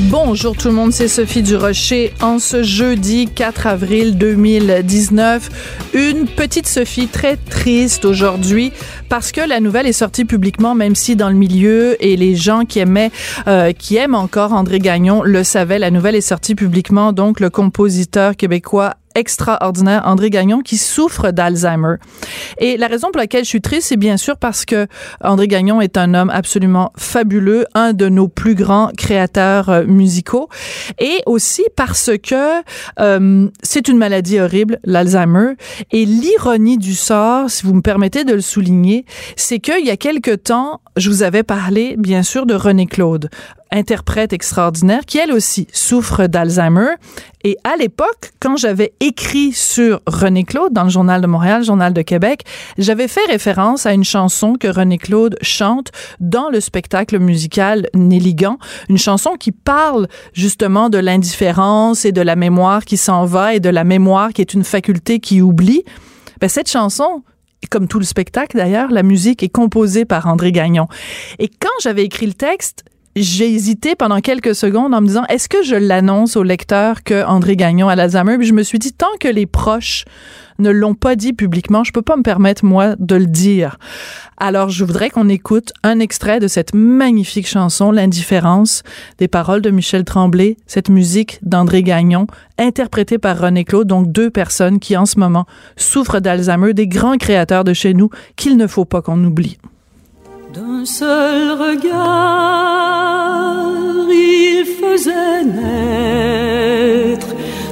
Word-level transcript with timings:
Bonjour 0.00 0.56
tout 0.56 0.66
le 0.66 0.74
monde, 0.74 0.92
c'est 0.92 1.06
Sophie 1.06 1.44
Durocher. 1.44 2.12
En 2.20 2.40
ce 2.40 2.64
jeudi 2.64 3.28
4 3.28 3.68
avril 3.68 4.18
2019, 4.18 5.92
une 5.94 6.26
petite 6.26 6.66
Sophie 6.66 7.06
très 7.06 7.36
triste 7.36 8.04
aujourd'hui 8.04 8.72
parce 9.08 9.30
que 9.30 9.40
la 9.40 9.60
nouvelle 9.60 9.86
est 9.86 9.92
sortie 9.92 10.24
publiquement, 10.24 10.74
même 10.74 10.96
si 10.96 11.14
dans 11.14 11.28
le 11.28 11.36
milieu 11.36 11.96
et 12.04 12.16
les 12.16 12.34
gens 12.34 12.64
qui 12.64 12.80
aimaient, 12.80 13.12
euh, 13.46 13.70
qui 13.70 13.94
aiment 13.94 14.16
encore 14.16 14.52
André 14.52 14.80
Gagnon 14.80 15.22
le 15.22 15.44
savaient. 15.44 15.78
La 15.78 15.92
nouvelle 15.92 16.16
est 16.16 16.20
sortie 16.20 16.56
publiquement, 16.56 17.12
donc 17.12 17.38
le 17.38 17.48
compositeur 17.48 18.34
québécois 18.34 18.96
extraordinaire, 19.14 20.02
André 20.04 20.30
Gagnon, 20.30 20.60
qui 20.60 20.76
souffre 20.76 21.30
d'Alzheimer. 21.30 21.96
Et 22.58 22.76
la 22.76 22.86
raison 22.86 23.08
pour 23.10 23.18
laquelle 23.18 23.44
je 23.44 23.48
suis 23.48 23.60
triste, 23.60 23.88
c'est 23.88 23.96
bien 23.96 24.16
sûr 24.16 24.36
parce 24.36 24.64
que 24.64 24.86
André 25.22 25.48
Gagnon 25.48 25.80
est 25.80 25.96
un 25.96 26.14
homme 26.14 26.30
absolument 26.30 26.92
fabuleux, 26.96 27.66
un 27.74 27.92
de 27.92 28.08
nos 28.08 28.28
plus 28.28 28.54
grands 28.54 28.90
créateurs 28.96 29.68
euh, 29.68 29.84
musicaux, 29.84 30.48
et 30.98 31.20
aussi 31.26 31.64
parce 31.76 32.10
que 32.22 32.62
euh, 33.00 33.48
c'est 33.62 33.88
une 33.88 33.98
maladie 33.98 34.40
horrible, 34.40 34.78
l'Alzheimer. 34.84 35.54
Et 35.92 36.04
l'ironie 36.04 36.78
du 36.78 36.94
sort, 36.94 37.50
si 37.50 37.64
vous 37.64 37.74
me 37.74 37.82
permettez 37.82 38.24
de 38.24 38.34
le 38.34 38.40
souligner, 38.40 39.04
c'est 39.36 39.58
qu'il 39.58 39.84
y 39.84 39.90
a 39.90 39.96
quelque 39.96 40.34
temps, 40.34 40.80
je 40.96 41.08
vous 41.08 41.22
avais 41.22 41.42
parlé, 41.42 41.96
bien 41.98 42.22
sûr, 42.22 42.46
de 42.46 42.54
René 42.54 42.86
Claude 42.86 43.30
interprète 43.74 44.32
extraordinaire 44.32 45.04
qui 45.04 45.18
elle 45.18 45.32
aussi 45.32 45.66
souffre 45.72 46.26
d'Alzheimer. 46.26 46.94
Et 47.42 47.58
à 47.64 47.76
l'époque, 47.76 48.32
quand 48.40 48.56
j'avais 48.56 48.94
écrit 49.00 49.52
sur 49.52 50.00
René 50.06 50.44
Claude 50.44 50.72
dans 50.72 50.84
le 50.84 50.88
Journal 50.88 51.20
de 51.20 51.26
Montréal, 51.26 51.62
Journal 51.62 51.92
de 51.92 52.00
Québec, 52.00 52.44
j'avais 52.78 53.08
fait 53.08 53.24
référence 53.28 53.84
à 53.84 53.92
une 53.92 54.04
chanson 54.04 54.54
que 54.54 54.68
René 54.68 54.96
Claude 54.96 55.36
chante 55.42 55.90
dans 56.20 56.48
le 56.48 56.60
spectacle 56.60 57.18
musical 57.18 57.88
Néligan, 57.94 58.58
une 58.88 58.96
chanson 58.96 59.32
qui 59.38 59.52
parle 59.52 60.08
justement 60.32 60.88
de 60.88 60.98
l'indifférence 60.98 62.04
et 62.04 62.12
de 62.12 62.22
la 62.22 62.36
mémoire 62.36 62.84
qui 62.84 62.96
s'en 62.96 63.26
va 63.26 63.54
et 63.54 63.60
de 63.60 63.68
la 63.68 63.84
mémoire 63.84 64.32
qui 64.32 64.40
est 64.40 64.54
une 64.54 64.64
faculté 64.64 65.18
qui 65.18 65.42
oublie. 65.42 65.84
Ben, 66.40 66.48
cette 66.48 66.70
chanson, 66.70 67.22
comme 67.70 67.88
tout 67.88 67.98
le 67.98 68.04
spectacle 68.04 68.56
d'ailleurs, 68.56 68.90
la 68.90 69.02
musique 69.02 69.42
est 69.42 69.48
composée 69.48 70.04
par 70.04 70.26
André 70.26 70.52
Gagnon. 70.52 70.86
Et 71.38 71.48
quand 71.48 71.68
j'avais 71.82 72.04
écrit 72.04 72.26
le 72.26 72.34
texte, 72.34 72.84
j'ai 73.16 73.52
hésité 73.52 73.94
pendant 73.94 74.20
quelques 74.20 74.54
secondes 74.54 74.94
en 74.94 75.00
me 75.00 75.06
disant 75.06 75.24
est-ce 75.28 75.48
que 75.48 75.62
je 75.62 75.76
l'annonce 75.76 76.36
au 76.36 76.42
lecteur 76.42 77.04
que 77.04 77.24
André 77.24 77.56
Gagnon 77.56 77.88
a 77.88 77.94
l'Alzheimer? 77.94 78.38
Puis 78.38 78.46
je 78.46 78.54
me 78.54 78.62
suis 78.62 78.78
dit 78.78 78.92
tant 78.92 79.06
que 79.20 79.28
les 79.28 79.46
proches 79.46 80.04
ne 80.58 80.70
l'ont 80.70 80.94
pas 80.94 81.16
dit 81.16 81.32
publiquement, 81.32 81.84
je 81.84 81.92
peux 81.92 82.02
pas 82.02 82.16
me 82.16 82.22
permettre 82.22 82.64
moi 82.64 82.94
de 82.98 83.16
le 83.16 83.26
dire. 83.26 83.78
Alors 84.36 84.68
je 84.68 84.84
voudrais 84.84 85.10
qu'on 85.10 85.28
écoute 85.28 85.72
un 85.82 86.00
extrait 86.00 86.40
de 86.40 86.48
cette 86.48 86.74
magnifique 86.74 87.46
chanson 87.46 87.90
L'indifférence 87.90 88.82
des 89.18 89.28
paroles 89.28 89.62
de 89.62 89.70
Michel 89.70 90.04
Tremblay, 90.04 90.56
cette 90.66 90.88
musique 90.88 91.38
d'André 91.42 91.82
Gagnon 91.82 92.26
interprétée 92.58 93.18
par 93.18 93.38
René 93.38 93.64
Claude, 93.64 93.88
donc 93.88 94.10
deux 94.10 94.30
personnes 94.30 94.78
qui 94.78 94.96
en 94.96 95.06
ce 95.06 95.18
moment 95.18 95.46
souffrent 95.76 96.20
d'Alzheimer, 96.20 96.74
des 96.74 96.86
grands 96.88 97.16
créateurs 97.16 97.64
de 97.64 97.72
chez 97.72 97.94
nous 97.94 98.10
qu'il 98.36 98.56
ne 98.56 98.66
faut 98.66 98.84
pas 98.84 99.02
qu'on 99.02 99.22
oublie. 99.24 99.58
D'un 100.54 100.84
seul 100.84 101.50
regard, 101.66 101.96
il 104.08 104.64
faisait 104.80 105.42
naître 105.42 107.26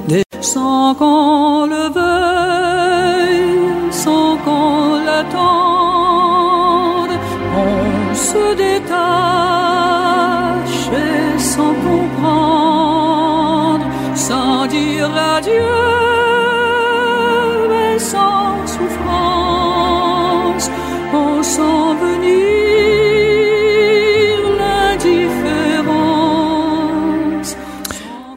des 0.08 0.24
sans 0.40 0.92
qu'on 0.96 1.66
le 1.66 1.88
veuille, 2.00 3.92
sans 3.92 4.36
qu'on 4.44 5.04
l'attende. 5.06 7.14
On 7.56 8.14
se 8.14 8.54
détache 8.66 8.98
et 11.04 11.38
sans 11.38 11.74
comprendre, 11.88 13.86
sans 14.16 14.66
dire 14.66 15.08
adieu, 15.36 16.01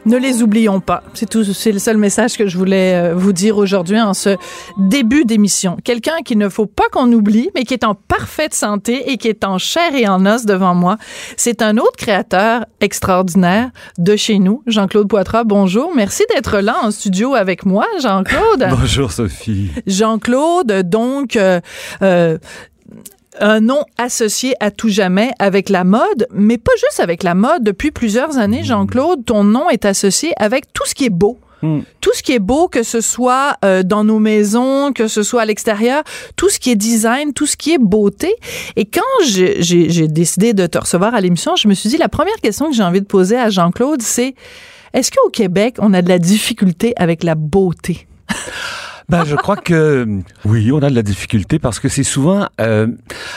Ne 0.06 0.18
les 0.18 0.40
oublions 0.40 0.78
pas. 0.78 1.02
C'est 1.14 1.28
tout, 1.28 1.42
c'est 1.42 1.72
le 1.72 1.80
seul 1.80 1.96
message 1.96 2.38
que 2.38 2.46
je 2.46 2.56
voulais 2.56 2.94
euh, 2.94 3.14
vous 3.16 3.32
dire 3.32 3.58
aujourd'hui 3.58 4.00
en 4.00 4.14
ce 4.14 4.36
début 4.78 5.24
d'émission. 5.24 5.76
Quelqu'un 5.82 6.18
qu'il 6.24 6.38
ne 6.38 6.48
faut 6.48 6.66
pas 6.66 6.84
qu'on 6.92 7.10
oublie, 7.12 7.50
mais 7.56 7.64
qui 7.64 7.74
est 7.74 7.82
en 7.82 7.96
parfaite 7.96 8.54
santé 8.54 9.10
et 9.10 9.16
qui 9.16 9.26
est 9.26 9.42
en 9.42 9.58
chair 9.58 9.96
et 9.96 10.06
en 10.06 10.24
os 10.24 10.44
devant 10.44 10.76
moi. 10.76 10.96
C'est 11.36 11.60
un 11.60 11.76
autre 11.76 11.96
créateur 11.96 12.66
extraordinaire 12.80 13.70
de 13.98 14.14
chez 14.14 14.38
nous, 14.38 14.62
Jean-Claude 14.68 15.08
Poitras. 15.08 15.42
Bonjour. 15.42 15.90
Merci 15.96 16.22
d'être 16.32 16.60
là 16.60 16.76
en 16.84 16.92
studio 16.92 17.34
avec 17.34 17.66
moi, 17.66 17.84
Jean-Claude. 18.00 18.68
Bonjour, 18.70 19.10
Sophie. 19.10 19.72
Jean-Claude, 19.88 20.88
donc, 20.88 21.34
euh, 21.34 21.60
euh, 22.02 22.38
un 23.40 23.60
nom 23.60 23.84
associé 23.98 24.54
à 24.60 24.70
tout 24.70 24.88
jamais 24.88 25.30
avec 25.38 25.68
la 25.68 25.84
mode, 25.84 26.26
mais 26.32 26.58
pas 26.58 26.72
juste 26.76 27.00
avec 27.00 27.22
la 27.22 27.34
mode. 27.34 27.62
Depuis 27.62 27.90
plusieurs 27.90 28.38
années, 28.38 28.64
Jean-Claude, 28.64 29.24
ton 29.24 29.44
nom 29.44 29.68
est 29.70 29.84
associé 29.84 30.32
avec 30.36 30.72
tout 30.72 30.84
ce 30.86 30.94
qui 30.94 31.06
est 31.06 31.10
beau. 31.10 31.38
Hmm. 31.62 31.80
Tout 32.00 32.10
ce 32.14 32.22
qui 32.22 32.32
est 32.32 32.38
beau, 32.38 32.68
que 32.68 32.82
ce 32.82 33.00
soit 33.00 33.56
euh, 33.64 33.82
dans 33.82 34.04
nos 34.04 34.18
maisons, 34.18 34.92
que 34.92 35.08
ce 35.08 35.22
soit 35.22 35.42
à 35.42 35.44
l'extérieur, 35.46 36.02
tout 36.36 36.50
ce 36.50 36.58
qui 36.58 36.70
est 36.70 36.76
design, 36.76 37.32
tout 37.32 37.46
ce 37.46 37.56
qui 37.56 37.72
est 37.72 37.78
beauté. 37.78 38.34
Et 38.76 38.84
quand 38.84 39.00
j'ai 39.22 40.08
décidé 40.08 40.52
de 40.52 40.66
te 40.66 40.78
recevoir 40.78 41.14
à 41.14 41.20
l'émission, 41.20 41.56
je 41.56 41.66
me 41.68 41.74
suis 41.74 41.88
dit, 41.88 41.96
la 41.96 42.08
première 42.08 42.36
question 42.42 42.68
que 42.68 42.76
j'ai 42.76 42.82
envie 42.82 43.00
de 43.00 43.06
poser 43.06 43.36
à 43.36 43.48
Jean-Claude, 43.48 44.02
c'est 44.02 44.34
est-ce 44.92 45.10
qu'au 45.10 45.30
Québec, 45.30 45.76
on 45.78 45.94
a 45.94 46.02
de 46.02 46.08
la 46.08 46.18
difficulté 46.18 46.92
avec 46.96 47.22
la 47.24 47.34
beauté? 47.34 48.06
Ben, 49.08 49.24
je 49.24 49.36
crois 49.36 49.56
que 49.56 50.06
oui, 50.44 50.72
on 50.72 50.78
a 50.82 50.90
de 50.90 50.94
la 50.96 51.02
difficulté 51.02 51.60
parce 51.60 51.78
que 51.78 51.88
c'est 51.88 52.02
souvent, 52.02 52.46
euh, 52.60 52.88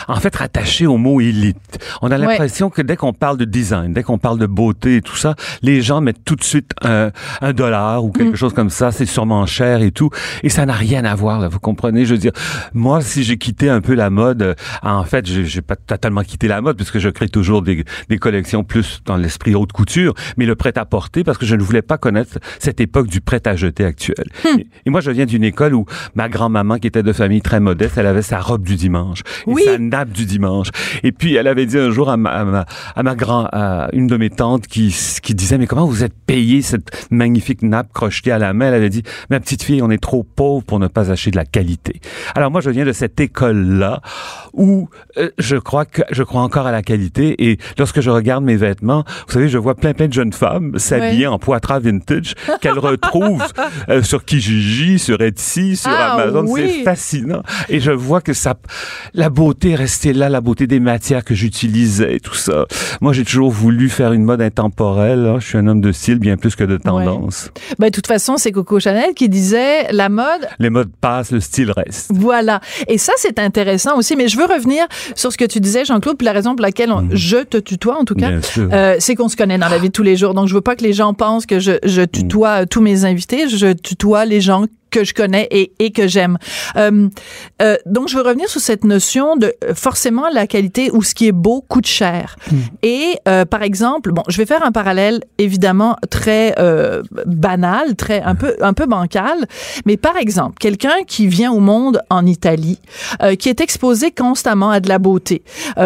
en 0.08 0.16
fait, 0.20 0.36
rattaché 0.36 0.88
au 0.88 0.98
mot 0.98 1.22
élite. 1.22 1.58
On 2.02 2.10
a 2.12 2.18
Ouais. 2.18 2.26
l'impression 2.26 2.72
que 2.72 2.82
dès 2.82 2.96
qu'on 2.96 3.14
parle 3.14 3.38
de 3.38 3.46
design, 3.46 3.94
dès 3.94 4.02
qu'on 4.02 4.18
parle 4.18 4.40
de 4.40 4.48
beauté 4.48 4.96
et 4.98 5.02
tout 5.02 5.16
ça, 5.16 5.36
les 5.62 5.82
gens 5.84 6.02
mettent 6.02 6.24
tout 6.26 6.36
de 6.36 6.44
suite 6.44 6.72
un, 6.82 7.12
un 7.42 7.54
dollar 7.54 8.04
ou 8.04 8.12
quelque 8.12 8.36
chose 8.36 8.54
comme 8.54 8.72
ça. 8.72 8.92
C'est 8.92 9.06
sûrement 9.06 9.46
cher 9.46 9.84
et 9.84 9.92
tout, 9.92 10.10
et 10.42 10.50
ça 10.50 10.66
n'a 10.66 10.74
rien 10.74 11.06
à 11.06 11.14
voir. 11.14 11.40
Là, 11.40 11.48
vous 11.50 11.60
comprenez? 11.60 12.04
Je 12.06 12.14
veux 12.16 12.20
dire, 12.20 12.32
moi, 12.74 13.02
si 13.02 13.24
j'ai 13.24 13.38
quitté 13.38 13.70
un 13.70 13.82
peu 13.82 13.94
la 13.94 14.10
mode, 14.10 14.42
euh, 14.42 14.54
en 14.82 15.04
fait, 15.04 15.28
j'ai 15.28 15.62
pas 15.62 15.76
totalement 15.76 16.24
quitté 16.24 16.48
la 16.48 16.62
mode 16.62 16.78
puisque 16.78 16.98
je 16.98 17.10
crée 17.10 17.30
toujours 17.30 17.62
des, 17.62 17.86
des 18.10 18.18
collections 18.18 18.64
plus 18.64 19.02
dans 19.06 19.18
l'esprit 19.18 19.54
haute 19.54 19.72
couture, 19.72 20.16
mais 20.36 20.46
le 20.48 20.56
prêt 20.56 20.74
à 20.78 20.86
porter 20.86 21.24
parce 21.24 21.38
que 21.38 21.46
je 21.46 21.56
ne 21.56 21.62
voulais 21.62 21.84
pas 21.84 22.00
connaître 22.00 22.40
cette 22.58 22.82
époque 22.82 23.08
du 23.08 23.22
prêt 23.22 23.42
à 23.46 23.56
jeter 23.56 23.86
actuel. 23.86 24.26
Et, 24.58 24.68
et 24.88 24.90
moi, 24.90 25.02
je 25.02 25.12
viens 25.12 25.28
d'une 25.28 25.44
école 25.44 25.59
où 25.74 25.86
ma 26.16 26.30
grand-maman, 26.30 26.78
qui 26.78 26.88
était 26.88 27.04
de 27.04 27.14
famille 27.14 27.42
très 27.42 27.60
modeste, 27.60 27.98
elle 27.98 28.08
avait 28.08 28.22
sa 28.22 28.40
robe 28.40 28.64
du 28.64 28.76
dimanche 28.76 29.20
et 29.48 29.52
Oui. 29.52 29.64
sa 29.66 29.78
nappe 29.78 30.10
du 30.12 30.26
dimanche. 30.26 30.70
Et 31.04 31.12
puis, 31.12 31.36
elle 31.36 31.48
avait 31.48 31.66
dit 31.66 31.78
un 31.78 31.92
jour 31.92 32.10
à 32.10 32.18
ma, 32.18 32.30
à 32.32 32.46
ma, 32.46 32.66
à 32.96 33.04
ma 33.04 33.16
grand, 33.16 33.48
à 33.52 33.90
une 33.94 34.08
de 34.08 34.18
mes 34.18 34.30
tantes 34.30 34.68
qui, 34.68 34.96
qui 35.22 35.34
disait, 35.36 35.58
mais 35.58 35.68
comment 35.68 35.86
vous 35.86 36.04
êtes 36.04 36.14
payé 36.26 36.62
cette 36.62 37.08
magnifique 37.12 37.62
nappe 37.62 37.92
crochetée 37.94 38.32
à 38.32 38.38
la 38.40 38.54
main? 38.54 38.68
Elle 38.68 38.74
avait 38.76 38.90
dit, 38.90 39.04
ma 39.30 39.40
petite 39.40 39.64
fille, 39.64 39.82
on 39.82 39.90
est 39.90 40.02
trop 40.02 40.24
pauvre 40.24 40.64
pour 40.64 40.80
ne 40.80 40.88
pas 40.88 41.12
acheter 41.12 41.32
de 41.32 41.36
la 41.38 41.46
qualité. 41.46 42.00
Alors 42.36 42.52
moi, 42.52 42.62
je 42.62 42.70
viens 42.70 42.86
de 42.86 42.92
cette 42.92 43.20
école-là 43.20 44.02
où 44.54 44.90
euh, 45.18 45.30
je 45.38 45.56
crois 45.58 45.86
que 45.86 46.02
je 46.12 46.24
crois 46.24 46.42
encore 46.42 46.68
à 46.68 46.72
la 46.72 46.82
qualité. 46.82 47.50
Et 47.50 47.58
lorsque 47.78 48.02
je 48.02 48.10
regarde 48.10 48.44
mes 48.44 48.56
vêtements, 48.56 49.04
vous 49.28 49.34
savez, 49.34 49.50
je 49.50 49.58
vois 49.58 49.76
plein 49.76 49.94
plein 49.94 50.08
de 50.08 50.14
jeunes 50.14 50.34
femmes 50.34 50.78
s'habiller 50.78 51.28
en 51.28 51.40
poitras 51.40 51.80
vintage 51.80 52.34
qu'elles 52.62 52.80
retrouvent 52.80 53.46
euh, 53.90 54.02
sur 54.04 54.24
Kijiji, 54.26 55.00
sur 55.00 55.22
Etsy 55.22 55.49
sur 55.76 55.90
Ah, 55.92 56.14
Amazon. 56.14 56.46
oui. 56.48 56.62
C'est 56.78 56.84
fascinant. 56.84 57.42
Et 57.70 57.80
je 57.80 57.92
vois 57.92 58.22
que 58.22 58.34
ça, 58.34 58.56
la 59.14 59.30
beauté 59.30 59.72
est 59.72 59.76
restée 59.76 60.14
là, 60.14 60.30
la 60.30 60.42
beauté 60.42 60.68
des 60.68 60.80
matières 60.80 61.24
que 61.24 61.34
j'utilisais 61.36 62.16
et 62.16 62.20
tout 62.20 62.36
ça. 62.36 62.66
Moi, 63.02 63.14
j'ai 63.14 63.24
toujours 63.26 63.52
voulu 63.52 63.90
faire 63.90 64.14
une 64.14 64.24
mode 64.24 64.42
intemporelle. 64.42 65.26
hein. 65.26 65.38
Je 65.40 65.46
suis 65.48 65.58
un 65.58 65.68
homme 65.68 65.82
de 65.82 65.92
style 65.92 66.20
bien 66.20 66.38
plus 66.38 66.56
que 66.56 66.64
de 66.64 66.78
tendance. 66.78 67.50
Ben, 67.80 67.88
de 67.88 67.92
toute 67.92 68.08
façon, 68.08 68.38
c'est 68.38 68.52
Coco 68.52 68.80
Chanel 68.80 69.14
qui 69.14 69.30
disait 69.30 69.92
la 69.92 70.10
mode, 70.10 70.48
Les 70.60 70.70
modes 70.70 70.92
passent, 71.02 71.32
le 71.32 71.40
style 71.40 71.72
reste. 71.72 72.12
Voilà. 72.14 72.60
Et 72.88 72.98
ça, 72.98 73.14
c'est 73.18 73.40
intéressant 73.40 73.98
aussi. 73.98 74.16
Mais 74.16 74.28
je 74.28 74.38
veux 74.38 74.46
revenir 74.46 74.86
sur 75.16 75.32
ce 75.32 75.38
que 75.38 75.46
tu 75.46 75.60
disais, 75.60 75.86
Jean-Claude, 75.86 76.18
puis 76.18 76.26
la 76.26 76.32
raison 76.34 76.56
pour 76.56 76.62
laquelle 76.62 76.92
on- 76.92 77.08
je 77.12 77.38
te 77.38 77.58
tutoie, 77.58 77.98
en 77.98 78.06
tout 78.06 78.16
cas, 78.16 78.32
Mhm. 78.32 78.70
Euh, 78.72 78.96
c'est 79.00 79.16
qu'on 79.16 79.28
se 79.30 79.36
connaît 79.36 79.58
dans 79.58 79.70
la 79.70 79.78
vie 79.78 79.88
de 79.90 79.94
tous 79.94 80.04
les 80.04 80.16
jours. 80.16 80.34
Donc, 80.34 80.48
je 80.48 80.54
veux 80.54 80.62
pas 80.62 80.76
que 80.76 80.84
les 80.84 80.94
gens 80.94 81.14
pensent 81.14 81.46
que 81.46 81.60
je, 81.60 81.74
je 81.84 82.02
tutoie 82.02 82.66
tous 82.66 82.82
mes 82.82 83.06
invités. 83.06 83.48
Je 83.50 83.74
tutoie 83.74 84.26
les 84.26 84.42
gens 84.42 84.66
que 84.92 85.04
je 85.04 85.14
connais 85.14 85.48
et, 85.52 85.72
et 85.80 85.92
que 85.92 86.08
j'aime. 86.08 86.38
Euh, 86.76 87.08
euh, 87.62 87.78
donc, 87.86 88.08
je 88.10 88.16
veux 88.18 88.24
revenir 88.24 88.50
sur 88.50 88.62
cette 88.62 88.84
notion 88.84 89.36
de 89.36 89.54
euh, 89.64 89.74
forcément 89.76 90.30
la 90.34 90.48
qualité 90.48 90.90
ou 90.92 91.04
ce 91.04 91.14
qui 91.16 91.28
est 91.28 91.32
beau 91.32 91.62
coûte 91.68 91.88
cher. 91.88 92.36
Et 92.84 93.16
euh, 93.28 93.46
par 93.46 93.64
exemple, 93.64 94.12
bon, 94.12 94.24
je 94.28 94.38
vais 94.38 94.46
faire 94.46 94.64
un 94.66 94.72
parallèle 94.72 95.22
évidemment 95.38 95.96
très 96.10 96.56
banal, 97.26 97.96
très 97.96 98.22
un 98.22 98.36
peu 98.36 98.56
un 98.62 98.74
peu 98.74 98.86
bancal, 98.86 99.38
mais 99.86 99.98
par 99.98 100.18
exemple, 100.18 100.56
quelqu'un 100.60 101.04
qui 101.08 101.28
vient 101.28 101.52
au 101.52 101.60
monde 101.60 102.02
en 102.10 102.26
Italie, 102.26 102.80
qui 103.40 103.50
est 103.50 103.62
exposé 103.62 104.12
constamment 104.12 104.70
à 104.72 104.80
de 104.80 104.90
la 104.90 105.00
beauté 105.00 105.44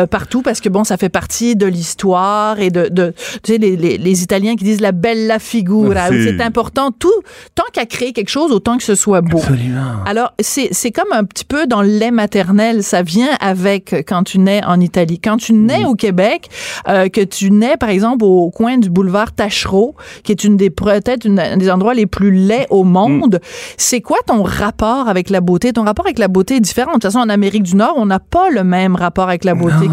partout 0.09 0.41
parce 0.41 0.61
que 0.61 0.69
bon, 0.69 0.83
ça 0.83 0.97
fait 0.97 1.09
partie 1.09 1.55
de 1.55 1.65
l'histoire 1.65 2.59
et 2.59 2.69
de, 2.69 2.87
de 2.89 3.13
tu 3.43 3.53
sais 3.53 3.57
les, 3.57 3.75
les, 3.75 3.97
les 3.97 4.23
Italiens 4.23 4.55
qui 4.55 4.63
disent 4.63 4.81
la 4.81 4.91
bella 4.91 5.39
figura, 5.39 6.07
C'est- 6.09 6.37
c'est 6.37 6.43
important 6.43 6.91
tout 6.91 7.11
tant 7.55 7.63
qu'à 7.73 7.85
créer 7.85 8.13
quelque 8.13 8.29
chose 8.29 8.51
autant 8.51 8.77
que 8.77 8.83
ce 8.83 8.92
soit 8.95 9.21
beau. 9.21 9.37
Absolument. 9.39 10.03
Alors, 10.05 10.33
c'est, 10.39 10.69
comme 10.91 11.11
un 11.11 11.23
petit 11.23 11.45
peu 11.45 11.67
dans 11.67 11.81
le 11.81 11.87
lait 11.87 12.11
maternel. 12.11 12.83
Ça 12.83 13.01
vient 13.01 13.29
avec 13.39 13.93
quand 14.07 14.23
tu 14.23 14.39
nais 14.39 14.61
en 14.65 14.79
Italie. 14.79 15.19
Quand 15.19 15.37
tu 15.37 15.53
nais 15.53 15.85
au 15.85 15.95
Québec, 15.95 16.49
euh, 16.87 17.09
que 17.09 17.21
tu 17.21 17.51
nais, 17.51 17.77
par 17.77 17.89
exemple, 17.89 18.23
au 18.25 18.49
coin 18.49 18.77
du 18.77 18.89
boulevard 18.89 19.31
Tachereau, 19.33 19.95
qui 20.23 20.31
est 20.31 20.43
une 20.43 20.57
des, 20.57 20.69
peut-être 20.69 21.25
une- 21.25 21.39
un 21.39 21.57
des 21.57 21.69
endroits 21.71 21.93
les 21.93 22.05
plus 22.05 22.31
laids 22.31 22.67
au 22.69 22.83
monde, 22.83 23.39
c'est 23.77 24.01
quoi 24.01 24.17
ton 24.27 24.43
rapport 24.43 25.07
avec 25.07 25.29
la 25.29 25.41
beauté? 25.41 25.73
Ton 25.73 25.83
rapport 25.83 26.05
avec 26.05 26.19
la 26.19 26.27
beauté 26.27 26.55
est 26.57 26.59
différent. 26.61 26.91
De 26.91 26.93
toute 26.95 27.03
façon, 27.03 27.19
en 27.19 27.29
Amérique 27.29 27.63
du 27.63 27.75
Nord, 27.75 27.93
on 27.97 28.05
n'a 28.05 28.19
pas 28.19 28.49
le 28.49 28.63
même 28.63 28.95
rapport 28.95 29.27
avec 29.27 29.43
la 29.43 29.55
beauté 29.55 29.87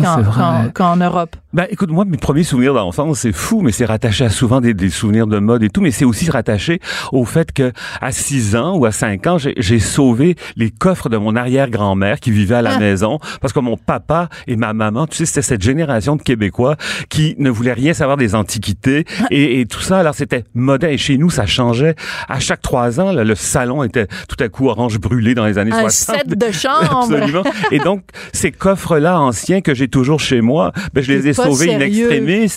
qu'en 0.74 0.96
Europe. 0.96 1.36
Ben, 1.52 1.66
écoute, 1.68 1.90
moi, 1.90 2.04
mes 2.04 2.16
premiers 2.16 2.44
souvenirs 2.44 2.74
d'enfance, 2.74 3.18
c'est 3.20 3.32
fou, 3.32 3.60
mais 3.60 3.72
c'est 3.72 3.84
rattaché 3.84 4.24
à 4.24 4.30
souvent 4.30 4.60
des, 4.60 4.72
des 4.72 4.88
souvenirs 4.88 5.26
de 5.26 5.40
mode 5.40 5.64
et 5.64 5.68
tout, 5.68 5.80
mais 5.80 5.90
c'est 5.90 6.04
aussi 6.04 6.30
rattaché 6.30 6.78
au 7.10 7.24
fait 7.24 7.50
que 7.50 7.72
à 8.00 8.12
6 8.12 8.54
ans 8.54 8.76
ou 8.76 8.84
à 8.86 8.92
5 8.92 9.26
ans, 9.26 9.36
j'ai- 9.38 9.80
sauvé 9.80 10.36
les 10.56 10.70
coffres 10.70 11.08
de 11.08 11.16
mon 11.16 11.34
arrière-grand-mère 11.34 12.20
qui 12.20 12.30
vivait 12.30 12.54
à 12.54 12.62
la 12.62 12.74
Ah. 12.74 12.78
maison 12.78 13.18
parce 13.40 13.52
que 13.52 13.58
mon 13.58 13.76
papa 13.76 14.28
et 14.46 14.54
ma 14.54 14.72
maman, 14.74 15.06
tu 15.08 15.16
sais, 15.16 15.26
c'était 15.26 15.42
cette 15.42 15.62
génération 15.62 16.14
de 16.14 16.22
Québécois 16.22 16.76
qui 17.08 17.34
ne 17.38 17.50
voulaient 17.50 17.72
rien 17.72 17.94
savoir 17.94 18.16
des 18.16 18.34
antiquités 18.36 19.04
et, 19.32 19.60
et 19.60 19.66
tout 19.66 19.80
ça. 19.80 19.98
Alors, 19.98 20.14
c'était 20.14 20.44
moderne. 20.54 20.92
Et 20.92 20.98
chez 20.98 21.16
nous, 21.18 21.30
ça 21.30 21.46
changeait. 21.46 21.96
À 22.28 22.38
chaque 22.38 22.62
3 22.62 23.00
ans, 23.00 23.10
là, 23.10 23.24
le 23.24 23.34
salon 23.34 23.82
était 23.82 24.06
tout 24.28 24.36
à 24.38 24.48
coup 24.48 24.68
orange 24.68 25.00
brûlé 25.00 25.34
dans 25.34 25.46
les 25.46 25.58
années 25.58 25.72
Un 25.72 25.80
60. 25.88 26.16
set 26.16 26.38
de 26.38 26.52
chambre. 26.52 27.00
Absolument. 27.10 27.42
Et 27.72 27.78
donc, 27.80 28.02
ces 28.32 28.52
coffres-là 28.52 29.18
anciens 29.18 29.62
que 29.62 29.74
j'ai 29.74 29.88
toujours 29.88 30.20
chez 30.20 30.42
moi, 30.42 30.72
ben, 30.94 31.02
je 31.02 31.12
les 31.12 31.28
ai 31.28 31.32
sérieux. 31.48 32.12
extremis. 32.12 32.52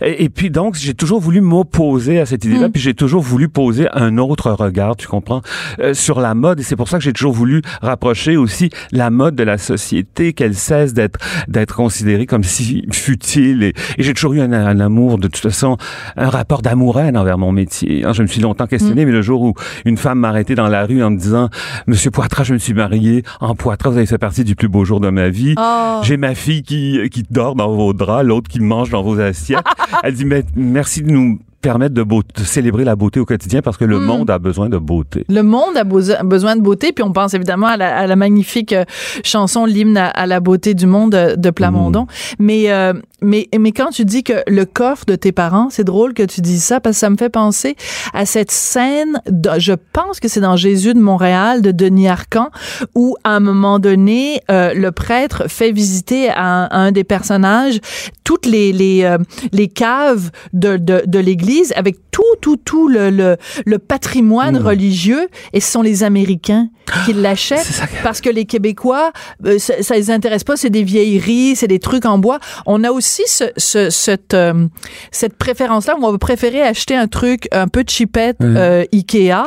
Et, 0.00 0.24
et 0.24 0.28
puis 0.28 0.50
donc, 0.50 0.74
j'ai 0.76 0.94
toujours 0.94 1.20
voulu 1.20 1.40
m'opposer 1.40 2.20
à 2.20 2.26
cette 2.26 2.44
idée-là, 2.44 2.68
Mm. 2.68 2.72
puis 2.72 2.80
j'ai 2.82 2.94
toujours 2.94 3.22
voulu 3.22 3.48
poser 3.48 3.88
un 3.92 4.18
autre 4.18 4.50
regard, 4.52 4.96
tu 4.96 5.06
comprends, 5.08 5.42
euh, 5.80 5.94
sur 5.94 6.20
la 6.20 6.34
mode. 6.34 6.60
Et 6.60 6.62
c'est 6.62 6.76
pour 6.76 6.88
ça 6.88 6.98
que 6.98 7.04
j'ai 7.04 7.12
toujours 7.12 7.32
voulu 7.32 7.62
rapprocher 7.82 8.36
aussi 8.36 8.70
la 8.92 9.10
mode 9.10 9.34
de 9.34 9.42
la 9.42 9.58
société, 9.58 10.32
qu'elle 10.32 10.54
cesse 10.54 10.94
d'être 10.94 11.18
d'être 11.48 11.74
considérée 11.74 12.26
comme 12.26 12.44
si 12.44 12.84
futile. 12.92 13.62
Et, 13.62 13.74
et 13.96 14.02
j'ai 14.02 14.14
toujours 14.14 14.34
eu 14.34 14.40
un, 14.40 14.52
un 14.52 14.80
amour, 14.80 15.18
de 15.18 15.28
toute 15.28 15.42
façon, 15.42 15.76
un 16.16 16.28
rapport 16.28 16.62
d'amour-haine 16.62 17.16
envers 17.16 17.38
mon 17.38 17.52
métier. 17.52 18.04
hein. 18.04 18.12
Je 18.12 18.22
me 18.22 18.26
suis 18.26 18.40
longtemps 18.40 18.66
questionné, 18.66 19.04
mais 19.04 19.12
le 19.12 19.22
jour 19.22 19.42
où 19.42 19.54
une 19.84 19.96
femme 19.96 20.18
m'a 20.20 20.28
arrêté 20.28 20.54
dans 20.54 20.68
la 20.68 20.84
rue 20.84 21.02
en 21.02 21.10
me 21.10 21.16
disant, 21.18 21.48
Monsieur 21.86 22.10
Poitras, 22.10 22.44
je 22.44 22.52
me 22.54 22.58
suis 22.58 22.74
marié 22.74 23.22
en 23.40 23.54
Poitras, 23.54 23.90
vous 23.90 23.96
avez 23.96 24.06
fait 24.06 24.18
partie 24.18 24.44
du 24.44 24.54
plus 24.56 24.68
beau 24.68 24.84
jour 24.84 25.00
de 25.00 25.10
ma 25.10 25.28
vie. 25.28 25.54
Oh. 25.58 26.00
J'ai 26.02 26.16
ma 26.16 26.34
fille 26.34 26.62
qui, 26.62 27.00
qui 27.10 27.24
dort 27.30 27.54
dans 27.54 27.72
vos 27.74 27.92
draps, 27.92 28.24
l'autre 28.28 28.48
qui 28.48 28.60
mange 28.60 28.90
dans 28.90 29.02
vos 29.02 29.18
assiettes. 29.20 29.64
Elle 30.04 30.14
dit, 30.14 30.24
mais 30.24 30.44
merci 30.54 31.02
de 31.02 31.10
nous 31.10 31.38
permettre 31.60 31.92
de, 31.92 32.04
beau- 32.04 32.22
de 32.22 32.44
célébrer 32.44 32.84
la 32.84 32.94
beauté 32.94 33.18
au 33.18 33.24
quotidien 33.24 33.62
parce 33.62 33.76
que 33.76 33.84
le 33.84 33.98
Mm. 33.98 34.04
monde 34.04 34.30
a 34.30 34.38
besoin 34.38 34.68
de 34.68 34.78
beauté. 34.78 35.24
Le 35.28 35.42
monde 35.42 35.76
a 35.76 35.82
beso- 35.82 36.22
besoin 36.24 36.54
de 36.54 36.60
beauté, 36.60 36.92
puis 36.92 37.02
on 37.02 37.12
pense 37.12 37.34
évidemment 37.34 37.66
à 37.66 37.76
la, 37.76 37.96
à 37.98 38.06
la 38.06 38.14
magnifique 38.14 38.72
euh, 38.72 38.84
chanson 39.24 39.64
l'hymne 39.64 39.96
à, 39.96 40.06
à 40.06 40.26
la 40.26 40.38
beauté 40.38 40.74
du 40.74 40.86
monde 40.86 41.16
euh, 41.16 41.34
de 41.34 41.50
Plamondon. 41.50 42.06
Mais 42.38 42.70
euh, 42.70 42.92
mais 43.22 43.48
mais 43.58 43.72
quand 43.72 43.88
tu 43.88 44.04
dis 44.04 44.22
que 44.22 44.34
le 44.46 44.64
coffre 44.66 45.04
de 45.06 45.16
tes 45.16 45.32
parents, 45.32 45.66
c'est 45.68 45.82
drôle 45.82 46.14
que 46.14 46.22
tu 46.22 46.40
dises 46.42 46.62
ça 46.62 46.78
parce 46.78 46.94
que 46.94 47.00
ça 47.00 47.10
me 47.10 47.16
fait 47.16 47.28
penser 47.28 47.74
à 48.14 48.24
cette 48.24 48.52
scène. 48.52 49.20
De, 49.28 49.50
je 49.58 49.72
pense 49.92 50.20
que 50.20 50.28
c'est 50.28 50.40
dans 50.40 50.54
Jésus 50.54 50.94
de 50.94 51.00
Montréal 51.00 51.60
de 51.60 51.72
Denis 51.72 52.06
Arcan 52.06 52.50
où 52.94 53.16
à 53.24 53.30
un 53.30 53.40
moment 53.40 53.80
donné 53.80 54.42
euh, 54.48 54.72
le 54.74 54.92
prêtre 54.92 55.48
fait 55.48 55.72
visiter 55.72 56.30
à 56.30 56.44
un, 56.44 56.64
à 56.66 56.76
un 56.78 56.92
des 56.92 57.02
personnages 57.02 57.80
toutes 58.28 58.44
les 58.54 58.72
les 58.82 59.04
euh, 59.04 59.16
les 59.52 59.68
caves 59.68 60.26
de 60.52 60.76
de, 60.76 60.96
de 61.06 61.18
l'église 61.18 61.72
avec 61.76 61.96
tout 62.10 62.34
tout 62.42 62.58
tout 62.70 62.86
le 62.88 63.08
le, 63.20 63.36
le 63.64 63.78
patrimoine 63.78 64.56
religieux 64.70 65.24
et 65.54 65.60
ce 65.60 65.68
sont 65.72 65.82
les 65.90 66.02
Américains 66.10 66.68
qui 67.04 67.12
l'achètent 67.14 67.70
ça 67.80 67.86
que- 67.86 68.02
parce 68.02 68.20
que 68.20 68.28
les 68.38 68.44
Québécois 68.44 69.12
euh, 69.46 69.58
ça, 69.58 69.74
ça 69.82 69.94
les 69.94 70.10
intéresse 70.10 70.44
pas 70.44 70.56
c'est 70.62 70.68
des 70.80 70.82
vieilleries 70.94 71.56
c'est 71.56 71.68
des 71.68 71.78
trucs 71.78 72.04
en 72.04 72.18
bois. 72.18 72.38
On 72.66 72.84
a 72.84 72.90
aussi 72.98 73.22
ce, 73.26 73.44
ce- 73.56 73.88
cette 73.90 74.34
euh, 74.34 74.66
cette 75.10 75.36
préférence 75.44 75.86
là 75.86 75.94
où 75.98 76.04
on 76.04 76.12
va 76.12 76.18
préférer 76.18 76.60
acheter 76.62 76.94
un 77.04 77.08
truc 77.08 77.40
un 77.52 77.68
peu 77.68 77.82
cheapette 77.88 78.36
euh, 78.42 78.84
Ikea 78.92 79.44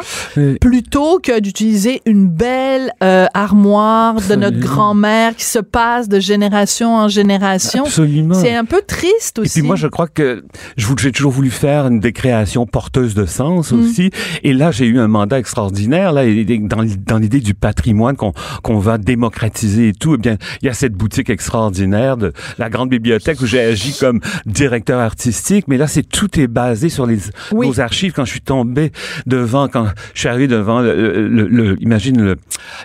plutôt 0.59 1.19
que 1.19 1.39
d'utiliser 1.39 2.01
une 2.05 2.27
belle 2.27 2.91
euh, 3.03 3.25
armoire 3.35 4.15
de 4.15 4.35
notre 4.35 4.57
grand-mère 4.59 5.35
qui 5.35 5.45
se 5.45 5.59
passe 5.59 6.07
de 6.09 6.19
génération 6.19 6.95
en 6.95 7.07
génération. 7.19 7.83
C'est 8.35 8.55
un 8.55 8.65
peu 8.71 8.81
triste 8.87 9.37
Et 9.37 9.41
aussi 9.41 9.59
puis 9.59 9.67
moi, 9.67 9.75
je 9.75 9.87
crois 9.87 10.07
que 10.07 10.43
j'ai 10.77 11.11
toujours 11.11 11.31
voulu 11.31 11.49
faire 11.49 11.87
une 11.87 11.99
des 11.99 12.13
créations 12.13 12.65
porteuses 12.65 13.13
de 13.13 13.25
sens 13.25 13.71
Mm. 13.71 13.79
aussi. 13.81 14.11
Et 14.43 14.53
là, 14.53 14.71
j'ai 14.71 14.85
eu 14.85 14.97
un 14.99 15.07
mandat 15.07 15.39
extraordinaire 15.39 16.13
là, 16.13 16.25
et- 16.25 16.45
et 16.47 16.57
dans, 16.59 17.17
l'idée 17.17 17.39
du 17.41 17.53
patrimoine 17.53 18.15
qu'on 18.15 18.77
va 18.79 18.97
démocratiser 18.97 19.89
et 19.89 19.93
tout. 19.93 20.15
Eh 20.15 20.17
bien, 20.17 20.37
il 20.61 20.65
y 20.67 20.69
a 20.69 20.73
cette 20.73 20.93
boutique 20.93 21.29
extraordinaire 21.29 22.17
de 22.17 22.31
la 22.57 22.69
grande 22.69 22.89
bibliothèque 22.89 23.41
où 23.41 23.45
j'ai 23.45 23.59
agi 23.61 23.93
comme 23.99 24.19
directeur 24.45 24.99
artistique. 24.99 25.65
Mais 25.67 25.77
là, 25.77 25.87
c'est 25.87 26.03
tout 26.03 26.39
est 26.39 26.47
basé 26.47 26.89
sur 26.89 27.05
les 27.05 27.17
Oui. 27.51 27.67
nos 27.67 27.79
archives. 27.79 28.13
Quand 28.13 28.25
je 28.25 28.31
suis 28.31 28.41
tombé 28.41 28.91
devant, 29.25 29.67
quand 29.67 29.87
je 30.13 30.19
suis 30.21 30.29
arrivé 30.29 30.47
devant, 30.47 30.79
le, 30.81 31.27
le- 31.27 31.47
le- 31.47 31.77
imagine 31.81 32.21
le, 32.21 32.35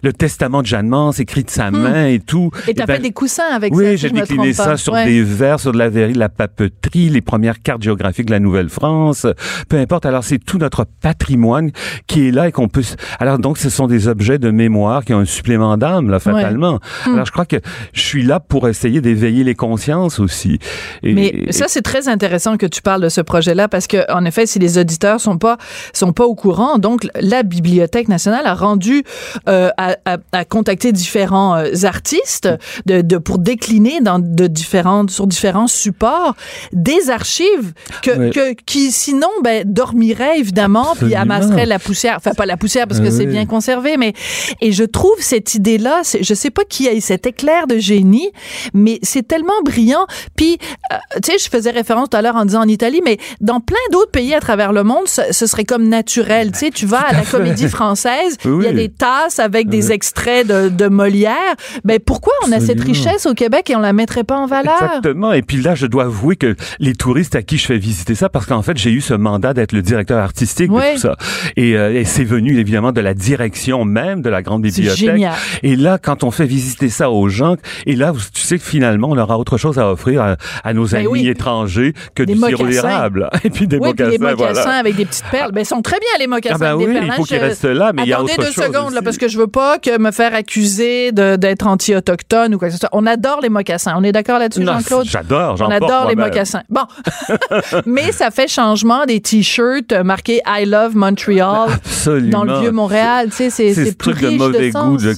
le 0.02 0.12
testament 0.12 0.62
de 0.62 0.66
Jeanne 0.66 0.88
Mance 0.88 1.20
écrit 1.20 1.44
de 1.44 1.50
sa 1.50 1.70
main 1.70 2.06
et 2.08 2.18
tout. 2.18 2.50
Et 2.66 2.74
t'as 2.74 2.84
Eh 2.84 2.86
ben, 2.86 2.94
fait 2.96 3.02
des 3.02 3.12
coussins 3.12 3.50
avec 3.52 3.72
ça 3.74 3.80
oui, 3.80 3.96
j'ai 3.96 4.10
décliné 4.10 4.52
ça 4.52 4.76
sur 4.76 4.92
Ouais. 4.94 5.04
des 5.06 5.22
vers, 5.22 5.60
sur 5.60 5.72
de 5.76 5.98
la 6.00 6.08
la 6.08 6.28
papeterie, 6.28 7.08
les 7.08 7.20
premières 7.20 7.62
cartes 7.62 7.82
géographiques 7.82 8.26
de 8.26 8.32
la 8.32 8.40
Nouvelle-France, 8.40 9.26
peu 9.68 9.78
importe. 9.78 10.06
Alors, 10.06 10.24
c'est 10.24 10.38
tout 10.38 10.58
notre 10.58 10.84
patrimoine 11.02 11.70
qui 12.06 12.28
est 12.28 12.30
là 12.30 12.48
et 12.48 12.52
qu'on 12.52 12.68
peut... 12.68 12.82
Alors, 13.20 13.38
donc, 13.38 13.58
ce 13.58 13.70
sont 13.70 13.86
des 13.86 14.08
objets 14.08 14.38
de 14.38 14.50
mémoire 14.50 15.04
qui 15.04 15.14
ont 15.14 15.18
un 15.20 15.24
supplément 15.24 15.76
d'âme, 15.76 16.10
là, 16.10 16.18
fatalement. 16.20 16.80
Hmm. 17.06 17.14
Alors, 17.14 17.26
je 17.26 17.32
crois 17.32 17.46
que 17.46 17.56
je 17.92 18.00
suis 18.00 18.22
là 18.22 18.40
pour 18.40 18.68
essayer 18.68 19.00
d'éveiller 19.00 19.44
les 19.44 19.54
consciences 19.54 20.18
aussi. 20.20 20.58
Et- 21.02 21.14
Mais 21.14 21.26
et- 21.28 21.52
ça, 21.52 21.66
c'est 21.68 21.82
très 21.82 22.08
intéressant 22.08 22.56
que 22.56 22.66
tu 22.66 22.82
parles 22.82 23.02
de 23.02 23.08
ce 23.08 23.20
projet-là 23.20 23.68
parce 23.68 23.86
que, 23.86 24.10
en 24.12 24.24
effet, 24.24 24.46
si 24.46 24.58
les 24.58 24.78
auditeurs 24.78 25.20
sont 25.20 25.38
pas 25.38 25.56
sont 25.92 26.12
pas 26.12 26.24
au 26.24 26.34
courant, 26.34 26.78
donc 26.78 27.06
la 27.20 27.42
Bibliothèque 27.42 28.08
nationale 28.08 28.46
a 28.46 28.54
rendu 28.54 29.02
euh, 29.48 29.70
à, 29.76 29.96
à, 30.04 30.16
à 30.32 30.44
contacter 30.44 30.92
différents 30.92 31.56
euh, 31.56 31.70
artistes 31.84 32.48
de, 32.86 33.00
de 33.02 33.16
pour 33.18 33.38
décliner 33.38 34.00
dans 34.00 34.18
de 34.18 34.46
différentes 34.46 35.10
sur 35.10 35.26
différents 35.26 35.65
supports 35.66 36.34
des 36.72 37.10
archives 37.10 37.72
que, 38.02 38.52
qui 38.66 38.90
sinon 38.92 39.28
ben 39.42 39.62
dormiraient 39.66 40.38
évidemment 40.38 40.94
puis 40.96 41.14
amasseraient 41.14 41.66
la 41.66 41.78
poussière. 41.78 42.14
Enfin 42.18 42.32
pas 42.34 42.46
la 42.46 42.56
poussière 42.56 42.86
parce 42.86 43.00
que 43.00 43.06
Ah 43.08 43.10
c'est 43.10 43.26
bien 43.26 43.46
conservé, 43.46 43.96
mais 43.96 44.12
et 44.60 44.72
je 44.72 44.84
trouve 44.84 45.14
cette 45.20 45.54
idée-là, 45.54 46.00
c'est- 46.02 46.22
je 46.22 46.34
sais 46.34 46.50
pas 46.50 46.62
qui 46.68 46.88
a 46.88 46.94
eu 46.94 47.00
cet 47.00 47.26
éclair 47.26 47.66
de 47.66 47.78
génie, 47.78 48.30
mais 48.74 48.98
c'est 49.02 49.26
tellement 49.26 49.60
brillant. 49.64 50.06
Puis, 50.36 50.58
euh, 50.92 50.96
tu 51.22 51.32
sais, 51.32 51.38
je 51.38 51.48
faisais 51.48 51.70
référence 51.70 52.10
tout 52.10 52.16
à 52.16 52.22
l'heure 52.22 52.36
en 52.36 52.44
disant 52.44 52.62
en 52.62 52.68
Italie, 52.68 53.00
mais 53.04 53.18
dans 53.40 53.60
plein 53.60 53.76
d'autres 53.92 54.10
pays 54.10 54.34
à 54.34 54.40
travers 54.40 54.72
le 54.72 54.82
monde, 54.84 55.06
ce, 55.06 55.22
ce 55.32 55.46
serait 55.46 55.64
comme 55.64 55.88
naturel. 55.88 56.52
Tu 56.52 56.58
sais, 56.58 56.70
tu 56.70 56.86
vas 56.86 57.00
à 57.00 57.12
la 57.12 57.22
fait. 57.22 57.36
Comédie 57.36 57.68
Française, 57.68 58.36
il 58.44 58.62
y 58.62 58.66
a 58.66 58.72
des 58.72 58.88
tasses 58.88 59.38
avec 59.38 59.68
des 59.68 59.92
extraits 59.92 60.46
de, 60.46 60.68
de 60.68 60.88
Molière. 60.88 61.54
Ben 61.84 61.98
pourquoi 61.98 62.32
on 62.46 62.52
a 62.52 62.60
cette 62.60 62.80
richesse 62.80 63.26
au 63.26 63.34
Québec 63.34 63.70
et 63.70 63.76
on 63.76 63.80
la 63.80 63.92
mettrait 63.92 64.24
pas 64.24 64.36
en 64.36 64.46
valeur? 64.46 64.74
Exactement. 64.82 65.32
Et 65.32 65.42
puis 65.42 65.55
puis 65.56 65.64
là, 65.64 65.74
je 65.74 65.86
dois 65.86 66.04
avouer 66.04 66.36
que 66.36 66.54
les 66.80 66.92
touristes 66.94 67.34
à 67.34 67.40
qui 67.40 67.56
je 67.56 67.64
fais 67.64 67.78
visiter 67.78 68.14
ça, 68.14 68.28
parce 68.28 68.44
qu'en 68.44 68.60
fait, 68.60 68.76
j'ai 68.76 68.90
eu 68.90 69.00
ce 69.00 69.14
mandat 69.14 69.54
d'être 69.54 69.72
le 69.72 69.80
directeur 69.80 70.18
artistique 70.18 70.70
de 70.70 70.92
tout 70.94 70.98
ça. 71.00 71.16
Et, 71.56 71.78
euh, 71.78 71.98
et 71.98 72.04
c'est 72.04 72.24
venu 72.24 72.58
évidemment 72.58 72.92
de 72.92 73.00
la 73.00 73.14
direction 73.14 73.86
même 73.86 74.20
de 74.20 74.28
la 74.28 74.42
grande 74.42 74.60
bibliothèque. 74.60 74.98
génial. 74.98 75.32
Et 75.62 75.76
là, 75.76 75.96
quand 75.96 76.24
on 76.24 76.30
fait 76.30 76.44
visiter 76.44 76.90
ça 76.90 77.10
aux 77.10 77.30
gens, 77.30 77.56
et 77.86 77.96
là, 77.96 78.12
tu 78.34 78.42
sais 78.42 78.58
que 78.58 78.64
finalement, 78.64 79.08
on 79.10 79.16
aura 79.16 79.38
autre 79.38 79.56
chose 79.56 79.78
à 79.78 79.90
offrir 79.90 80.20
à, 80.20 80.36
à 80.62 80.74
nos 80.74 80.84
Ben 80.88 80.96
amis 80.98 81.06
oui. 81.08 81.28
étrangers 81.28 81.94
que 82.14 82.22
Des 82.22 82.34
du 82.34 82.38
sirop 82.38 82.64
mocassins. 82.64 82.68
d'érable. 82.88 83.30
Et 83.44 83.48
puis 83.48 83.66
des 83.66 83.78
Oui, 83.78 83.94
puis 83.94 84.04
mocassins, 84.04 84.10
les 84.10 84.18
mocassins 84.18 84.52
voilà. 84.62 84.78
avec 84.78 84.96
des 84.96 85.06
petites 85.06 85.24
perles. 85.30 85.52
Ben, 85.52 85.62
ils 85.62 85.64
sont 85.66 85.80
très 85.80 85.98
bien, 85.98 86.08
les 86.18 86.26
mocassins 86.26 86.56
Ah 86.56 86.58
ben 86.58 86.66
avec 86.74 86.80
des 86.80 86.86
oui, 86.86 86.92
perles. 86.92 87.06
il 87.06 87.10
hein. 87.10 87.14
faut 87.16 87.24
qu'ils 87.24 87.36
Je- 87.38 87.42
restent 87.42 87.64
là, 87.64 87.92
mais 87.94 88.02
il 88.02 88.08
y 88.08 88.12
a 88.12 88.16
Attendez 88.16 88.32
autre 88.34 88.42
deux 88.44 88.52
chose 88.52 88.64
secondes, 88.66 88.92
là, 88.92 89.00
parce 89.00 89.16
que 89.16 89.28
je 89.28 89.38
veux 89.38 89.46
pas 89.46 89.78
que 89.78 89.98
me 89.98 90.10
faire 90.10 90.34
accuser 90.34 91.12
d'être 91.12 91.66
anti-autochtone 91.66 92.54
ou 92.54 92.58
quoi 92.58 92.68
que 92.68 92.74
ce 92.74 92.80
soit. 92.80 92.90
On 92.92 93.06
adore 93.06 93.40
les 93.42 93.48
mocassins. 93.48 93.94
On 93.96 94.02
est 94.02 94.12
d'accord 94.12 94.38
là-dessus, 94.38 94.64
Jean-Claude? 94.66 95.06
J'adore, 95.06 95.45
On 95.54 95.70
adore 95.70 96.08
les 96.08 96.16
mocassins. 96.16 96.62
Bon. 96.68 96.82
Mais 97.86 98.12
ça 98.12 98.30
fait 98.30 98.48
changement 98.48 99.06
des 99.06 99.20
t-shirts 99.20 99.92
marqués 99.92 100.40
I 100.46 100.64
love 100.66 100.96
Montreal 100.96 101.70
Absolument. 101.72 102.30
dans 102.30 102.44
le 102.44 102.60
vieux 102.60 102.72
Montréal. 102.72 103.28
C'est 103.30 103.50
C'est 103.50 103.74
ce 103.74 103.90
truc 103.92 104.20
de 104.20 104.30
mauvais 104.30 104.70
de 104.70 104.78
goût, 104.78 104.96
de 104.96 105.14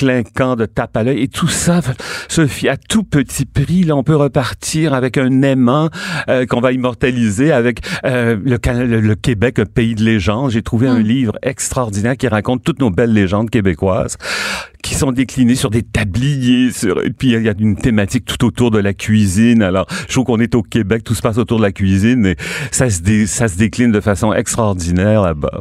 clinquant, 0.00 0.56
de 0.56 0.64
tape 0.64 0.96
à 0.96 1.02
l'œil. 1.02 1.22
Et 1.22 1.28
tout 1.28 1.48
ça, 1.48 1.80
Sophie, 2.28 2.68
à 2.68 2.76
tout 2.78 3.02
petit 3.04 3.44
prix, 3.44 3.84
là, 3.84 3.94
on 3.96 4.02
peut 4.02 4.16
repartir 4.16 4.94
avec 4.94 5.18
un 5.18 5.42
aimant 5.42 5.90
euh, 6.28 6.46
qu'on 6.46 6.60
va 6.60 6.72
immortaliser 6.72 7.52
avec 7.52 7.80
euh, 8.06 8.36
le, 8.42 8.58
le, 8.86 9.00
le 9.00 9.14
Québec, 9.14 9.58
un 9.58 9.66
pays 9.66 9.94
de 9.94 10.02
légendes. 10.02 10.52
J'ai 10.52 10.62
trouvé 10.62 10.88
un 10.88 10.98
livre 11.00 11.34
extraordinaire 11.42 12.16
qui 12.16 12.28
raconte 12.28 12.64
toutes 12.64 12.80
nos 12.80 12.90
belles 12.90 13.12
légendes 13.12 13.50
québécoises 13.50 14.16
qui 14.82 14.94
sont 14.94 15.12
déclinées 15.12 15.54
sur 15.54 15.68
des 15.68 15.82
tabliers. 15.82 16.72
Sur, 16.72 17.04
et 17.04 17.10
puis, 17.10 17.32
il 17.32 17.42
y 17.42 17.48
a 17.48 17.54
une 17.58 17.76
thématique 17.76 18.24
tout 18.24 18.42
autour 18.46 18.70
de 18.70 18.78
la 18.78 18.94
cuisine. 18.94 19.62
Alors, 19.62 19.86
je 20.08 20.12
trouve 20.14 20.24
qu'on 20.24 20.40
est 20.40 20.54
au 20.54 20.62
Québec, 20.62 21.04
tout 21.04 21.14
se 21.14 21.20
passe 21.20 21.36
autour 21.36 21.58
de 21.58 21.62
la 21.62 21.72
cuisine, 21.72 22.24
et 22.24 22.36
ça 22.70 22.88
se, 22.88 23.02
dé- 23.02 23.26
ça 23.26 23.48
se 23.48 23.58
décline 23.58 23.92
de 23.92 24.00
façon 24.00 24.32
extraordinaire 24.32 25.20
là-bas. 25.20 25.60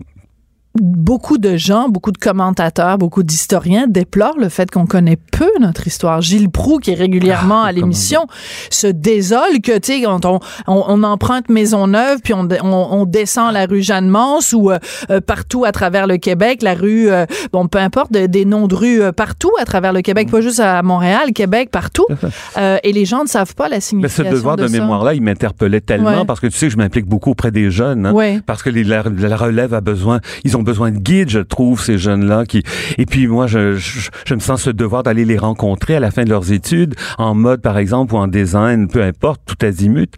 Beaucoup 0.76 1.38
de 1.40 1.58
gens, 1.58 1.90
beaucoup 1.90 2.12
de 2.12 2.18
commentateurs, 2.18 2.98
beaucoup 2.98 3.24
d'historiens 3.24 3.88
déplorent 3.88 4.38
le 4.38 4.50
fait 4.50 4.70
qu'on 4.70 4.86
connaît 4.86 5.18
peu 5.32 5.50
notre 5.60 5.88
histoire. 5.88 6.22
Gilles 6.22 6.50
Proux, 6.50 6.78
qui 6.78 6.92
est 6.92 6.96
régulièrement 6.96 7.64
Ah, 7.64 7.68
à 7.68 7.72
l'émission, 7.72 8.28
se 8.70 8.88
désole 8.88 9.62
que, 9.64 9.78
tu 9.80 9.94
sais, 9.94 10.02
quand 10.04 10.26
on, 10.26 10.40
on, 10.68 10.84
on 10.88 11.04
emprunte 11.04 11.50
Maisonneuve, 11.50 12.20
puis 12.24 12.34
on, 12.34 13.06
descend 13.06 13.52
la 13.54 13.66
rue 13.66 13.82
Jeanne-Mance 13.82 14.54
ou 14.54 14.70
euh, 14.72 14.78
euh, 15.10 15.20
partout 15.22 15.66
à 15.66 15.72
travers 15.72 16.06
le 16.06 16.18
Québec, 16.18 16.62
la 16.62 16.76
rue, 16.76 17.10
euh, 17.10 17.26
bon, 17.52 17.68
peu 17.68 17.80
importe, 17.80 18.12
de- 18.14 18.28
des 18.28 18.46
noms 18.46 18.68
de 18.68 18.76
rues 18.76 19.02
euh, 19.02 19.12
partout 19.12 19.52
à 19.60 19.66
travers 19.66 19.92
le 19.92 20.02
Québec, 20.02 20.30
pas 20.30 20.42
juste 20.42 20.60
à 20.60 20.82
Montréal, 20.84 21.34
Québec, 21.34 21.70
partout. 21.72 22.06
Et 22.84 22.94
les 22.94 23.06
gens 23.06 23.24
ne 23.24 23.28
savent 23.28 23.56
pas 23.56 23.68
la 23.70 23.76
Mais 23.78 23.80
ce 23.82 23.88
signification 23.90 24.32
devoir 24.32 24.56
de, 24.58 24.68
mémoire-là, 24.68 25.14
il 25.16 25.22
m'interpellait 25.22 25.82
tellement 25.82 26.10
Ouais. 26.20 26.26
parce 26.26 26.40
que 26.40 26.48
tu 26.48 26.58
sais 26.58 26.68
que 26.68 26.74
je 26.74 26.78
m'implique 26.78 27.06
beaucoup 27.06 27.32
auprès 27.32 27.52
des 27.52 27.72
jeunes. 27.72 28.06
hein. 28.06 28.14
Ouais. 28.14 28.40
Parce 28.46 28.62
que 28.64 28.70
les, 28.70 28.84
la, 28.84 29.04
la 29.04 29.36
relève 29.36 29.74
a 29.74 29.82
besoin, 29.82 30.20
ils 30.44 30.56
ont 30.58 30.59
besoin 30.64 30.92
de 30.92 30.98
guides, 31.00 31.30
je 31.30 31.40
trouve, 31.40 31.82
ces 31.82 31.98
jeunes-là. 31.98 32.46
qui 32.46 32.64
Et 32.98 33.06
puis 33.06 33.28
moi, 33.28 33.48
je, 33.48 33.76
je, 33.76 34.10
je 34.26 34.34
me 34.36 34.40
sens 34.40 34.64
ce 34.64 34.70
devoir 34.70 35.04
d'aller 35.04 35.26
les 35.26 35.38
rencontrer 35.38 35.96
à 35.96 36.00
la 36.00 36.12
fin 36.12 36.24
de 36.24 36.30
leurs 36.30 36.52
études, 36.52 36.96
en 37.18 37.36
mode 37.36 37.62
par 37.62 37.78
exemple 37.78 38.14
ou 38.14 38.18
en 38.18 38.28
design, 38.28 38.88
peu 38.88 39.04
importe, 39.04 39.42
tout 39.46 39.66
azimut. 39.66 40.14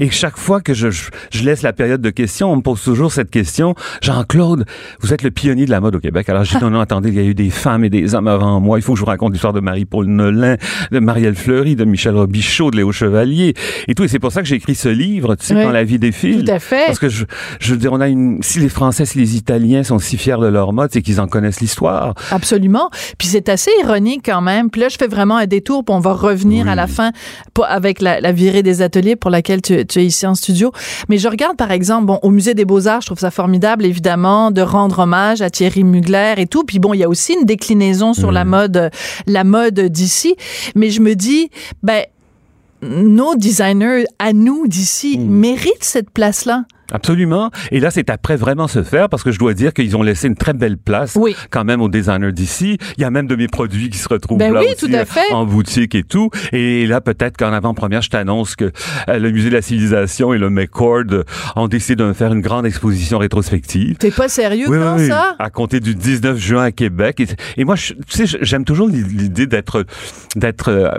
Et 0.00 0.10
chaque 0.10 0.36
fois 0.38 0.60
que 0.60 0.74
je, 0.74 0.90
je, 0.90 1.10
je 1.30 1.42
laisse 1.44 1.62
la 1.62 1.72
période 1.72 2.00
de 2.00 2.10
questions, 2.10 2.52
on 2.52 2.56
me 2.56 2.62
pose 2.62 2.82
toujours 2.82 3.12
cette 3.12 3.30
question. 3.30 3.74
Jean-Claude, 4.02 4.64
vous 5.00 5.12
êtes 5.12 5.22
le 5.22 5.30
pionnier 5.30 5.66
de 5.66 5.70
la 5.70 5.80
mode 5.80 5.96
au 5.96 6.00
Québec. 6.00 6.28
Alors 6.28 6.44
je 6.44 6.56
dis 6.56 6.58
non, 6.64 6.70
non, 6.70 6.80
attendez, 6.80 7.08
il 7.08 7.14
y 7.14 7.20
a 7.20 7.24
eu 7.24 7.34
des 7.34 7.50
femmes 7.50 7.84
et 7.84 7.90
des 7.90 8.14
hommes 8.14 8.28
avant 8.28 8.60
moi. 8.60 8.78
Il 8.78 8.82
faut 8.82 8.92
que 8.92 8.98
je 8.98 9.04
vous 9.04 9.10
raconte 9.10 9.32
l'histoire 9.32 9.52
de 9.52 9.60
Marie-Paul 9.60 10.06
Nolin, 10.06 10.56
de 10.92 10.98
Marielle 10.98 11.34
Fleury, 11.34 11.76
de 11.76 11.84
Michel 11.84 12.14
Robichaud, 12.14 12.70
de 12.70 12.76
Léo 12.76 12.92
Chevalier 12.92 13.54
et 13.88 13.94
tout. 13.94 14.04
Et 14.04 14.08
c'est 14.08 14.18
pour 14.18 14.32
ça 14.32 14.42
que 14.42 14.48
j'ai 14.48 14.56
écrit 14.56 14.74
ce 14.74 14.88
livre, 14.88 15.34
tu 15.36 15.46
sais, 15.46 15.54
Oui. 15.54 15.62
quand 15.64 15.70
la 15.70 15.84
vie 15.84 15.98
défile. 15.98 16.44
Tout 16.44 16.50
à 16.52 16.58
fait. 16.58 16.86
Parce 16.86 16.98
que 16.98 17.08
je, 17.08 17.24
je 17.60 17.72
veux 17.72 17.78
dire, 17.78 17.92
on 17.92 18.00
a 18.00 18.08
une, 18.08 18.42
si 18.42 18.60
les 18.60 18.68
Français, 18.68 19.04
si 19.04 19.18
les 19.18 19.36
Italiens 19.36 19.82
sont 19.86 19.98
si 19.98 20.16
fiers 20.16 20.36
de 20.40 20.46
leur 20.46 20.72
mode, 20.72 20.90
c'est 20.92 21.02
qu'ils 21.02 21.20
en 21.20 21.26
connaissent 21.28 21.60
l'histoire. 21.60 22.14
Absolument. 22.30 22.90
Puis 23.18 23.28
c'est 23.28 23.48
assez 23.48 23.70
ironique 23.82 24.22
quand 24.24 24.40
même. 24.42 24.70
Puis 24.70 24.80
là, 24.80 24.88
je 24.88 24.96
fais 24.96 25.06
vraiment 25.06 25.36
un 25.36 25.46
détour, 25.46 25.84
puis 25.84 25.94
on 25.94 26.00
va 26.00 26.12
revenir 26.12 26.64
Oui. 26.66 26.70
à 26.70 26.74
la 26.74 26.86
fin 26.86 27.12
avec 27.68 28.00
la, 28.00 28.20
la 28.20 28.32
virée 28.32 28.62
des 28.62 28.82
ateliers 28.82 29.16
pour 29.16 29.30
laquelle 29.30 29.62
tu, 29.62 29.84
tu 29.86 30.00
es 30.00 30.04
ici 30.06 30.26
en 30.26 30.34
studio. 30.34 30.72
Mais 31.08 31.18
je 31.18 31.28
regarde, 31.28 31.56
par 31.56 31.70
exemple, 31.70 32.06
bon, 32.06 32.18
au 32.22 32.30
Musée 32.30 32.54
des 32.54 32.64
Beaux-Arts, 32.64 33.00
je 33.02 33.06
trouve 33.06 33.18
ça 33.18 33.30
formidable, 33.30 33.84
évidemment, 33.84 34.50
de 34.50 34.60
rendre 34.62 34.98
hommage 35.00 35.42
à 35.42 35.50
Thierry 35.50 35.84
Mugler 35.84 36.34
et 36.38 36.46
tout. 36.46 36.64
Puis 36.64 36.78
bon, 36.78 36.92
il 36.94 36.98
y 37.00 37.04
a 37.04 37.08
aussi 37.08 37.34
une 37.34 37.44
déclinaison 37.46 38.12
sur 38.14 38.32
la 38.32 38.44
mode, 38.44 38.90
la 39.26 39.44
mode 39.44 39.80
d'ici. 39.80 40.36
Mais 40.74 40.90
je 40.90 41.00
me 41.00 41.14
dis, 41.14 41.50
ben, 41.82 42.04
nos 42.82 43.34
designers 43.36 44.04
à 44.18 44.32
nous 44.32 44.66
d'ici 44.66 45.18
méritent 45.18 45.82
cette 45.82 46.10
place-là. 46.10 46.64
Absolument. 46.92 47.50
Et 47.70 47.80
là, 47.80 47.90
c'est 47.90 48.10
après 48.10 48.36
vraiment 48.36 48.68
se 48.68 48.82
faire 48.82 49.08
parce 49.08 49.22
que 49.22 49.32
je 49.32 49.38
dois 49.38 49.54
dire 49.54 49.72
qu'ils 49.72 49.96
ont 49.96 50.02
laissé 50.02 50.28
une 50.28 50.34
très 50.36 50.52
belle 50.52 50.76
place 50.78 51.16
Oui. 51.16 51.34
quand 51.50 51.64
même 51.64 51.80
aux 51.80 51.88
designers 51.88 52.32
d'ici. 52.32 52.78
Il 52.96 53.02
y 53.02 53.04
a 53.04 53.10
même 53.10 53.26
de 53.26 53.36
mes 53.36 53.48
produits 53.48 53.90
qui 53.90 53.98
se 53.98 54.08
retrouvent 54.08 54.38
Ben 54.38 54.52
là 54.52 54.60
oui, 54.60 54.66
aussi 54.74 54.86
tout 54.86 54.94
à 54.96 55.04
fait. 55.04 55.32
en 55.32 55.44
boutique 55.46 55.94
et 55.94 56.02
tout. 56.02 56.30
Et 56.52 56.86
là, 56.86 57.00
peut-être 57.00 57.36
qu'en 57.36 57.52
avant-première, 57.52 58.02
je 58.02 58.10
t'annonce 58.10 58.56
que 58.56 58.72
euh, 59.08 59.18
le 59.18 59.30
Musée 59.30 59.50
de 59.50 59.54
la 59.54 59.62
Civilisation 59.62 60.32
et 60.32 60.38
le 60.38 60.50
McCord 60.50 61.04
ont 61.56 61.68
décidé 61.68 61.96
de 61.96 62.04
me 62.04 62.12
faire 62.12 62.32
une 62.32 62.40
grande 62.40 62.66
exposition 62.66 63.18
rétrospective. 63.18 63.96
T'es 63.96 64.10
pas 64.10 64.28
sérieux 64.28 64.66
Oui, 64.68 64.78
oui. 64.98 65.08
ça? 65.08 65.34
À 65.38 65.50
compter 65.50 65.80
du 65.80 65.94
19 65.94 66.36
juin 66.38 66.62
à 66.64 66.72
Québec. 66.72 67.20
Et, 67.20 67.26
et 67.60 67.64
moi, 67.64 67.74
je- 67.76 67.94
tu 67.94 68.26
sais, 68.26 68.38
j'aime 68.42 68.64
toujours 68.64 68.88
l'idée 68.88 69.46
d'être 69.46 69.84
d'être 70.36 70.68
euh, 70.70 70.90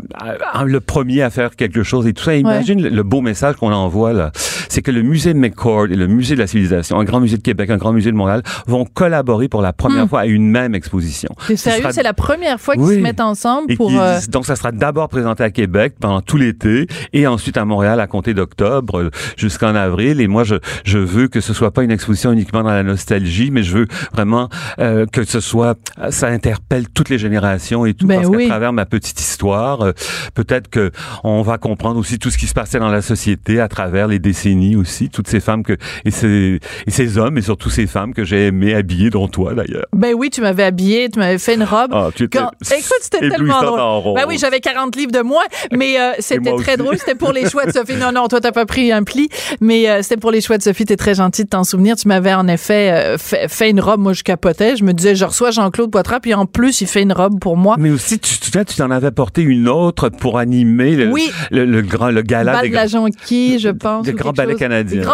le 0.66 0.80
premier 0.80 1.22
à 1.22 1.30
faire 1.30 1.56
quelque 1.56 1.84
chose 1.84 2.08
et 2.08 2.14
tout 2.14 2.24
ça. 2.24 2.36
Et 2.36 2.40
imagine 2.40 2.82
le, 2.82 3.04
beau 3.04 3.22
message 3.22 3.56
qu'on 3.56 3.72
envoie 3.72 4.14
là. 4.14 4.32
C'est 4.70 4.82
que 4.82 4.92
le 4.92 5.02
musée 5.02 5.34
McCord 5.34 5.77
et 5.86 5.96
le 5.96 6.08
musée 6.08 6.36
de 6.36 6.40
la 6.40 6.48
civilisation, 6.48 7.00
un 7.00 7.04
grand 7.04 7.20
musée 7.20 7.38
de 7.38 7.42
Québec, 7.42 7.70
un 7.70 7.78
grand 7.78 7.94
musée 7.94 8.12
de 8.12 8.16
Montréal, 8.16 8.42
vont 8.66 8.86
collaborer 8.86 9.48
pour 9.48 9.62
la 9.62 9.74
première 9.74 10.08
fois 10.10 10.22
à 10.22 10.26
une 10.26 10.50
même 10.50 10.76
exposition. 10.76 11.30
T'es 11.48 11.56
Ce 11.56 11.64
sérieux? 11.66 11.82
sera- 11.82 11.94
C'est 11.94 12.04
la 12.04 12.14
première 12.14 12.60
fois 12.60 12.74
qu'ils 12.76 12.84
Oui. 12.84 12.96
se 12.96 13.00
mettent 13.00 13.22
ensemble 13.22 13.76
pour... 13.76 13.92
euh, 14.00 14.20
donc, 14.30 14.46
ça 14.46 14.56
sera 14.56 14.72
d'abord 14.72 15.10
présenté 15.10 15.44
à 15.44 15.50
Québec 15.52 15.96
pendant 16.00 16.22
tout 16.22 16.38
l'été 16.38 16.88
et 17.14 17.28
ensuite 17.28 17.58
à 17.58 17.66
Montréal 17.66 18.00
à 18.00 18.08
compter 18.08 18.34
d'octobre 18.34 19.00
euh, 19.00 19.10
jusqu'en 19.38 19.76
avril. 19.76 20.22
Et 20.22 20.28
moi, 20.28 20.44
je, 20.44 20.56
je 20.84 20.98
veux 20.98 21.28
que 21.28 21.42
ce 21.42 21.54
soit 21.54 21.72
pas 21.72 21.84
une 21.84 21.92
exposition 21.92 22.32
uniquement 22.32 22.64
dans 22.64 22.70
la 22.72 22.84
nostalgie, 22.84 23.52
mais 23.52 23.64
je 23.64 23.78
veux 23.78 23.88
vraiment 24.14 24.50
euh, 24.80 25.06
que 25.06 25.24
ce 25.24 25.40
soit, 25.40 25.78
ça 26.10 26.28
interpelle 26.28 26.88
toutes 26.90 27.10
les 27.10 27.18
générations 27.20 27.86
et 27.86 27.94
tout. 27.94 28.06
Ben 28.08 28.18
parce 28.22 28.28
oui. 28.30 28.44
qu'à 28.44 28.50
travers 28.50 28.74
ma 28.74 28.86
petite 28.86 29.20
histoire, 29.20 29.82
euh, 29.82 29.92
peut-être 30.34 30.70
que 30.70 30.92
on 31.24 31.42
va 31.42 31.58
comprendre 31.58 32.00
aussi 32.00 32.20
tout 32.20 32.30
ce 32.30 32.38
qui 32.38 32.48
se 32.48 32.54
passait 32.54 32.80
dans 32.80 32.90
la 32.90 33.02
société 33.02 33.60
à 33.60 33.68
travers 33.68 34.08
les 34.08 34.20
décennies 34.20 34.76
aussi, 34.76 35.10
toutes 35.10 35.28
ces 35.28 35.40
femmes 35.40 35.64
que 35.68 35.78
et 36.06 36.12
ces, 36.12 36.60
et 36.88 36.92
ces 36.92 37.18
hommes 37.18 37.38
et 37.38 37.42
surtout 37.42 37.70
ces 37.70 37.88
femmes 37.88 38.14
que 38.14 38.24
j'ai 38.24 38.48
aimé 38.48 38.74
habiller, 38.74 39.10
dont 39.10 39.28
toi 39.28 39.54
d'ailleurs. 39.54 39.86
Ben 39.94 40.14
oui, 40.16 40.30
tu 40.30 40.42
m'avais 40.42 40.64
habillé, 40.64 41.10
tu 41.10 41.20
m'avais 41.20 41.38
fait 41.38 41.56
une 41.56 41.64
robe. 41.64 41.92
Ah, 41.94 42.10
tu 42.16 42.24
étais 42.24 42.38
Quand- 42.40 42.52
Écoute, 42.72 42.98
c'était 43.02 43.30
tellement 43.30 43.62
drôle. 43.62 44.16
Ben 44.16 44.26
oui, 44.28 44.38
j'avais 44.40 44.60
40 44.60 44.96
livres 44.96 45.12
de 45.12 45.22
moins, 45.22 45.44
mais 45.72 46.00
euh, 46.00 46.12
c'était 46.20 46.52
très 46.56 46.74
aussi. 46.74 46.78
drôle. 46.78 46.98
C'était 46.98 47.16
pour 47.16 47.32
les 47.34 47.50
choix 47.50 47.66
de 47.66 47.72
Sophie. 47.78 47.96
Non, 47.96 48.12
non, 48.12 48.28
toi, 48.28 48.40
t'as 48.40 48.52
pas 48.52 48.66
pris 48.66 48.92
un 48.92 49.04
pli, 49.04 49.30
mais 49.62 49.90
euh, 49.90 50.02
c'était 50.02 50.18
pour 50.18 50.32
les 50.32 50.42
choix 50.42 50.58
de 50.58 50.64
Sophie. 50.64 50.86
T'es 50.86 50.96
très 50.98 51.16
gentil 51.16 51.44
de 51.44 51.50
t'en 51.50 51.64
souvenir. 51.64 51.96
Tu 51.96 52.08
m'avais 52.08 52.34
en 52.34 52.48
effet 52.48 52.92
euh, 52.92 53.18
fait, 53.18 53.48
fait 53.48 53.70
une 53.70 53.80
robe. 53.82 54.00
Moi, 54.00 54.14
je 54.14 54.24
capotais. 54.24 54.76
Je 54.76 54.84
me 54.84 54.94
disais, 54.94 55.16
je 55.16 55.26
reçois 55.26 55.52
Jean-Claude 55.52 55.92
Poitras, 55.92 56.20
puis 56.20 56.34
en 56.34 56.46
plus, 56.46 56.82
il 56.82 56.88
fait 56.88 57.02
une 57.02 57.14
robe 57.14 57.40
pour 57.40 57.58
moi. 57.58 57.76
Mais 57.80 57.90
aussi, 57.90 58.20
tu, 58.20 58.40
tu, 58.40 58.52
tu 58.52 58.76
t'en 58.76 58.92
avais 58.92 59.12
porté 59.12 59.42
une 59.42 59.68
autre 59.68 60.10
pour 60.10 60.38
animer 60.38 60.96
le, 60.96 61.08
Oui. 61.12 61.30
le, 61.52 61.66
le 61.66 61.82
grand, 61.82 62.10
le 62.10 62.22
gala 62.22 62.54
Bal 62.54 62.62
des 62.64 62.70
de 62.70 62.76
la 62.76 62.88
Jonquille, 62.88 63.60
je 63.60 63.70
pense. 63.70 64.06
des 64.06 64.14
ou 64.14 64.16
grands 64.16 64.30
quelque 64.32 64.38
ballets 64.38 64.52
chose. 64.54 64.60
canadiens. 64.60 65.00
Des 65.02 65.06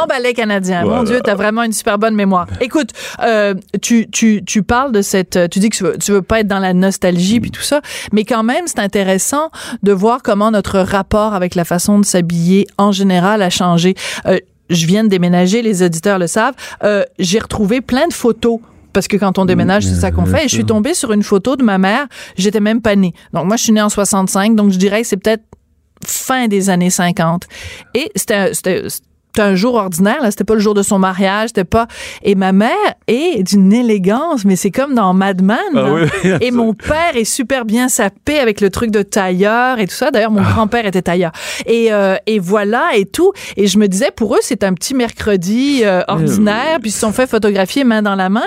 canadiens. 0.44 0.86
Mon. 0.86 1.04
Dieu, 1.04 1.22
t'as 1.24 1.36
vraiment 1.36 1.64
une 1.64 1.74
super 1.74 1.98
bonne 1.98 2.16
mémoire. 2.16 2.48
Écoute, 2.62 2.92
euh, 3.22 3.54
tu, 3.82 4.10
tu, 4.10 4.44
tu 4.46 4.64
parles 4.64 4.92
de 4.92 5.02
cette, 5.02 5.50
tu 5.50 5.60
dis 5.60 5.70
que 5.70 5.76
tu 5.78 5.84
veux, 5.84 5.98
tu 5.98 6.12
veux 6.12 6.22
pas 6.22 6.40
être 6.42 6.48
dans 6.48 6.60
la 6.60 6.74
nostalgie 6.74 7.40
puis 7.40 7.52
tout 7.52 7.62
ça, 7.62 7.82
mais 8.12 8.24
quand 8.24 8.44
même, 8.44 8.66
c'est 8.68 8.80
intéressant 8.80 9.50
de 9.82 9.92
voir 9.92 10.22
comment 10.24 10.52
notre 10.52 10.80
rapport 10.80 11.34
avec 11.34 11.56
la 11.56 11.66
façon 11.66 12.00
de 12.00 12.06
s'habiller 12.06 12.68
en 12.78 12.92
général 12.92 13.42
a 13.42 13.50
changé. 13.50 13.96
Euh, 14.26 14.38
je 14.70 14.86
viens 14.86 15.04
de 15.04 15.10
déménager, 15.10 15.62
les 15.62 15.84
auditeurs 15.84 16.20
le 16.20 16.28
savent. 16.28 16.56
Euh, 16.84 17.04
J'ai 17.20 17.40
retrouvé 17.40 17.82
plein 17.82 18.08
de 18.08 18.14
photos 18.14 18.60
parce 18.94 19.08
que 19.08 19.18
quand 19.18 19.40
on 19.40 19.46
déménage, 19.46 19.84
c'est 19.86 19.96
ça 19.96 20.12
qu'on 20.12 20.26
fait. 20.26 20.46
Et 20.46 20.48
je 20.48 20.54
suis 20.54 20.66
tombée 20.66 20.94
sur 20.94 21.12
une 21.12 21.24
photo 21.24 21.56
de 21.56 21.64
ma 21.64 21.78
mère. 21.80 22.06
J'étais 22.38 22.60
même 22.60 22.82
pas 22.82 22.96
née. 22.96 23.14
Donc 23.34 23.46
moi, 23.46 23.58
je 23.58 23.64
suis 23.64 23.74
née 23.74 23.82
en 23.82 23.90
65. 23.90 24.56
Donc 24.56 24.72
je 24.72 24.78
dirais 24.78 25.02
que 25.02 25.08
c'est 25.08 25.18
peut-être 25.18 25.44
fin 26.06 26.48
des 26.48 26.70
années 26.70 26.92
50. 26.92 27.46
Et 27.96 28.12
c'était 28.16 28.52
un 29.40 29.56
jour 29.56 29.76
ordinaire, 29.76 30.22
là, 30.22 30.32
c'était 30.32 30.44
pas 30.44 30.54
le 30.54 30.60
jour 30.60 30.74
de 30.74 30.84
son 30.84 31.00
mariage, 31.00 31.50
c'était 31.50 31.64
pas. 31.64 31.88
Et 32.24 32.36
ma 32.36 32.52
mère 32.52 32.70
est 33.08 33.44
d'une 33.44 33.72
élégance, 33.74 34.46
mais 34.46 34.56
c'est 34.56 34.72
comme 34.72 34.94
dans 34.96 35.14
Mad 35.14 35.42
Men. 35.42 35.58
Ah 35.76 35.86
oui, 35.94 36.32
et 36.42 36.52
mon 36.52 36.74
père 36.74 37.16
est 37.16 37.24
super 37.26 37.66
bien 37.66 37.90
sapé 37.90 38.40
avec 38.40 38.62
le 38.62 38.70
truc 38.70 38.92
de 38.92 39.02
tailleur 39.02 39.80
et 39.80 39.88
tout 39.88 39.96
ça. 39.96 40.12
D'ailleurs, 40.12 40.32
mon 40.32 40.42
Ah. 40.42 40.52
grand-père 40.54 40.86
était 40.86 41.02
tailleur. 41.02 41.32
Et, 41.66 41.92
euh, 41.94 42.16
et 42.28 42.40
voilà 42.40 42.96
et 42.96 43.06
tout. 43.06 43.32
Et 43.58 43.68
je 43.68 43.78
me 43.80 43.88
disais, 43.88 44.10
pour 44.16 44.36
eux, 44.36 44.40
c'est 44.42 44.64
un 44.64 44.74
petit 44.74 44.94
mercredi 44.94 45.82
euh, 45.84 46.02
ordinaire, 46.08 46.80
puis 46.82 46.90
ils 46.90 46.94
se 46.94 47.00
sont 47.00 47.12
fait 47.12 47.28
photographier 47.28 47.84
main 47.84 48.02
dans 48.02 48.16
la 48.16 48.30
main. 48.30 48.44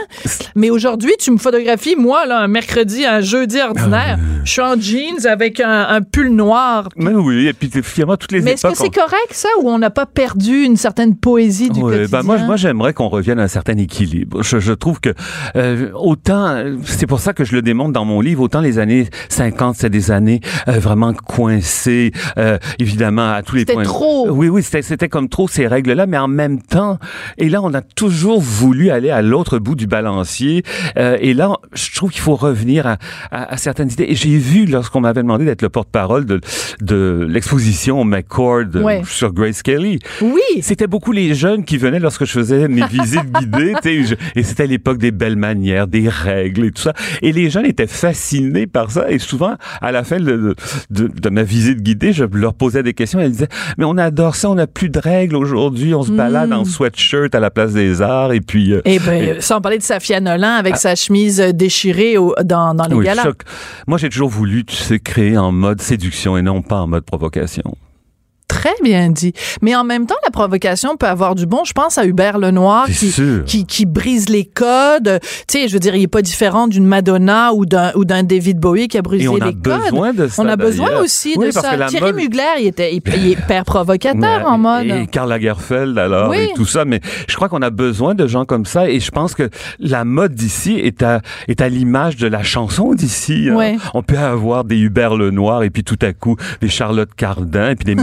Mais 0.54 0.70
aujourd'hui, 0.70 1.12
tu 1.18 1.30
me 1.30 1.38
photographies, 1.38 1.96
moi, 1.96 2.26
là, 2.26 2.40
un 2.40 2.48
mercredi, 2.48 3.04
un 3.04 3.20
jeudi 3.20 3.60
ordinaire. 3.60 4.18
Je 4.44 4.50
suis 4.52 4.60
en 4.62 4.78
jeans 4.80 5.26
avec 5.26 5.60
un, 5.60 5.86
un 5.88 6.02
pull 6.02 6.28
noir. 6.28 6.88
Mais 6.96 7.12
oui, 7.12 7.46
et 7.48 7.52
puis 7.52 7.70
finalement, 7.82 8.16
toutes 8.16 8.32
les 8.32 8.40
Mais 8.40 8.52
est-ce 8.52 8.66
que 8.66 8.74
c'est 8.76 8.94
correct, 8.94 9.32
ça, 9.32 9.48
ou 9.60 9.70
on 9.70 9.78
n'a 9.78 9.90
pas 9.90 10.06
perdu 10.06 10.62
une 10.64 10.75
certaine 10.76 11.16
poésie 11.16 11.70
du 11.70 11.80
Ouais, 11.80 11.96
quotidien? 11.98 12.20
ben 12.20 12.26
moi, 12.26 12.38
moi 12.38 12.56
j'aimerais 12.56 12.92
qu'on 12.94 13.08
revienne 13.08 13.38
à 13.38 13.44
un 13.44 13.48
certain 13.48 13.76
équilibre. 13.76 14.42
Je, 14.42 14.58
je 14.58 14.72
trouve 14.72 15.00
que 15.00 15.10
euh, 15.56 15.90
autant, 15.94 16.62
c'est 16.84 17.06
pour 17.06 17.20
ça 17.20 17.32
que 17.32 17.44
je 17.44 17.54
le 17.54 17.62
démontre 17.62 17.92
dans 17.92 18.04
mon 18.04 18.20
livre, 18.20 18.42
autant 18.42 18.60
les 18.60 18.78
années 18.78 19.08
50, 19.28 19.76
c'est 19.78 19.90
des 19.90 20.10
années 20.10 20.40
euh, 20.68 20.72
vraiment 20.78 21.12
coincées, 21.12 22.12
euh, 22.38 22.58
évidemment 22.78 23.30
à 23.32 23.42
tous 23.42 23.54
les 23.56 23.60
C'était 23.62 23.74
points. 23.74 23.82
trop. 23.84 24.28
Oui, 24.30 24.48
oui, 24.48 24.62
c'était 24.62 24.82
c'était 24.82 25.08
comme 25.08 25.28
trop 25.28 25.48
ces 25.48 25.66
règles-là, 25.66 26.06
mais 26.06 26.18
en 26.18 26.28
même 26.28 26.60
temps, 26.62 26.98
et 27.38 27.48
là, 27.48 27.60
on 27.62 27.72
a 27.74 27.82
toujours 27.82 28.40
voulu 28.40 28.90
aller 28.90 29.10
à 29.10 29.22
l'autre 29.22 29.58
bout 29.58 29.74
du 29.74 29.86
balancier. 29.86 30.62
euh, 30.96 31.16
et 31.20 31.34
là, 31.34 31.52
je 31.74 31.94
trouve 31.94 32.10
qu'il 32.10 32.20
faut 32.22 32.36
revenir 32.36 32.86
à, 32.86 32.96
à, 33.30 33.52
à 33.54 33.56
certaines 33.56 33.90
idées. 33.90 34.06
Et 34.08 34.14
j'ai 34.14 34.36
vu 34.38 34.66
lorsqu'on 34.66 35.00
m'avait 35.00 35.22
demandé 35.22 35.44
d'être 35.44 35.62
le 35.62 35.68
porte-parole 35.68 36.24
de, 36.26 36.40
de 36.80 37.26
l'exposition 37.28 38.04
McCord 38.04 38.64
euh, 38.74 38.82
Ouais. 38.82 39.02
sur 39.06 39.32
Grace 39.32 39.62
Kelly. 39.62 39.98
Oui. 40.22 40.40
C'était 40.66 40.88
beaucoup 40.88 41.12
les 41.12 41.32
jeunes 41.36 41.64
qui 41.64 41.76
venaient 41.78 42.00
lorsque 42.00 42.24
je 42.24 42.32
faisais 42.32 42.66
mes 42.66 42.84
visites 42.90 43.30
guidées, 43.38 43.74
je- 43.84 44.14
et 44.34 44.42
c'était 44.42 44.66
l'époque 44.66 44.98
des 44.98 45.12
belles 45.12 45.36
manières, 45.36 45.86
des 45.86 46.08
règles 46.08 46.64
et 46.64 46.70
tout 46.72 46.82
ça. 46.82 46.92
Et 47.22 47.30
les 47.30 47.50
jeunes 47.50 47.66
étaient 47.66 47.86
fascinés 47.86 48.66
par 48.66 48.90
ça. 48.90 49.08
Et 49.08 49.20
souvent, 49.20 49.54
à 49.80 49.92
la 49.92 50.02
fin 50.02 50.18
de, 50.18 50.56
de, 50.90 51.06
de 51.06 51.28
ma 51.30 51.44
visite 51.44 51.82
guidée, 51.82 52.12
je 52.12 52.24
leur 52.24 52.54
posais 52.54 52.82
des 52.82 52.94
questions. 52.94 53.20
Elles 53.20 53.30
disaient, 53.30 53.48
mais 53.78 53.84
on 53.84 53.96
adore 53.96 54.34
ça, 54.34 54.50
on 54.50 54.56
n'a 54.56 54.66
plus 54.66 54.88
de 54.88 54.98
règles 54.98 55.36
aujourd'hui, 55.36 55.94
on 55.94 56.02
se 56.02 56.10
balade 56.10 56.52
en 56.52 56.64
sweatshirt 56.64 57.32
à 57.34 57.38
la 57.38 57.50
place 57.50 57.72
des 57.72 58.02
arts. 58.02 58.32
Et 58.32 58.40
puis, 58.40 58.72
euh, 58.72 58.80
Eh 58.86 58.98
ben, 58.98 59.40
sans 59.40 59.60
parler 59.60 59.78
de 59.78 59.84
Safia 59.84 60.18
Nolan 60.20 60.56
avec 60.58 60.76
sa 60.78 60.96
chemise 60.96 61.40
euh, 61.40 61.52
déchirée 61.52 62.18
au- 62.18 62.34
dans, 62.44 62.74
dans 62.74 62.86
les 62.88 62.96
oui, 62.96 63.04
galas. 63.04 63.28
Moi, 63.86 63.98
j'ai 63.98 64.08
toujours 64.08 64.30
voulu, 64.30 64.64
tu 64.64 64.74
sais, 64.74 64.98
créer 64.98 65.38
en 65.38 65.52
mode 65.52 65.80
séduction 65.80 66.36
et 66.36 66.42
non 66.42 66.60
pas 66.62 66.80
en 66.80 66.88
mode 66.88 67.04
provocation. 67.04 67.76
Très 68.66 68.82
bien 68.82 69.10
dit. 69.10 69.32
Mais 69.62 69.74
en 69.76 69.84
même 69.84 70.06
temps, 70.06 70.16
la 70.24 70.30
provocation 70.30 70.96
peut 70.96 71.06
avoir 71.06 71.34
du 71.34 71.46
bon. 71.46 71.62
Je 71.64 71.72
pense 71.72 71.98
à 71.98 72.04
Hubert 72.04 72.38
Lenoir 72.38 72.86
qui, 72.86 73.12
qui, 73.46 73.64
qui 73.66 73.86
brise 73.86 74.28
les 74.28 74.44
codes. 74.44 75.20
Tu 75.48 75.58
sais, 75.60 75.68
je 75.68 75.72
veux 75.72 75.78
dire, 75.78 75.94
il 75.94 76.02
est 76.02 76.06
pas 76.08 76.22
différent 76.22 76.66
d'une 76.66 76.86
Madonna 76.86 77.52
ou 77.52 77.64
d'un 77.66 77.92
ou 77.94 78.04
d'un 78.04 78.22
David 78.24 78.58
Bowie 78.58 78.88
qui 78.88 78.98
a 78.98 79.02
brisé 79.02 79.24
Et 79.24 79.28
on 79.28 79.36
a 79.40 79.46
les 79.46 79.54
codes. 79.54 79.80
besoin 79.82 80.12
de 80.12 80.26
ça. 80.26 80.42
on 80.42 80.48
a 80.48 80.56
besoin 80.56 81.00
aussi 81.00 81.34
Oui, 81.36 81.46
de 81.46 81.50
ça. 81.52 81.62
Thierry 81.88 82.06
mode- 82.12 82.16
Mugler, 82.16 82.42
il 82.60 82.66
était 82.66 82.92
il, 82.94 83.02
il 83.16 83.32
est 83.32 83.46
père 83.46 83.64
provocateur 83.64 84.16
Mais- 84.20 84.44
en 84.44 84.58
mode. 84.58 84.86
Et 84.86 85.06
Karl 85.06 85.28
Lagerfeld, 85.28 85.96
alors, 85.98 86.30
Oui. 86.30 86.38
et 86.38 86.52
tout 86.54 86.66
ça. 86.66 86.84
Mais 86.84 87.00
je 87.28 87.36
crois 87.36 87.48
qu'on 87.48 87.62
a 87.62 87.70
besoin 87.70 88.14
de 88.14 88.26
gens 88.26 88.44
comme 88.44 88.64
ça. 88.66 88.88
Et 88.90 88.98
je 89.00 89.10
pense 89.10 89.34
que 89.34 89.48
la 89.78 90.04
mode 90.04 90.34
d'ici 90.34 90.74
est 90.74 91.02
à, 91.02 91.20
est 91.48 91.60
à 91.60 91.68
l'image 91.68 92.16
de 92.16 92.26
la 92.26 92.42
chanson 92.42 92.94
d'ici. 92.94 93.48
hein. 93.50 93.76
On 93.94 94.02
peut 94.02 94.18
avoir 94.18 94.64
des 94.64 94.76
Hubert 94.78 95.14
Lenoir 95.16 95.62
et 95.62 95.70
puis 95.70 95.84
tout 95.84 95.98
à 96.02 96.12
coup 96.12 96.36
des 96.60 96.68
Charlotte 96.68 97.10
Cardin 97.16 97.70
et 97.70 97.76
puis 97.76 97.84
des 97.84 97.94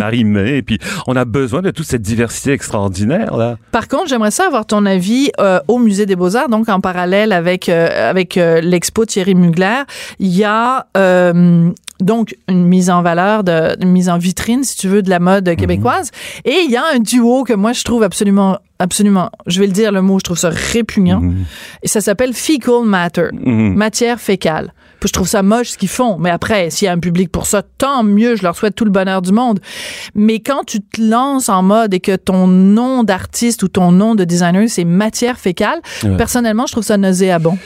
Et 0.57 0.62
puis 0.62 0.79
on 1.07 1.15
a 1.15 1.25
besoin 1.25 1.62
de 1.62 1.72
toute 1.72 1.86
cette 1.86 2.01
diversité 2.01 2.51
extraordinaire, 2.51 3.36
là. 3.38 3.57
Par 3.72 3.88
contre, 3.88 4.07
j'aimerais 4.07 4.31
ça 4.31 4.45
avoir 4.48 4.65
ton 4.65 4.86
avis 4.86 5.31
euh, 5.39 5.60
au 5.67 5.79
Musée 5.79 6.05
des 6.05 6.15
Beaux-Arts, 6.15 6.50
donc 6.50 6.69
en 6.69 6.79
parallèle 6.79 7.31
avec, 7.31 7.69
euh, 7.69 8.10
avec 8.10 8.38
euh, 8.38 8.62
l'expo 8.62 9.05
Thierry 9.05 9.36
Mugler. 9.36 9.83
Il 10.19 10.36
y 10.36 10.43
a 10.43 10.88
donc 12.00 12.36
une 12.50 12.65
mise 12.65 12.89
en 12.89 13.01
valeur, 13.01 13.43
de, 13.43 13.81
une 13.81 13.91
mise 13.91 14.10
en 14.10 14.17
vitrine, 14.17 14.63
si 14.63 14.75
tu 14.77 14.88
veux, 14.88 15.01
de 15.01 15.10
la 15.10 15.19
mode 15.19 15.55
québécoise. 15.55 16.12
Et 16.43 16.55
il 16.65 16.72
y 16.72 16.75
a 16.75 16.83
un 16.93 17.00
duo 17.00 17.43
que 17.43 17.53
moi, 17.53 17.72
je 17.72 17.83
trouve 17.83 18.03
absolument, 18.03 18.57
absolument, 18.79 19.29
je 19.48 19.60
vais 19.62 19.67
le 19.67 19.72
dire 19.74 19.91
le 19.91 20.01
mot, 20.01 20.19
je 20.19 20.24
trouve 20.24 20.38
ça 20.38 20.50
répugnant. 20.50 21.22
Et 21.81 21.88
ça 21.88 22.01
s'appelle 22.01 22.33
Fecal 22.33 22.83
Matter, 22.83 23.27
Mhm. 23.31 23.75
matière 23.75 24.19
fécale. 24.19 24.74
Puis 25.03 25.10
je 25.10 25.13
trouve 25.15 25.27
ça 25.27 25.43
moche 25.43 25.72
ce 25.72 25.77
qu'ils 25.77 25.89
font. 25.89 26.17
Mais 26.17 26.29
après, 26.29 26.69
s'il 26.69 26.86
y 26.86 26.88
a 26.88 26.93
un 26.93 26.98
public 26.98 27.29
pour 27.29 27.45
ça, 27.45 27.62
tant 27.62 28.03
mieux. 28.03 28.38
Je 28.38 28.43
leur 28.43 28.55
souhaite 28.55 28.74
tout 28.74 28.86
le 28.86 28.89
bonheur 28.89 29.22
du 29.22 29.33
monde. 29.33 29.60
Mais 30.15 30.39
quand 30.39 30.63
tu 30.65 30.79
te 30.79 31.01
lances 31.01 31.50
en 31.50 31.62
mode 31.62 31.93
et 31.93 32.00
que 32.00 32.15
ton 32.15 32.48
nom 32.48 33.03
d'artiste 33.03 33.63
ou 33.63 33.67
ton 33.67 33.91
nom 33.91 34.15
de 34.15 34.24
designer, 34.24 34.69
c'est 34.69 34.86
matière 34.86 35.38
fécale, 35.38 35.81
Ouais. 36.05 36.15
personnellement, 36.15 36.67
je 36.67 36.72
trouve 36.72 36.86
ça 36.86 36.95
nauséabond. 36.95 37.57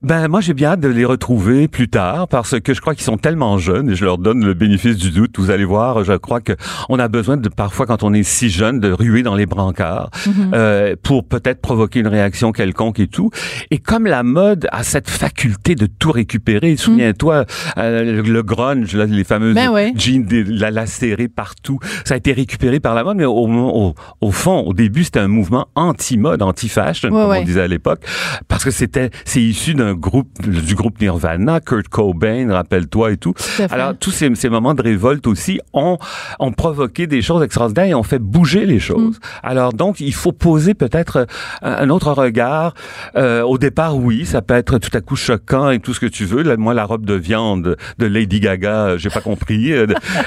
Ben 0.00 0.28
moi 0.28 0.40
j'ai 0.40 0.54
bien 0.54 0.70
hâte 0.70 0.80
de 0.80 0.86
les 0.86 1.04
retrouver 1.04 1.66
plus 1.66 1.88
tard 1.88 2.28
parce 2.28 2.60
que 2.60 2.72
je 2.72 2.80
crois 2.80 2.94
qu'ils 2.94 3.02
sont 3.02 3.16
tellement 3.16 3.58
jeunes 3.58 3.90
et 3.90 3.94
je 3.96 4.04
leur 4.04 4.16
donne 4.16 4.44
le 4.44 4.54
bénéfice 4.54 4.96
du 4.96 5.10
doute. 5.10 5.36
Vous 5.40 5.50
allez 5.50 5.64
voir, 5.64 6.04
je 6.04 6.12
crois 6.12 6.40
que 6.40 6.52
on 6.88 7.00
a 7.00 7.08
besoin 7.08 7.36
de 7.36 7.48
parfois 7.48 7.84
quand 7.84 8.04
on 8.04 8.14
est 8.14 8.22
si 8.22 8.48
jeune 8.48 8.78
de 8.78 8.92
ruer 8.92 9.24
dans 9.24 9.34
les 9.34 9.46
brancards 9.46 10.10
euh, 10.54 10.94
pour 11.02 11.24
peut-être 11.26 11.60
provoquer 11.60 11.98
une 11.98 12.06
réaction 12.06 12.52
quelconque 12.52 13.00
et 13.00 13.08
tout. 13.08 13.30
Et 13.72 13.78
comme 13.78 14.06
la 14.06 14.22
mode 14.22 14.68
a 14.70 14.84
cette 14.84 15.10
faculté 15.10 15.74
de 15.74 15.86
tout 15.86 16.12
récupérer, 16.12 16.76
souviens-toi 16.76 17.44
euh, 17.76 18.22
le, 18.22 18.42
grunge, 18.44 18.94
là, 18.94 19.04
les 19.04 19.24
fameuses 19.24 19.56
Ben 19.56 19.70
ouais. 19.70 19.92
jeans 19.96 20.24
la 20.46 20.70
lacérée 20.70 21.26
partout, 21.26 21.80
ça 22.04 22.14
a 22.14 22.18
été 22.18 22.32
récupéré 22.32 22.78
par 22.78 22.94
la 22.94 23.02
mode, 23.02 23.16
mais 23.16 23.24
au, 23.24 23.48
au, 23.48 23.94
au 24.20 24.30
fond, 24.30 24.60
au 24.60 24.74
début 24.74 25.02
c'était 25.02 25.18
un 25.18 25.26
mouvement 25.28 25.66
anti-mode, 25.74 26.40
anti-fashion 26.42 27.08
Ouais, 27.08 27.20
comme 27.20 27.30
ouais. 27.30 27.38
on 27.40 27.44
disait 27.44 27.62
à 27.62 27.68
l'époque, 27.68 28.04
parce 28.46 28.62
que 28.62 28.70
c'était 28.70 29.10
c'est 29.24 29.42
issu 29.42 29.74
d'un 29.74 29.87
groupe 29.94 30.28
du 30.46 30.74
groupe 30.74 31.00
Nirvana, 31.00 31.60
Kurt 31.60 31.88
Cobain, 31.88 32.52
rappelle-toi 32.52 33.12
et 33.12 33.16
tout. 33.16 33.34
Alors 33.70 33.94
tous 33.98 34.10
ces, 34.10 34.34
ces 34.34 34.48
moments 34.48 34.74
de 34.74 34.82
révolte 34.82 35.26
aussi 35.26 35.60
ont 35.72 35.98
ont 36.38 36.52
provoqué 36.52 37.06
des 37.06 37.22
choses 37.22 37.42
extraordinaires 37.42 37.86
et 37.86 37.94
ont 37.94 38.02
fait 38.02 38.18
bouger 38.18 38.66
les 38.66 38.80
choses. 38.80 39.16
Mm. 39.16 39.20
Alors 39.42 39.72
donc 39.72 40.00
il 40.00 40.14
faut 40.14 40.32
poser 40.32 40.74
peut-être 40.74 41.26
un, 41.62 41.72
un 41.72 41.90
autre 41.90 42.12
regard. 42.12 42.74
Euh, 43.16 43.42
au 43.42 43.58
départ, 43.58 43.96
oui, 43.96 44.26
ça 44.26 44.42
peut 44.42 44.54
être 44.54 44.78
tout 44.78 44.96
à 44.96 45.00
coup 45.00 45.16
choquant 45.16 45.70
et 45.70 45.78
tout 45.78 45.94
ce 45.94 46.00
que 46.00 46.06
tu 46.06 46.24
veux. 46.24 46.42
Là, 46.42 46.56
moi, 46.56 46.74
la 46.74 46.84
robe 46.84 47.04
de 47.06 47.14
viande 47.14 47.76
de 47.98 48.06
Lady 48.06 48.40
Gaga, 48.40 48.86
euh, 48.86 48.98
j'ai 48.98 49.10
pas 49.10 49.20
compris. 49.20 49.72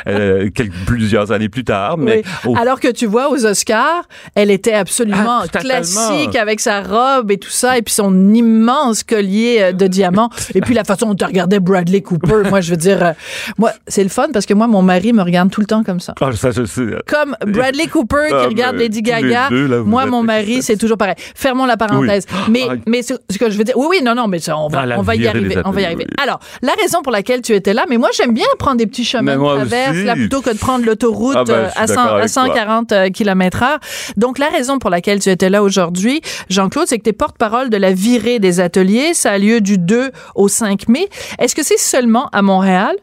euh, 0.08 0.50
quelques 0.54 0.74
plusieurs 0.86 1.32
années 1.32 1.50
plus 1.50 1.64
tard, 1.64 1.98
mais 1.98 2.24
Oui. 2.46 2.52
au 2.52 2.58
Alors 2.58 2.80
que 2.80 2.88
tu 2.92 3.06
vois, 3.06 3.30
aux 3.32 3.46
Oscars, 3.46 4.04
elle 4.36 4.52
était 4.52 4.74
absolument 4.74 5.42
Ah, 5.44 5.60
classique 5.60 6.36
avec 6.36 6.60
sa 6.60 6.82
robe 6.82 7.32
et 7.32 7.38
tout 7.38 7.50
ça, 7.50 7.78
et 7.78 7.82
puis 7.82 7.94
son 7.94 8.34
immense 8.34 9.04
collier 9.04 9.51
euh, 9.60 9.72
de 9.72 9.88
diamants. 9.88 10.30
Et 10.56 10.62
puis 10.62 10.74
la 10.74 10.84
façon 10.84 11.08
dont 11.08 11.16
tu 11.16 11.26
regardais 11.26 11.60
Bradley 11.60 12.02
Cooper, 12.02 12.50
moi, 12.50 12.62
je 12.62 12.72
veux 12.72 12.78
dire, 12.78 13.04
euh, 13.04 13.12
moi, 13.58 13.72
c'est 13.88 14.04
le 14.04 14.10
fun 14.10 14.28
parce 14.34 14.46
que 14.46 14.54
moi, 14.54 14.68
mon 14.68 14.82
mari 14.82 15.14
me 15.14 15.22
regarde 15.24 15.50
tout 15.50 15.62
le 15.62 15.68
temps 15.68 15.84
comme 15.84 16.00
ça. 16.00 16.14
Ah, 16.22 16.32
ça, 16.34 16.52
je 16.52 16.66
sais. 16.66 16.86
Comme 17.08 17.36
Bradley 17.46 17.88
Cooper 17.88 18.28
qui 18.30 18.34
Ah, 18.36 18.46
regarde 18.48 18.76
Lady 18.78 19.02
Gaga, 19.02 19.50
deux, 19.50 19.68
là, 19.68 19.80
vous 19.80 19.90
moi, 19.90 20.06
mon 20.06 20.24
mari, 20.24 20.62
c'est 20.62 20.78
toujours 20.78 20.98
pareil. 20.98 21.16
Fermons 21.36 21.66
la 21.66 21.78
parenthèse. 21.78 22.26
Mais, 22.50 22.64
Ah. 22.70 22.74
mais 22.88 23.02
ce, 23.02 23.14
ce 23.30 23.38
que 23.38 23.50
je 23.50 23.58
veux 23.58 23.64
dire, 23.64 23.78
oui, 23.78 23.88
oui, 23.90 24.02
non, 24.04 24.16
non, 24.16 24.28
mais 24.28 24.40
ça, 24.40 24.58
on 24.58 24.68
va, 24.68 24.86
on 24.98 25.02
va 25.02 25.16
y 25.16 25.28
arriver. 25.28 25.58
On 25.66 25.72
va 25.72 25.82
y 25.82 25.86
arriver. 25.86 26.06
oui. 26.08 26.16
Alors, 26.22 26.40
la 26.62 26.74
raison 26.82 27.02
pour 27.02 27.12
laquelle 27.12 27.42
tu 27.42 27.54
étais 27.54 27.74
là, 27.74 27.86
mais 27.90 27.98
moi, 27.98 28.10
j'aime 28.16 28.34
bien 28.34 28.46
prendre 28.60 28.78
des 28.78 28.88
petits 28.88 29.06
chemins 29.06 29.36
de 29.36 29.40
traverse, 29.42 29.92
aussi. 29.92 30.04
là, 30.04 30.14
plutôt 30.16 30.42
que 30.42 30.52
de 30.52 30.58
prendre 30.58 30.86
l'autoroute 30.86 31.36
Ah 31.38 31.44
ben, 31.44 31.54
euh, 31.54 31.68
à, 31.76 31.88
100 31.88 31.94
d'accord 31.96 32.04
à 32.06 32.18
avec 32.20 32.34
toi. 32.34 32.44
140 32.44 32.92
euh, 32.92 33.10
km 33.10 33.64
heure. 33.64 33.80
Donc, 34.18 34.38
la 34.40 34.48
raison 34.50 34.80
pour 34.80 34.90
laquelle 34.90 35.20
tu 35.20 35.30
étais 35.30 35.50
là 35.50 35.64
aujourd'hui, 35.64 36.22
Jean-Claude, 36.50 36.86
c'est 36.88 36.98
que 36.98 37.04
tu 37.04 37.10
es 37.10 37.14
porte-parole 37.14 37.70
de 37.70 37.78
la 37.78 37.92
virée 37.92 38.40
des 38.40 38.60
ateliers. 38.60 39.14
Ça 39.14 39.32
a 39.32 39.38
lieu 39.42 39.60
du 39.60 39.78
2 39.78 40.12
au 40.36 40.48
5 40.48 40.88
mai. 40.88 41.10
Est-ce 41.40 41.56
que 41.56 41.64
c'est 41.64 41.80
seulement 41.80 42.30
à 42.30 42.42
Montréal? 42.42 42.96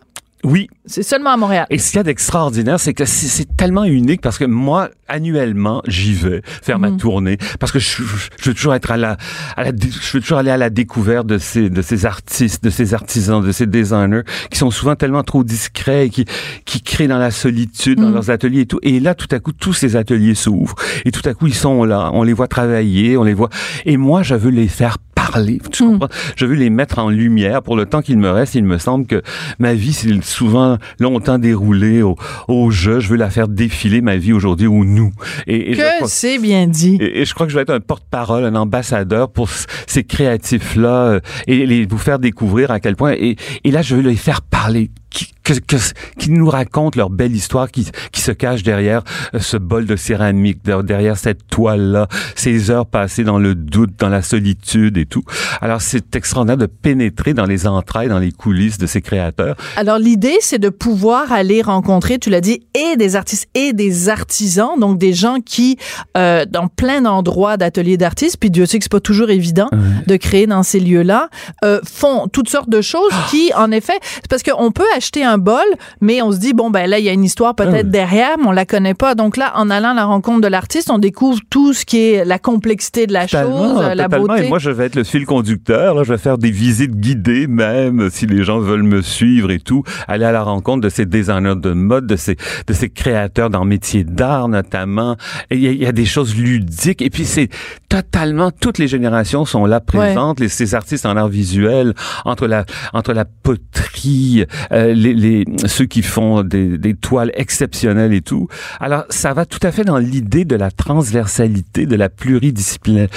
Oui, 0.45 0.69
C'est 0.89 1.03
seulement 1.03 1.31
à 1.31 1.37
Montréal. 1.37 1.67
Et 1.71 1.79
ce 1.79 1.91
qu'il 1.91 1.99
y 1.99 2.01
a 2.01 2.03
d'extraordinaire, 2.03 2.81
c'est 2.81 2.95
que 2.95 3.05
c'est- 3.05 3.47
tellement 3.57 3.85
unique 3.85 4.21
parce 4.21 4.39
que 4.39 4.45
moi, 4.45 4.89
annuellement, 5.09 5.83
j'y 5.87 6.15
vais 6.15 6.43
faire 6.45 6.79
Mhm. 6.79 6.91
ma 6.93 6.97
tournée 6.97 7.37
parce 7.59 7.73
que 7.73 7.79
je, 7.79 8.03
je- 8.03 8.03
je 8.41 8.49
veux 8.51 8.55
toujours 8.55 8.75
être 8.75 8.91
à 8.93 8.97
la, 8.97 9.17
à 9.57 9.65
la, 9.65 9.73
dé- 9.73 9.89
je 9.91 10.13
veux 10.17 10.21
toujours 10.21 10.39
aller 10.39 10.51
à 10.51 10.57
la 10.57 10.71
découverte 10.71 11.27
de 11.27 11.39
ces, 11.39 11.69
de 11.71 11.83
ces 11.83 12.07
artistes, 12.07 12.63
de 12.65 12.71
ces 12.71 12.95
artisans, 12.95 13.45
de 13.45 13.51
ces 13.53 13.67
designers 13.67 14.23
qui 14.51 14.59
sont 14.59 14.71
souvent 14.71 14.95
tellement 14.97 15.23
trop 15.25 15.43
discrets 15.45 16.07
et 16.07 16.11
qui, 16.11 16.25
qui 16.65 16.83
créent 16.83 17.09
dans 17.09 17.19
la 17.19 17.31
solitude, 17.33 17.99
Mhm. 17.99 18.05
dans 18.07 18.11
leurs 18.13 18.31
ateliers 18.31 18.61
et 18.61 18.67
tout. 18.67 18.79
Et 18.83 19.01
là, 19.01 19.15
tout 19.15 19.29
à 19.33 19.41
coup, 19.41 19.53
tous 19.53 19.73
ces 19.75 19.97
ateliers 19.97 20.35
s'ouvrent 20.37 20.77
et 21.05 21.11
tout 21.11 21.29
à 21.29 21.35
coup, 21.35 21.47
ils 21.49 21.55
sont 21.55 21.85
là. 21.85 22.11
On 22.15 22.23
les 22.23 22.33
voit 22.33 22.49
travailler, 22.49 23.17
on 23.17 23.25
les 23.25 23.35
voit. 23.35 23.51
Et 23.85 23.97
moi, 23.97 24.23
je 24.23 24.35
veux 24.37 24.51
les 24.51 24.69
faire 24.69 24.99
parler. 25.15 25.61
Tu 25.73 25.83
Mhm. 25.83 25.99
comprends? 25.99 26.09
Je 26.37 26.47
veux 26.47 26.55
les 26.55 26.71
mettre 26.71 27.01
en 27.01 27.11
lumière 27.11 27.63
pour 27.63 27.77
le 27.77 27.85
temps 27.87 28.01
qu'il 28.03 28.19
me 28.19 28.31
reste. 28.31 28.55
Il 28.55 28.65
me 28.65 28.79
semble 28.79 29.07
que 29.07 29.21
ma 29.59 29.75
vie, 29.75 29.93
c'est 29.93 30.23
souvent 30.25 30.78
longtemps 31.01 31.39
déroulée 31.39 32.03
au, 32.03 32.17
au 32.49 32.71
jeu. 32.71 33.01
Je 33.01 33.09
veux 33.09 33.17
la 33.17 33.31
faire 33.31 33.49
défiler, 33.49 34.01
ma 34.01 34.17
vie 34.17 34.33
aujourd'hui, 34.33 34.67
au 34.67 34.85
nous. 34.85 35.13
Et, 35.47 35.73
Que 35.73 36.07
c'est 36.07 36.39
bien 36.39 36.67
dit. 36.67 36.99
et, 37.01 37.21
et 37.21 37.25
je 37.25 37.35
crois 37.35 37.47
que 37.47 37.53
je 37.53 37.57
vais 37.57 37.63
être 37.63 37.71
un 37.71 37.81
porte-parole, 37.81 38.45
un 38.45 38.55
ambassadeur 38.55 39.31
pour 39.31 39.49
ces 39.87 40.05
créatifs-là 40.05 40.89
euh, 40.89 41.21
et 41.47 41.67
les, 41.67 41.87
vous 41.87 41.99
faire 41.99 42.19
découvrir 42.19 42.71
à 42.71 42.81
quel 42.81 42.97
point. 42.97 43.13
Et, 43.13 43.37
et 43.65 43.71
là, 43.71 43.83
je 43.83 43.97
veux 43.97 44.03
les 44.03 44.17
faire 44.17 44.43
parler 44.43 44.91
qui, 45.11 45.33
que, 45.43 45.55
que, 45.55 45.77
qui 46.19 46.31
nous 46.31 46.49
racontent 46.49 46.97
leur 46.99 47.11
belle 47.11 47.35
histoire, 47.35 47.71
qui, 47.71 47.89
qui 48.13 48.21
se 48.21 48.33
cache 48.33 48.63
derrière 48.63 49.03
euh, 49.35 49.39
ce 49.41 49.57
bol 49.57 49.87
de 49.87 49.97
céramique, 49.97 50.65
de- 50.65 50.83
derrière 50.83 51.17
cette 51.17 51.47
toile-là, 51.49 52.09
ces 52.35 52.71
heures 52.71 52.87
passées 52.87 53.25
dans 53.25 53.39
le 53.39 53.55
doute, 53.55 53.93
dans 53.99 54.09
la 54.11 54.23
solitude 54.23 54.97
et 54.99 55.07
tout. 55.07 55.23
Alors, 55.61 55.81
c'est 55.81 56.15
extraordinaire 56.17 56.59
de 56.59 56.67
pénétrer 56.67 57.35
dans 57.35 57.47
les 57.47 57.67
entrailles, 57.67 58.09
dans 58.09 58.19
les 58.19 58.33
coulisses 58.33 58.79
de 58.79 58.87
ces 58.87 59.01
créateurs. 59.01 59.57
Alors 59.77 59.99
l'idée, 59.99 60.37
c'est 60.41 60.59
de 60.59 60.69
pouvoir 60.69 61.33
aller 61.33 61.63
rencontrer, 61.63 62.19
tu 62.19 62.31
l'as 62.31 62.41
dit, 62.41 62.61
et 62.75 62.97
des 62.97 63.17
artistes 63.17 63.49
et 63.55 63.73
des 63.73 64.09
artisans, 64.09 64.79
donc 64.79 64.99
des 64.99 65.13
gens 65.15 65.39
qui, 65.45 65.79
euh, 66.17 66.45
dans 66.45 66.69
plein 66.69 67.01
d'endroits 67.03 67.57
d'ateliers 67.57 67.97
d'artistes, 67.97 68.37
puis 68.39 68.51
Dieu 68.51 68.67
sait 68.67 68.79
que 68.79 68.85
c'est 68.85 68.93
pas 68.93 69.01
toujours 69.01 69.31
évident 69.31 69.69
de 70.07 70.17
créer 70.17 70.47
dans 70.47 70.63
ces 70.63 70.81
lieux-là, 70.81 71.29
euh, 71.65 71.81
font 71.85 72.29
toutes 72.29 72.49
sortes 72.49 72.71
de 72.71 72.81
choses 72.81 73.13
qui, 73.31 73.51
en 73.55 73.71
effet, 73.71 73.99
c'est 74.17 74.29
parce 74.29 74.43
qu'on 74.43 74.71
peut 74.73 74.85
acheter 74.99 75.25
un 75.25 75.39
bol, 75.39 75.65
mais 76.01 76.21
on 76.23 76.31
se 76.33 76.39
dit 76.39 76.53
bon 76.53 76.71
ben 76.71 76.89
là 76.89 76.99
il 76.99 77.05
y 77.05 77.09
a 77.09 77.13
une 77.13 77.25
histoire 77.25 77.55
peut-être 77.55 77.75
Ah 77.75 77.81
oui. 77.85 77.91
derrière, 77.91 78.37
mais 78.39 78.47
on 78.47 78.53
la 78.53 78.67
connaît 78.67 78.95
pas. 78.95 79.15
Donc 79.15 79.37
là, 79.37 79.53
en 79.57 79.71
allant 79.71 79.91
à 79.91 79.95
la 79.95 80.05
rencontre 80.05 80.43
de 80.43 80.49
l'artiste, 80.49 80.91
on 80.91 80.99
découvre 80.99 81.41
tout 81.51 81.73
ce 81.73 81.85
qui 81.85 81.99
est 82.13 82.25
la 82.25 82.39
complexité 82.39 83.07
de 83.07 83.13
la 83.13 83.27
chose, 83.27 83.81
euh, 83.83 83.95
la 83.95 84.09
beauté. 84.09 84.45
Et 84.45 84.49
moi, 84.49 84.59
je 84.59 84.71
vais 84.71 84.85
être 84.87 84.95
le 84.97 85.05
fil 85.05 85.25
conducteur. 85.27 85.95
Là, 85.95 86.03
je 86.05 86.13
vais 86.13 86.19
faire 86.19 86.39
des 86.39 86.51
visites 86.51 86.95
guidées, 86.97 87.47
même 87.47 88.11
si 88.11 88.27
les 88.27 88.45
gens 88.45 88.59
veulent 88.59 88.83
me 88.83 89.01
suivre 89.03 89.51
et 89.51 89.59
tout. 89.61 89.83
Aller 90.07 90.25
à 90.27 90.33
la 90.33 90.43
rencontre 90.43 90.83
de 90.83 90.89
ces 90.89 91.07
designers 91.07 91.57
de 91.57 91.73
mode, 91.73 92.07
de 92.07 92.17
ces 92.17 92.37
de 92.67 92.73
ces 92.73 92.91
créateurs 92.91 93.51
dans 93.51 93.63
le 93.65 93.69
métier 93.69 94.05
d'art 94.05 94.49
notamment. 94.49 95.17
Il 95.51 95.61
y, 95.61 95.69
a- 95.69 95.73
il 95.73 95.79
y 95.83 95.87
a 95.87 95.93
des 95.93 96.05
choses 96.05 96.37
ludiques. 96.37 97.01
Et 97.03 97.11
puis 97.11 97.25
c'est 97.25 97.49
totalement 97.89 98.51
toutes 98.51 98.79
les 98.79 98.89
générations 98.89 99.45
sont 99.45 99.65
là 99.67 99.81
présentes. 99.81 100.41
Les, 100.41 100.49
ces 100.49 100.75
artistes 100.75 101.07
en 101.07 101.17
art 101.17 101.29
visuel, 101.29 101.95
entre 102.25 102.47
la 102.47 102.65
entre 102.93 103.13
la 103.13 103.25
poterie, 103.25 104.45
euh, 104.73 104.88
les, 104.95 105.15
les 105.15 105.45
ceux 105.67 105.87
qui 105.87 106.03
font 106.03 106.43
des, 106.43 106.79
des 106.79 106.95
toiles 106.95 107.31
exceptionnelles 107.35 108.13
et 108.13 108.21
tout. 108.21 108.49
Alors 108.81 109.05
ça 109.11 109.33
va 109.33 109.47
tout 109.47 109.59
à 109.63 109.73
fait 109.73 109.85
dans 109.85 109.99
l'idée 109.99 110.45
de 110.45 110.57
la 110.57 110.71
transversalité, 110.71 111.87
de 111.87 111.97
la 111.97 112.09
pluridisciplina- 112.09 113.09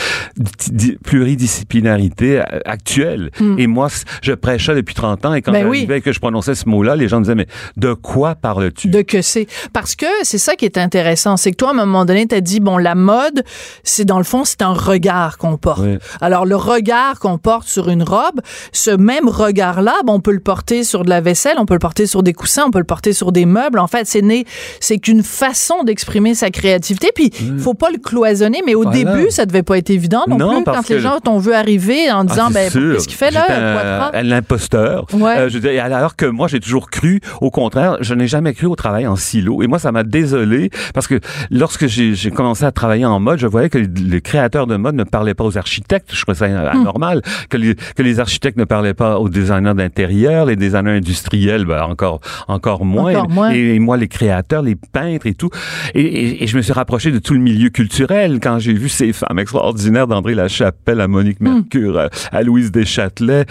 di- 0.69 0.97
pluridisciplinarité 1.03 2.39
euh, 2.39 2.43
actuelle. 2.65 3.31
Et 3.57 3.67
moi, 3.67 3.87
je 4.21 4.33
prêche 4.33 4.65
ça 4.65 4.75
depuis 4.75 4.95
30 4.95 5.25
ans 5.25 5.33
et 5.33 5.41
quand 5.41 5.51
Hmm. 5.51 5.55
Ben 5.55 5.63
j'arrivais 5.63 5.93
oui. 5.95 5.97
et 5.97 6.01
que 6.01 6.13
je 6.13 6.19
prononçais 6.19 6.55
ce 6.55 6.67
mot-là, 6.69 6.95
les 6.95 7.07
gens 7.09 7.17
me 7.19 7.23
disaient 7.25 7.35
mais 7.35 7.47
de 7.77 7.93
quoi 7.93 8.35
parles-tu? 8.35 8.87
De 8.87 9.01
que 9.01 9.21
c'est? 9.21 9.47
Parce 9.73 9.95
que 9.95 10.05
c'est 10.23 10.37
ça 10.37 10.55
qui 10.55 10.63
est 10.65 10.77
intéressant 10.77 11.35
c'est 11.35 11.51
que 11.51 11.57
toi 11.57 11.69
à 11.69 11.71
un 11.71 11.75
moment 11.75 12.05
donné 12.05 12.25
tu 12.25 12.35
as 12.35 12.41
dit 12.41 12.59
bon 12.61 12.77
la 12.77 12.95
mode 12.95 13.43
c'est 13.83 14.05
dans 14.05 14.17
le 14.17 14.23
fond 14.23 14.45
c'est 14.45 14.61
un 14.61 14.71
regard 14.73 15.37
qu'on 15.37 15.57
porte 15.57 15.81
Oui. 15.83 15.97
alors 16.21 16.45
le 16.45 16.55
regard 16.55 17.19
qu'on 17.19 17.37
porte 17.37 17.67
sur 17.67 17.89
une 17.89 18.03
robe 18.03 18.39
ce 18.71 18.91
même 18.91 19.27
regard 19.27 19.81
là 19.81 19.95
on 20.07 20.19
peut 20.19 20.31
le 20.31 20.39
porter 20.39 20.83
sur 20.83 21.03
de 21.03 21.09
la 21.09 21.19
vaisselle 21.21 21.55
on 21.61 21.65
peut 21.65 21.73
le 21.75 21.79
porter 21.79 22.05
sur 22.07 22.23
des 22.23 22.33
coussins 22.33 22.63
on 22.67 22.71
peut 22.71 22.79
le 22.79 22.83
porter 22.85 23.13
sur 23.13 23.31
des 23.31 23.45
meubles 23.45 23.79
en 23.79 23.87
fait 23.87 24.05
c'est 24.07 24.21
né 24.21 24.45
c'est 24.79 24.97
qu'une 24.97 25.23
façon 25.23 25.83
d'exprimer 25.83 26.35
sa 26.35 26.49
créativité 26.49 27.09
puis 27.13 27.31
faut 27.59 27.73
pas 27.73 27.89
le 27.91 27.97
cloisonner 27.97 28.61
mais 28.65 28.75
au 28.75 28.83
Voilà. 28.83 28.97
début 28.97 29.31
ça 29.31 29.45
devait 29.45 29.63
pas 29.63 29.77
être 29.77 29.89
évident 29.89 30.23
non, 30.27 30.37
Non, 30.37 30.55
plus 30.55 30.63
parce 30.65 30.87
quand 30.87 30.93
les 30.93 30.99
gens 30.99 31.19
t'ont 31.19 31.39
vu 31.39 31.53
arriver 31.53 32.11
en 32.11 32.23
disant 32.23 32.47
Ah, 32.49 32.53
ben 32.53 32.71
qu'est-ce 32.71 33.07
qu'il 33.07 33.17
fait 33.17 33.31
là 33.31 34.11
l'imposteur. 34.23 35.05
Ouais. 35.13 35.37
Euh, 35.37 35.49
je 35.49 35.57
veux 35.57 35.69
dire, 35.69 35.83
alors 35.83 36.15
que 36.15 36.25
moi, 36.25 36.47
j'ai 36.47 36.59
toujours 36.59 36.89
cru, 36.89 37.19
au 37.41 37.51
contraire, 37.51 37.97
je 38.01 38.13
n'ai 38.13 38.27
jamais 38.27 38.53
cru 38.53 38.67
au 38.67 38.75
travail 38.75 39.05
en 39.07 39.15
silo. 39.15 39.61
Et 39.61 39.67
moi, 39.67 39.79
ça 39.79 39.91
m'a 39.91 40.03
désolé 40.03 40.69
parce 40.93 41.07
que 41.07 41.19
lorsque 41.49 41.87
j'ai 41.87 42.31
commencé 42.31 42.63
à 42.65 42.71
travailler 42.71 43.05
en 43.05 43.19
mode, 43.19 43.39
je 43.39 43.47
voyais 43.47 43.69
que 43.69 43.77
les, 43.77 43.87
les 43.87 44.21
créateurs 44.21 44.67
de 44.67 44.75
mode 44.77 44.95
ne 44.95 45.03
parlaient 45.03 45.33
pas 45.33 45.43
aux 45.43 45.57
architectes. 45.57 46.09
Je 46.13 46.21
trouvais 46.21 46.37
ça 46.37 46.47
Hmm. 46.47 46.79
anormal. 46.81 47.21
Que, 47.49 47.57
les, 47.57 47.75
que 47.75 48.01
les 48.03 48.19
architectes 48.19 48.57
ne 48.57 48.63
parlaient 48.65 48.93
pas 48.93 49.19
aux 49.19 49.29
designers 49.29 49.73
d'intérieur, 49.73 50.45
les 50.45 50.55
designers 50.55 50.91
industriels, 50.97 51.50
ben, 51.65 51.83
encore, 51.83 52.21
encore 52.47 52.85
moins. 52.85 53.11
Encore 53.15 53.29
moins. 53.29 53.51
Et, 53.51 53.75
et 53.75 53.79
moi, 53.79 53.97
les 53.97 54.07
créateurs, 54.07 54.61
les 54.61 54.75
peintres 54.75 55.27
et 55.27 55.33
tout. 55.33 55.49
Et, 55.93 56.01
et- 56.01 56.43
et 56.43 56.47
je 56.47 56.57
me 56.57 56.61
suis 56.61 56.73
rapproché 56.73 57.11
de 57.11 57.19
tout 57.19 57.33
le 57.33 57.39
milieu 57.39 57.69
culturel 57.69 58.39
quand 58.41 58.57
j'ai 58.59 58.73
vu 58.73 58.89
ces 58.89 59.13
femmes 59.13 59.37
extraordinaires 59.39 60.07
d'André 60.07 60.33
Lachapelle 60.35 61.01
à 61.01 61.07
Monique 61.07 61.39
Mercure, 61.41 61.99
à, 61.99 62.09
à 62.31 62.41
Louise 62.43 62.71
Deschâtelet, 62.71 63.45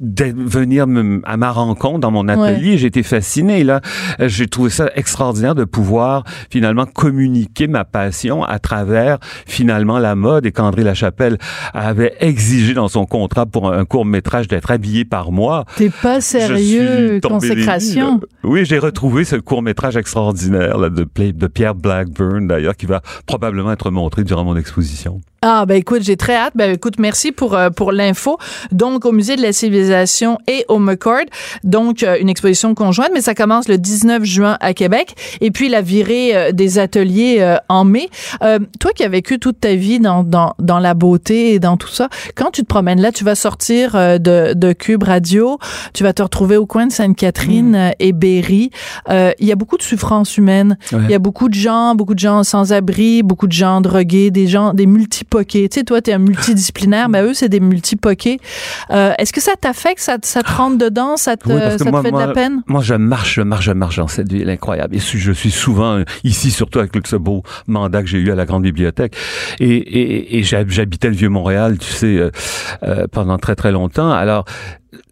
de 0.00 0.32
venir 0.36 0.86
me- 0.86 1.20
à 1.24 1.36
ma 1.36 1.50
rencontre 1.50 2.00
dans 2.00 2.10
mon 2.10 2.28
atelier. 2.28 2.78
J'ai 2.78 2.86
été 2.88 3.02
fasciné. 3.02 3.64
Là, 3.64 3.80
Euh, 4.20 4.28
j'ai 4.28 4.46
trouvé 4.46 4.70
ça 4.70 4.90
extraordinaire 4.94 5.54
de 5.54 5.64
pouvoir 5.64 6.24
finalement 6.50 6.86
communiquer 6.86 7.66
ma 7.68 7.84
passion 7.84 8.42
à 8.44 8.58
travers 8.58 9.18
finalement 9.46 9.98
la 9.98 10.14
mode 10.14 10.46
et 10.46 10.52
qu'André 10.52 10.82
Lachapelle 10.82 11.38
avait 11.72 12.14
exigé 12.20 12.74
dans 12.74 12.88
son 12.88 13.06
contrat 13.06 13.46
pour 13.46 13.72
un, 13.72 13.84
court 13.84 14.04
métrage 14.04 14.48
d'être 14.48 14.70
habillé 14.70 15.04
par 15.04 15.30
moi. 15.32 15.64
t'es 15.76 15.90
pas 15.90 16.16
Je 16.16 16.24
sérieux 16.24 17.08
suis 17.10 17.20
consécration 17.40 18.18
là. 18.18 18.26
Oui, 18.42 18.64
j'ai 18.64 18.78
retrouvé 18.78 19.24
ce 19.24 19.36
court 19.36 19.62
métrage 19.62 19.96
extraordinaire 19.96 20.78
là, 20.78 20.90
de, 20.90 21.04
de 21.04 21.46
Pierre 21.46 21.74
Blackburn 21.74 22.46
d'ailleurs 22.46 22.76
qui 22.76 22.86
va 22.86 23.02
probablement 23.26 23.72
être 23.72 23.90
montré 23.90 24.24
durant 24.24 24.44
mon 24.44 24.56
exposition. 24.56 25.20
Ah 25.46 25.66
ben 25.66 25.74
écoute, 25.76 26.00
j'ai 26.02 26.16
très 26.16 26.34
hâte. 26.34 26.54
Ben 26.54 26.72
écoute, 26.72 26.94
merci 26.98 27.30
pour 27.30 27.54
euh, 27.54 27.68
pour 27.68 27.92
l'info. 27.92 28.38
Donc 28.72 29.04
au 29.04 29.12
musée 29.12 29.36
de 29.36 29.42
la 29.42 29.52
civilisation 29.52 30.38
et 30.48 30.64
au 30.68 30.78
McCord, 30.78 31.26
donc 31.64 32.02
euh, 32.02 32.16
une 32.18 32.30
exposition 32.30 32.74
conjointe, 32.74 33.10
mais 33.12 33.20
ça 33.20 33.34
commence 33.34 33.68
le 33.68 33.76
19 33.76 34.24
juin 34.24 34.56
à 34.60 34.72
Québec 34.72 35.14
et 35.42 35.50
puis 35.50 35.68
la 35.68 35.82
virée 35.82 36.34
euh, 36.34 36.52
des 36.52 36.78
ateliers 36.78 37.58
en 37.68 37.84
mai. 37.84 38.08
Euh, 38.42 38.58
toi 38.80 38.92
qui 38.94 39.04
as 39.04 39.08
vécu 39.10 39.38
toute 39.38 39.60
ta 39.60 39.74
vie 39.74 40.00
dans 40.00 40.22
dans 40.24 40.54
dans 40.58 40.78
la 40.78 40.94
beauté 40.94 41.52
et 41.52 41.58
dans 41.58 41.76
tout 41.76 41.88
ça, 41.88 42.08
quand 42.34 42.50
tu 42.50 42.62
te 42.62 42.66
promènes 42.66 43.02
là, 43.02 43.12
tu 43.12 43.22
vas 43.22 43.34
sortir 43.34 43.92
de 43.92 44.54
de 44.54 44.72
Cube 44.72 45.02
Radio, 45.02 45.58
tu 45.92 46.04
vas 46.04 46.14
te 46.14 46.22
retrouver 46.22 46.56
au 46.56 46.64
coin 46.64 46.86
de 46.86 46.92
Sainte-Catherine 46.92 47.74
euh, 47.74 47.90
et 47.98 48.12
Berry. 48.12 48.70
Euh, 49.10 49.32
Il 49.38 49.46
y 49.46 49.52
a 49.52 49.56
beaucoup 49.56 49.76
de 49.76 49.82
souffrance 49.82 50.36
humaine. 50.36 50.78
Ouais. 50.92 51.00
Il 51.04 51.10
y 51.10 51.14
a 51.14 51.18
beaucoup 51.18 51.48
de 51.48 51.54
gens, 51.54 51.94
beaucoup 51.94 52.14
de 52.14 52.18
gens 52.18 52.42
sans 52.42 52.72
abri, 52.72 53.22
beaucoup 53.22 53.46
de 53.46 53.52
gens 53.52 53.80
drogués, 53.80 54.30
des 54.30 54.46
gens, 54.46 54.72
des 54.72 54.86
Tu 55.42 55.68
sais, 55.70 55.82
toi, 55.84 56.00
tu 56.00 56.10
es 56.10 56.14
un 56.14 56.18
multidisciplinaire, 56.18 57.08
mais 57.08 57.22
eux, 57.22 57.34
c'est 57.34 57.48
des 57.48 57.58
multipoqués. 57.60 58.38
Euh, 58.90 59.12
Est-ce 59.18 59.32
que 59.32 59.40
ça 59.40 59.52
t'affecte, 59.60 59.98
ça, 60.00 60.18
te- 60.18 60.26
ça 60.26 60.42
te 60.42 60.52
rentre 60.52 60.78
dedans, 60.78 61.16
ça 61.16 61.36
te, 61.36 61.48
Oui, 61.48 61.58
ça 61.58 61.84
te 61.84 61.88
moi- 61.90 62.02
fait 62.02 62.12
de 62.12 62.18
la 62.18 62.28
peine? 62.28 62.62
Moi, 62.68 62.82
je 62.82 62.94
marche, 62.94 63.34
je 63.34 63.40
marche, 63.42 63.64
je 63.64 63.72
marche 63.72 63.96
dans 63.96 64.06
cette 64.08 64.30
ville 64.32 64.48
incroyable. 64.48 64.94
Et 64.94 65.00
je 65.00 65.32
suis 65.32 65.50
souvent 65.50 66.02
ici, 66.22 66.50
surtout 66.50 66.78
avec 66.78 66.92
ce 67.06 67.16
beau 67.16 67.42
mandat 67.66 68.02
que 68.02 68.08
j'ai 68.08 68.18
eu 68.18 68.30
à 68.30 68.34
la 68.34 68.44
Grande 68.44 68.62
Bibliothèque. 68.62 69.16
Et, 69.58 69.68
et, 69.76 70.38
et 70.38 70.42
j'hab- 70.42 70.70
j'habitais 70.70 71.08
le 71.08 71.16
Vieux-Montréal, 71.16 71.78
tu 71.78 71.90
sais, 71.92 72.16
euh, 72.16 72.30
euh, 72.84 73.06
pendant 73.10 73.38
très, 73.38 73.54
très 73.56 73.72
longtemps. 73.72 74.10
Alors, 74.12 74.44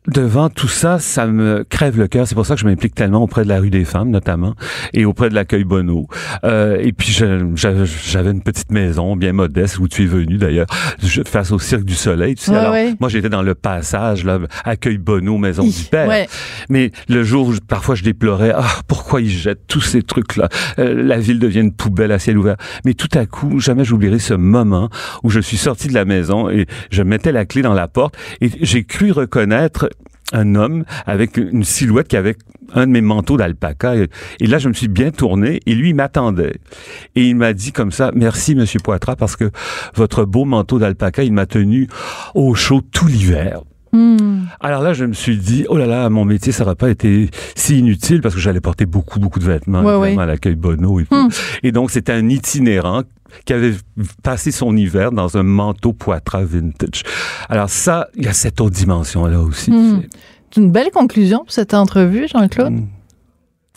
devant 0.08 0.48
tout 0.50 0.68
ça, 0.68 0.98
ça 0.98 1.26
me 1.26 1.64
crève 1.68 1.98
le 1.98 2.08
cœur. 2.08 2.26
C'est 2.26 2.34
pour 2.34 2.44
ça 2.46 2.54
que 2.54 2.60
je 2.60 2.66
m'implique 2.66 2.94
tellement 2.94 3.22
auprès 3.22 3.44
de 3.44 3.48
la 3.48 3.60
rue 3.60 3.70
des 3.70 3.84
femmes, 3.84 4.10
notamment, 4.10 4.54
et 4.92 5.04
auprès 5.04 5.28
de 5.28 5.34
l'accueil 5.34 5.64
Bonneau. 5.64 6.08
Euh, 6.44 6.76
et 6.80 6.92
puis, 6.92 7.12
j'avais 7.12 8.30
une 8.30 8.42
petite 8.42 8.70
maison 8.72 9.16
bien 9.16 9.32
modeste 9.32 9.78
où 9.78 9.88
tu 9.88 10.02
es 10.02 10.06
venu, 10.06 10.38
d'ailleurs, 10.38 10.66
face 11.26 11.52
au 11.52 11.58
Cirque 11.58 11.84
du 11.84 11.94
Soleil. 11.94 12.34
Tu 12.34 12.44
sais, 12.44 12.52
Ouais, 12.52 12.58
alors, 12.58 12.72
ouais. 12.72 12.94
moi, 13.00 13.08
j'étais 13.08 13.28
dans 13.28 13.42
le 13.42 13.54
passage, 13.54 14.24
là, 14.24 14.38
accueil 14.64 14.98
Bonneau, 14.98 15.38
maison 15.38 15.62
Hi, 15.62 15.70
du 15.70 15.84
Père. 15.84 16.08
ouais. 16.08 16.28
Mais 16.68 16.90
le 17.08 17.22
jour 17.22 17.48
où 17.48 17.54
parfois 17.66 17.94
je 17.94 18.02
déplorais, 18.02 18.52
ah, 18.56 18.66
pourquoi 18.88 19.20
ils 19.20 19.30
jettent 19.30 19.66
tous 19.68 19.80
ces 19.80 20.02
trucs-là? 20.02 20.48
Euh, 20.78 21.02
la 21.02 21.18
ville 21.18 21.38
devient 21.38 21.60
une 21.60 21.72
poubelle 21.72 22.12
à 22.12 22.18
ciel 22.18 22.38
ouvert. 22.38 22.56
Mais 22.84 22.94
tout 22.94 23.08
à 23.14 23.26
coup, 23.26 23.60
jamais 23.60 23.84
j'oublierai 23.84 24.18
ce 24.18 24.34
moment 24.34 24.90
où 25.22 25.30
je 25.30 25.40
suis 25.40 25.56
sorti 25.56 25.88
de 25.88 25.94
la 25.94 26.04
maison 26.04 26.50
et 26.50 26.66
je 26.90 27.02
mettais 27.02 27.32
la 27.32 27.44
clé 27.44 27.62
dans 27.62 27.74
la 27.74 27.88
porte 27.88 28.16
et 28.40 28.50
j'ai 28.60 28.84
cru 28.84 29.12
reconnaître 29.12 29.88
un 30.32 30.54
homme 30.54 30.84
avec 31.06 31.36
une 31.36 31.64
silhouette 31.64 32.08
qui 32.08 32.16
avait 32.16 32.36
un 32.74 32.86
de 32.86 32.92
mes 32.92 33.00
manteaux 33.00 33.36
d'alpaca. 33.36 33.96
Et, 33.96 34.08
et 34.40 34.46
là, 34.46 34.58
je 34.58 34.68
me 34.68 34.74
suis 34.74 34.88
bien 34.88 35.10
tourné 35.10 35.60
et 35.66 35.74
lui, 35.74 35.90
il 35.90 35.94
m'attendait. 35.94 36.56
Et 37.14 37.26
il 37.26 37.36
m'a 37.36 37.52
dit 37.52 37.72
comme 37.72 37.92
ça, 37.92 38.10
merci, 38.14 38.54
Monsieur 38.54 38.80
Poitras, 38.80 39.16
parce 39.16 39.36
que 39.36 39.50
votre 39.94 40.24
beau 40.24 40.44
manteau 40.44 40.78
d'alpaca, 40.78 41.22
il 41.22 41.32
m'a 41.32 41.46
tenu 41.46 41.88
au 42.34 42.54
chaud 42.54 42.80
tout 42.92 43.06
l'hiver. 43.06 43.60
Hmm. 43.92 44.44
Alors 44.60 44.82
là, 44.82 44.94
je 44.94 45.04
me 45.04 45.12
suis 45.12 45.36
dit, 45.36 45.66
oh 45.68 45.76
là 45.76 45.86
là, 45.86 46.08
mon 46.08 46.24
métier, 46.24 46.50
ça 46.50 46.64
n'aurait 46.64 46.76
pas 46.76 46.88
été 46.88 47.28
si 47.54 47.78
inutile 47.78 48.22
parce 48.22 48.34
que 48.34 48.40
j'allais 48.40 48.60
porter 48.60 48.86
beaucoup, 48.86 49.20
beaucoup 49.20 49.38
de 49.38 49.44
vêtements, 49.44 49.82
Ouais, 49.82 50.16
à 50.18 50.24
l'accueil 50.24 50.56
Bono 50.56 50.98
et 50.98 51.04
tout. 51.04 51.14
Hmm. 51.14 51.28
Et 51.62 51.72
donc, 51.72 51.90
c'était 51.90 52.12
un 52.12 52.28
itinérant 52.30 53.02
qui 53.44 53.52
avait 53.52 53.74
passé 54.22 54.50
son 54.50 54.76
hiver 54.76 55.12
dans 55.12 55.36
un 55.36 55.42
manteau 55.42 55.92
poitras 55.92 56.44
vintage. 56.44 57.02
Alors 57.48 57.70
ça, 57.70 58.08
il 58.16 58.24
y 58.24 58.28
a 58.28 58.32
cette 58.32 58.60
autre 58.60 58.74
dimension-là 58.76 59.40
aussi. 59.40 59.70
Hmm. 59.70 60.02
C'est- 60.02 60.60
une 60.60 60.70
belle 60.70 60.90
conclusion 60.90 61.38
pour 61.38 61.50
cette 61.52 61.72
entrevue, 61.72 62.28
Jean-Claude. 62.28 62.72
Hmm. 62.72 62.86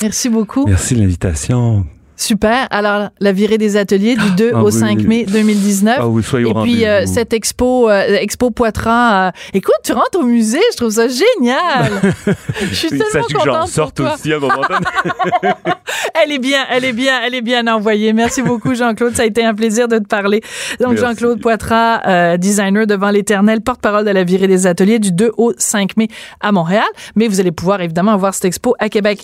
Merci 0.01 0.27
beaucoup. 0.27 0.65
Merci 0.65 0.95
de 0.95 0.99
l'invitation. 0.99 1.85
Super. 2.17 2.67
Alors, 2.71 3.10
la 3.19 3.32
virée 3.32 3.58
des 3.58 3.78
ateliers 3.78 4.15
du 4.15 4.32
2 4.32 4.51
Ah 4.54 4.63
au 4.63 4.67
oui. 4.67 4.71
5 4.71 4.99
mai 5.04 5.25
2019. 5.25 5.97
Ah 5.99 6.08
oui, 6.08 6.23
soyez 6.23 6.49
Et 6.49 6.54
puis, 6.54 6.86
euh, 6.86 7.06
cette 7.06 7.34
expo, 7.34 7.89
euh, 7.89 8.17
expo 8.19 8.51
Poitras. 8.51 9.28
euh, 9.28 9.32
écoute, 9.54 9.75
tu 9.84 9.91
rentres 9.93 10.19
au 10.19 10.23
musée, 10.23 10.62
je 10.71 10.78
trouve 10.78 10.91
ça 10.91 11.08
génial. 11.08 11.91
je 12.62 12.73
suis 12.73 12.89
tellement 12.89 13.06
s'agit 13.12 13.34
que 13.34 13.39
j'en 13.43 13.54
contente 13.54 13.67
sorte 13.69 13.99
aussi 13.99 14.34
à. 14.34 14.38
Elle 16.23 16.32
est 16.32 16.39
bien, 16.39 16.65
elle 16.69 16.86
est 16.86 16.93
bien, 16.93 17.19
elle 17.25 17.36
est 17.36 17.41
bien 17.41 17.67
envoyée. 17.67 18.13
Merci 18.13 18.41
beaucoup, 18.41 18.73
Jean-Claude. 18.73 19.15
Ça 19.15 19.23
a 19.23 19.25
été 19.25 19.43
un 19.43 19.54
plaisir 19.54 19.88
de 19.88 19.97
te 19.97 20.08
parler. 20.08 20.41
Donc. 20.80 20.97
Jean-Claude 20.97 21.41
Poitras, 21.41 22.01
euh, 22.08 22.38
designer 22.38 22.88
devant 22.88 23.10
l'éternel, 23.10 23.62
porte-parole 23.62 24.06
de 24.06 24.12
la 24.12 24.23
virée 24.23 24.47
des 24.47 24.65
ateliers 24.65 24.99
du 24.99 25.12
2 25.12 25.32
au 25.38 25.54
5 25.58 25.97
mai 25.97 26.08
à 26.39 26.51
Montréal. 26.51 26.86
Mais 27.15 27.28
vous 27.28 27.39
allez 27.39 27.51
pouvoir 27.51 27.82
évidemment 27.82 28.15
voir 28.17 28.34
cette 28.34 28.45
expo 28.45 28.75
à 28.80 28.89
Québec. 28.89 29.23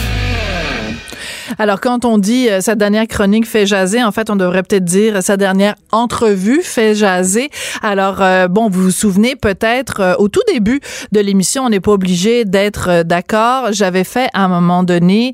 Alors, 1.59 1.81
quand 1.81 2.05
on 2.05 2.17
dit 2.17 2.49
euh, 2.49 2.61
sa 2.61 2.75
dernière 2.75 3.07
chronique 3.07 3.45
fait 3.45 3.65
jaser, 3.65 4.03
en 4.03 4.11
fait, 4.11 4.29
on 4.29 4.35
devrait 4.35 4.63
peut-être 4.63 4.85
dire 4.85 5.17
euh, 5.17 5.21
sa 5.21 5.37
dernière 5.37 5.75
entrevue 5.91 6.61
fait 6.61 6.95
jaser. 6.95 7.49
Alors, 7.81 8.21
euh, 8.21 8.47
bon, 8.47 8.69
vous 8.69 8.83
vous 8.83 8.91
souvenez 8.91 9.35
peut-être, 9.35 9.99
euh, 9.99 10.13
au 10.17 10.27
tout 10.27 10.41
début 10.47 10.79
de 11.11 11.19
l'émission, 11.19 11.63
on 11.65 11.69
n'est 11.69 11.79
pas 11.79 11.91
obligé 11.91 12.45
d'être 12.45 12.89
euh, 12.89 13.03
d'accord. 13.03 13.71
J'avais 13.71 14.03
fait 14.03 14.29
à 14.33 14.45
un 14.45 14.47
moment 14.47 14.83
donné 14.83 15.33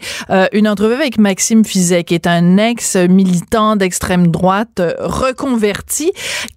une 0.52 0.68
entrevue 0.68 0.94
avec 0.94 1.18
Maxime 1.18 1.64
Fizet, 1.66 2.04
qui 2.04 2.14
est 2.14 2.28
un 2.28 2.58
ex-militant 2.58 3.76
d'extrême 3.76 4.28
droite 4.28 4.82
reconverti, 5.00 6.12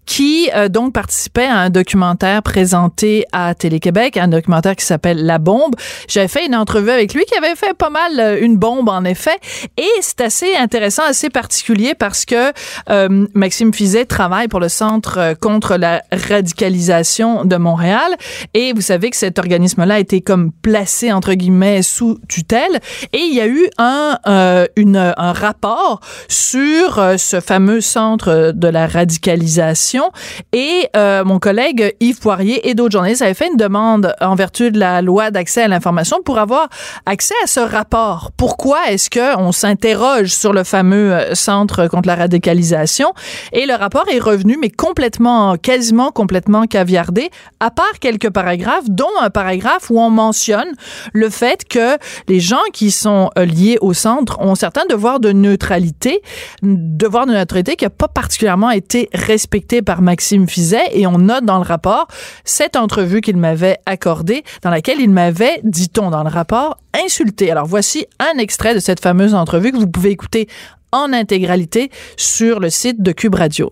qui 0.06 0.48
donc 0.70 0.92
participait 0.92 1.46
à 1.46 1.56
un 1.56 1.70
documentaire 1.70 2.42
présenté 2.42 3.24
à 3.32 3.54
Télé-Québec, 3.54 4.16
un 4.16 4.28
documentaire 4.28 4.76
qui 4.76 4.84
s'appelle 4.84 5.24
La 5.24 5.38
Bombe. 5.38 5.74
J'avais 6.08 6.28
fait 6.28 6.46
une 6.46 6.56
entrevue 6.56 6.90
avec 6.90 7.14
lui 7.14 7.24
qui 7.24 7.36
avait 7.36 7.54
fait 7.54 7.74
pas 7.74 7.90
mal 7.90 8.38
une 8.40 8.56
bombe, 8.56 8.88
en 8.88 9.04
effet. 9.04 9.38
Et 9.76 9.88
c'est 10.00 10.20
assez 10.20 10.56
intéressant, 10.56 11.02
assez 11.04 11.30
particulier 11.30 11.94
parce 11.94 12.24
que 12.24 12.52
euh, 12.90 13.26
Maxime 13.34 13.72
Fizet 13.72 14.04
travaille 14.04 14.48
pour 14.48 14.60
le 14.60 14.68
Centre 14.68 15.18
euh, 15.18 15.34
contre 15.34 15.76
la 15.76 16.02
radicalisation 16.12 17.44
de 17.44 17.56
Montréal. 17.56 18.16
Et 18.54 18.72
vous 18.72 18.80
savez 18.80 19.10
que 19.10 19.16
cet 19.16 19.38
organisme-là 19.38 19.94
a 19.94 19.98
été 19.98 20.20
comme 20.20 20.52
placé, 20.52 21.12
entre 21.12 21.34
guillemets, 21.34 21.82
sous 21.82 22.18
tutelle. 22.28 22.80
Et 23.12 23.18
il 23.18 23.34
y 23.34 23.40
a 23.40 23.46
eu 23.46 23.68
un, 23.78 24.18
euh, 24.26 24.66
une, 24.76 24.96
un 24.96 25.32
rapport 25.32 26.00
sur 26.28 26.98
euh, 26.98 27.16
ce 27.16 27.40
fameux 27.40 27.80
centre 27.80 28.52
de 28.54 28.68
la 28.68 28.86
radicalisation. 28.86 30.10
Et 30.52 30.88
euh, 30.96 31.24
mon 31.24 31.38
collègue 31.38 31.94
Yves 32.00 32.20
Poirier 32.20 32.68
et 32.68 32.74
d'autres 32.74 32.92
journalistes 32.92 33.22
avaient 33.22 33.34
fait 33.34 33.48
une 33.48 33.56
demande 33.56 34.14
en 34.20 34.34
vertu 34.34 34.70
de 34.70 34.78
la 34.78 35.02
loi 35.02 35.30
d'accès 35.30 35.62
à 35.62 35.68
l'information 35.68 36.18
pour 36.24 36.38
avoir 36.38 36.68
accès 37.06 37.34
à 37.44 37.46
ce 37.46 37.60
rapport. 37.60 38.32
Pourquoi 38.36 38.78
est-ce 38.90 39.10
que 39.10 39.36
on 39.40 39.52
s'interroge 39.52 40.28
sur 40.28 40.52
le 40.52 40.64
fameux 40.64 41.14
euh, 41.14 41.34
centre 41.34 41.86
contre 41.88 42.06
la 42.06 42.16
radicalisation 42.16 43.12
Et 43.52 43.66
le 43.66 43.74
rapport 43.74 44.06
est 44.12 44.18
revenu, 44.18 44.58
mais 44.60 44.70
complètement, 44.70 45.56
quasiment 45.56 46.10
complètement 46.12 46.66
caviardé, 46.66 47.30
à 47.60 47.70
part 47.70 47.98
quelques 48.00 48.30
paragraphes, 48.30 48.88
dont 48.88 49.06
un 49.20 49.30
paragraphe 49.30 49.90
où 49.90 50.00
on 50.00 50.10
mentionne 50.10 50.72
le 51.12 51.30
fait 51.30 51.64
que 51.66 51.96
les 52.28 52.40
gens 52.40 52.56
qui 52.72 52.90
sont 52.90 53.30
euh, 53.38 53.44
liés 53.44 53.78
au 53.80 53.92
centre 53.92 54.40
ont 54.40 54.54
certains 54.54 54.86
devoirs 54.88 55.20
de 55.20 55.32
neutralité, 55.32 56.22
devoir 56.62 57.26
de 57.26 57.32
neutralité 57.32 57.76
qui 57.76 57.84
n'a 57.84 57.90
pas 57.90 58.08
particulièrement 58.08 58.70
été 58.70 59.08
respecté 59.14 59.82
par 59.82 60.02
Maxime 60.02 60.48
Fizet, 60.48 60.84
et 60.92 61.06
on 61.06 61.18
note 61.18 61.44
dans 61.44 61.58
le 61.58 61.64
rapport 61.64 62.08
cette 62.44 62.76
entrevue 62.76 63.20
qu'il 63.20 63.36
m'avait 63.36 63.78
accordée, 63.86 64.44
dans 64.62 64.70
laquelle 64.70 65.00
il 65.00 65.10
m'avait, 65.10 65.60
dit-on 65.64 66.10
dans 66.10 66.22
le 66.22 66.30
rapport, 66.30 66.76
insulté. 67.04 67.50
Alors 67.50 67.66
voici 67.66 68.06
un 68.18 68.38
extrait 68.38 68.74
de 68.74 68.80
cette 68.80 69.00
fameuse 69.00 69.29
entrevue 69.34 69.72
que 69.72 69.76
vous 69.76 69.90
pouvez 69.90 70.10
écouter 70.10 70.48
en 70.92 71.12
intégralité 71.12 71.90
sur 72.16 72.60
le 72.60 72.70
site 72.70 73.02
de 73.02 73.12
Cube 73.12 73.34
Radio. 73.34 73.70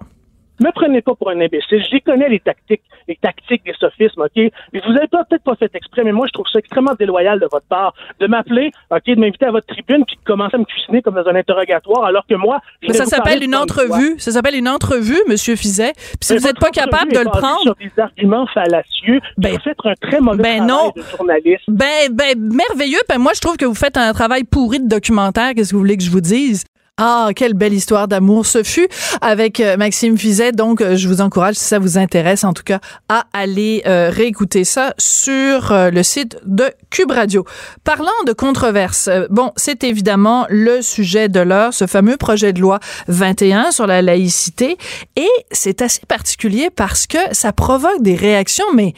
Me 0.60 0.70
prenez 0.72 1.02
pas 1.02 1.14
pour 1.14 1.30
un 1.30 1.40
imbécile. 1.40 1.82
Je 1.84 1.94
les 1.94 2.00
connais, 2.00 2.28
les 2.28 2.40
tactiques, 2.40 2.82
les 3.06 3.16
tactiques 3.16 3.64
des 3.64 3.74
sophismes, 3.78 4.22
OK? 4.22 4.36
Et 4.36 4.52
vous 4.72 4.96
avez 4.96 5.06
pas- 5.08 5.24
peut-être 5.24 5.44
pas 5.44 5.54
fait 5.56 5.70
exprès, 5.74 6.04
mais 6.04 6.12
moi, 6.12 6.26
je 6.26 6.32
trouve 6.32 6.46
ça 6.52 6.58
extrêmement 6.58 6.94
déloyal 6.98 7.40
de 7.40 7.46
votre 7.50 7.66
part 7.66 7.94
de 8.20 8.26
m'appeler, 8.26 8.70
OK, 8.90 9.04
de 9.06 9.14
m'inviter 9.20 9.46
à 9.46 9.50
votre 9.50 9.66
tribune 9.66 10.04
puis 10.06 10.16
de 10.16 10.24
commencer 10.24 10.56
à 10.56 10.58
me 10.58 10.64
cuisiner 10.64 11.02
comme 11.02 11.14
dans 11.14 11.26
un 11.26 11.34
interrogatoire, 11.34 12.04
alors 12.04 12.26
que 12.26 12.34
moi, 12.34 12.60
je 12.82 12.88
Mais 12.88 12.94
ça 12.94 13.04
s'appelle 13.06 13.42
une 13.42 13.54
entrevue. 13.54 14.18
Ça 14.18 14.32
s'appelle 14.32 14.54
une 14.56 14.68
entrevue, 14.68 15.18
Monsieur 15.28 15.56
Fizet. 15.56 15.92
Puis 15.94 16.16
si 16.22 16.32
Mais 16.32 16.38
vous 16.38 16.46
n'êtes 16.46 16.58
pas 16.60 16.70
capable 16.70 17.12
de 17.12 17.18
le 17.20 17.24
prendre, 17.24 17.62
sur 17.62 17.74
des 17.76 17.92
arguments 17.98 18.46
fallacieux. 18.48 19.20
Ben- 19.36 19.52
vous 19.52 19.60
faites 19.60 19.78
un 19.84 19.94
très 20.00 20.20
mauvais 20.20 20.42
ben 20.42 20.66
travail 20.66 20.68
non. 20.68 20.92
de 20.96 21.02
journaliste. 21.16 21.64
Ben, 21.68 22.08
ben, 22.12 22.34
merveilleux. 22.38 22.98
Ben, 23.08 23.18
moi, 23.18 23.32
je 23.34 23.40
trouve 23.40 23.56
que 23.56 23.64
vous 23.64 23.74
faites 23.74 23.96
un 23.96 24.12
travail 24.12 24.44
pourri 24.44 24.80
de 24.80 24.88
documentaire. 24.88 25.54
Qu'est-ce 25.54 25.70
que 25.70 25.74
vous 25.76 25.80
voulez 25.82 25.96
que 25.96 26.02
je 26.04 26.10
vous 26.10 26.20
dise? 26.20 26.64
Ah, 26.98 27.30
quelle 27.34 27.54
belle 27.54 27.74
histoire 27.74 28.08
d'amour 28.08 28.44
ce 28.44 28.64
fut 28.64 28.88
avec 29.20 29.60
euh, 29.60 29.76
Maxime 29.76 30.18
Fizet. 30.18 30.50
Donc, 30.50 30.80
euh, 30.80 30.96
je 30.96 31.06
vous 31.06 31.20
encourage, 31.20 31.54
si 31.54 31.64
ça 31.64 31.78
vous 31.78 31.96
intéresse, 31.96 32.42
en 32.42 32.52
tout 32.52 32.64
cas, 32.64 32.80
à 33.08 33.24
aller 33.32 33.82
euh, 33.86 34.10
réécouter 34.12 34.64
ça 34.64 34.94
sur 34.98 35.72
le 35.72 36.02
site 36.02 36.38
de 36.44 36.72
Cube 36.90 37.10
Radio. 37.10 37.44
Parlant 37.84 38.10
de 38.26 38.32
controverse, 38.32 39.08
euh, 39.08 39.26
bon, 39.30 39.52
c'est 39.56 39.84
évidemment 39.84 40.46
le 40.48 40.82
sujet 40.82 41.28
de 41.28 41.40
l'heure, 41.40 41.72
ce 41.74 41.86
fameux 41.86 42.16
projet 42.16 42.52
de 42.52 42.60
loi 42.60 42.80
21 43.08 43.70
sur 43.70 43.86
la 43.86 44.02
laïcité. 44.02 44.76
Et 45.16 45.28
c'est 45.52 45.82
assez 45.82 46.00
particulier 46.06 46.70
parce 46.74 47.06
que 47.06 47.18
ça 47.32 47.52
provoque 47.52 48.02
des 48.02 48.14
réactions, 48.14 48.66
mais 48.74 48.94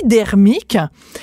épidermique 0.00 0.78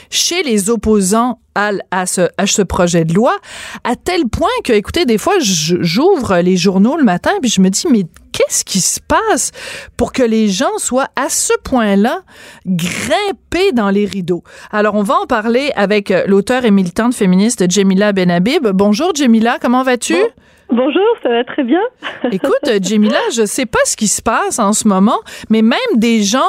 chez 0.09 0.43
les 0.43 0.69
opposants 0.69 1.39
à, 1.55 1.71
à 1.91 2.05
ce, 2.05 2.27
à 2.37 2.47
ce 2.47 2.61
projet 2.61 3.05
de 3.05 3.13
loi, 3.13 3.35
à 3.83 3.95
tel 3.95 4.27
point 4.27 4.49
que, 4.63 4.73
écoutez, 4.73 5.05
des 5.05 5.17
fois, 5.17 5.35
j'ouvre 5.39 6.39
les 6.39 6.57
journaux 6.57 6.97
le 6.97 7.03
matin 7.03 7.31
puis 7.41 7.49
je 7.49 7.61
me 7.61 7.69
dis, 7.69 7.85
mais 7.89 8.03
qu'est-ce 8.33 8.65
qui 8.65 8.81
se 8.81 8.99
passe 8.99 9.51
pour 9.95 10.11
que 10.11 10.23
les 10.23 10.49
gens 10.49 10.77
soient 10.77 11.07
à 11.15 11.29
ce 11.29 11.53
point-là 11.63 12.21
grimpés 12.65 13.71
dans 13.73 13.89
les 13.89 14.05
rideaux? 14.05 14.43
Alors, 14.71 14.95
on 14.95 15.03
va 15.03 15.15
en 15.21 15.25
parler 15.25 15.71
avec 15.75 16.11
euh, 16.11 16.25
l'auteur 16.27 16.65
et 16.65 16.71
militante 16.71 17.15
féministe 17.15 17.71
Jemila 17.71 18.11
Benhabib. 18.11 18.67
Bonjour, 18.67 19.15
Jemila, 19.15 19.57
comment 19.61 19.83
vas-tu? 19.83 20.17
Bonjour, 20.69 21.03
ça 21.21 21.29
va 21.29 21.43
très 21.43 21.63
bien. 21.63 21.81
Écoute, 22.31 22.81
Jemila, 22.81 23.19
je 23.35 23.45
sais 23.45 23.65
pas 23.65 23.79
ce 23.85 23.95
qui 23.95 24.07
se 24.07 24.21
passe 24.21 24.57
en 24.59 24.73
ce 24.73 24.87
moment, 24.87 25.19
mais 25.49 25.61
même 25.61 25.77
des 25.95 26.23
gens 26.23 26.39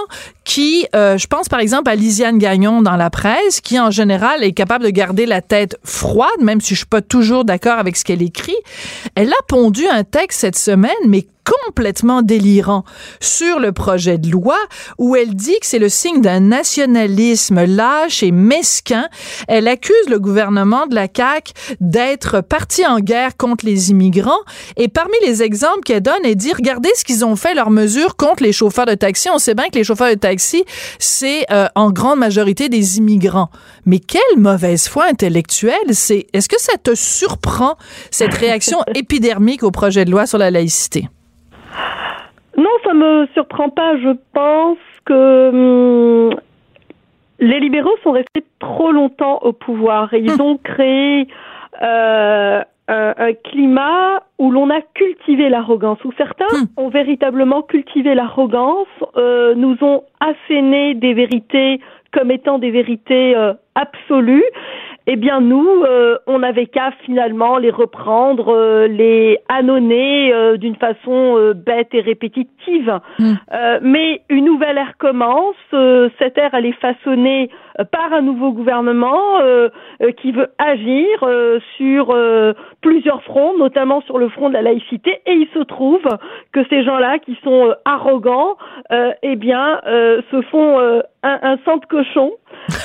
qui, 0.45 0.87
euh, 0.95 1.19
je 1.19 1.27
pense 1.27 1.49
par 1.49 1.61
exemple 1.61 1.91
à 1.91 1.95
Lisiane 1.95 2.39
Gagnon 2.39 2.81
dans 2.83 2.97
la 2.97 3.11
presse, 3.11 3.61
qui 3.61 3.79
en 3.79 3.91
général 3.91 4.43
est 4.43 4.53
capable 4.53 4.85
de 4.85 4.91
garder 4.91 5.27
la 5.27 5.43
tête 5.43 5.79
froide, 5.85 6.41
même 6.41 6.61
si 6.61 6.75
je 6.75 6.81
suis 6.81 6.87
pas 6.87 7.03
toujours 7.03 7.45
d'accord 7.45 7.79
avec 7.79 7.97
ce 7.97 8.05
qu'elle 8.05 8.23
écrit, 8.23 8.57
elle 9.15 9.31
a 9.31 9.43
pondu 9.49 9.87
un 9.87 10.03
texte 10.03 10.41
cette 10.41 10.57
semaine, 10.57 10.93
mais 11.07 11.27
complètement 11.47 12.23
délirant 12.23 12.85
sur 13.21 13.61
le 13.61 13.73
projet 13.73 14.19
de 14.19 14.31
loi 14.31 14.57
où 14.99 15.17
elle 15.17 15.35
dit 15.35 15.59
que 15.61 15.67
c'est 15.67 15.79
le 15.79 15.89
signe 15.89 16.21
d'un 16.21 16.41
nationalisme 16.41 17.65
lâche 17.65 18.23
et 18.23 18.33
mesquin. 18.33 19.09
Elle 19.49 19.69
accuse 19.69 19.95
le 20.09 20.19
gouvernement 20.19 20.87
de 20.87 20.95
la 20.95 21.07
CAQ 21.15 21.53
d'être 21.81 22.41
parti 22.41 22.85
en 22.87 23.01
guerre 23.01 23.37
contre 23.37 23.65
les 23.65 23.91
immigrants 23.91 24.41
et 24.77 24.89
parmi 24.89 25.15
les 25.25 25.43
exemples 25.43 25.81
qu'elle 25.85 26.03
donne, 26.03 26.25
elle 26.25 26.37
dit 26.37 26.53
regardez 26.53 26.91
ce 26.97 27.05
qu'ils 27.05 27.25
ont 27.25 27.37
fait 27.37 27.55
leurs 27.55 27.71
mesures 27.71 28.17
contre 28.17 28.43
les 28.43 28.53
chauffeurs 28.53 28.87
de 28.87 28.95
taxi. 28.95 29.29
On 29.33 29.39
sait 29.39 29.55
bien 29.55 29.69
que 29.69 29.79
les 29.79 29.85
chauffeurs 29.85 30.11
de 30.11 30.15
taxi, 30.15 30.65
c'est 30.99 31.47
euh, 31.51 31.67
en 31.75 31.91
grande 31.91 32.19
majorité 32.19 32.69
des 32.69 32.99
immigrants. 32.99 33.51
Mais 33.85 33.99
quelle 33.99 34.21
mauvaise 34.39 34.89
foi 34.89 35.07
intellectuelle, 35.11 35.75
c'est 35.93 36.27
est-ce 36.33 36.49
que 36.49 36.61
ça 36.61 36.73
te 36.83 36.95
surprend 36.95 37.77
cette 38.11 38.35
réaction 38.35 38.79
épidermique 38.95 39.63
au 39.63 39.71
projet 39.71 40.05
de 40.05 40.11
loi 40.11 40.27
sur 40.27 40.39
la 40.39 40.51
laïcité? 40.51 41.09
Non, 42.57 42.71
ça 42.85 42.95
me 42.95 43.27
surprend 43.35 43.69
pas. 43.69 43.97
Je 43.99 44.17
pense 44.33 44.79
que 45.05 45.49
hum, 46.31 46.35
les 47.39 47.61
libéraux 47.61 47.97
sont 48.03 48.13
restés 48.13 48.45
trop 48.61 48.93
longtemps 48.93 49.39
au 49.43 49.53
pouvoir 49.53 50.13
et 50.15 50.21
ils 50.21 50.41
ont 50.41 50.57
créé 50.57 51.29
euh, 51.83 52.63
un, 52.89 53.15
un 53.19 53.33
climat 53.35 54.23
où 54.39 54.51
l'on 54.51 54.71
a 54.71 54.81
cultivé 54.95 55.49
l'arrogance, 55.49 55.99
où 56.05 56.13
certains 56.17 56.47
Hmm. 56.53 56.65
ont 56.77 56.89
véritablement 56.89 57.63
cultivé 57.63 58.15
l'arrogance, 58.15 58.87
euh, 59.17 59.55
nous 59.55 59.77
ont 59.83 60.05
asséné 60.21 60.95
des 60.95 61.13
vérités 61.13 61.81
comme 62.13 62.31
étant 62.31 62.59
des 62.59 62.71
vérités 62.71 63.37
euh, 63.37 63.53
absolues. 63.75 64.45
Eh 65.09 65.17
bien 65.17 65.41
nous, 65.41 65.85
euh, 65.85 66.19
on 66.27 66.41
n'avait 66.41 66.67
qu'à 66.67 66.91
finalement 67.05 67.59
les 67.59 67.71
reprendre, 67.71 68.53
euh, 68.53 68.89
les 68.89 69.39
annonner 69.49 70.33
euh, 70.33 70.57
d'une 70.57 70.75
façon 70.77 71.53
bête 71.55 71.89
et 71.93 72.01
répétitive. 72.01 73.01
Mm. 73.19 73.35
mais 73.83 74.23
une 74.29 74.47
nouvelle 74.47 74.79
ère 74.79 74.97
commence. 74.99 75.55
cette 75.71 76.37
ère, 76.37 76.55
elle 76.55 76.67
est 76.67 76.81
façonnée 76.81 77.51
par 77.91 78.13
un 78.13 78.23
nouveau 78.23 78.53
gouvernement 78.53 79.41
qui 80.19 80.33
veut 80.33 80.49
agir 80.59 81.07
sur 81.77 82.17
plusieurs 82.81 83.23
fronts, 83.23 83.57
notamment 83.59 84.01
sur 84.03 84.19
le 84.19 84.29
front 84.29 84.49
de 84.49 84.55
la 84.55 84.63
laïcité. 84.63 85.21
Et 85.27 85.33
il 85.33 85.49
se 85.55 85.61
trouve 85.61 86.03
que 86.53 86.65
ces 86.69 86.85
gens-là, 86.85 87.19
qui 87.19 87.39
sont 87.43 87.75
arrogants, 87.85 88.57
eh 89.23 89.37
bien, 89.37 89.81
se 89.85 90.43
font 90.51 90.79
un, 90.79 91.03
un 91.23 91.59
sang 91.65 91.77
de 91.79 91.87
cochon 91.87 92.33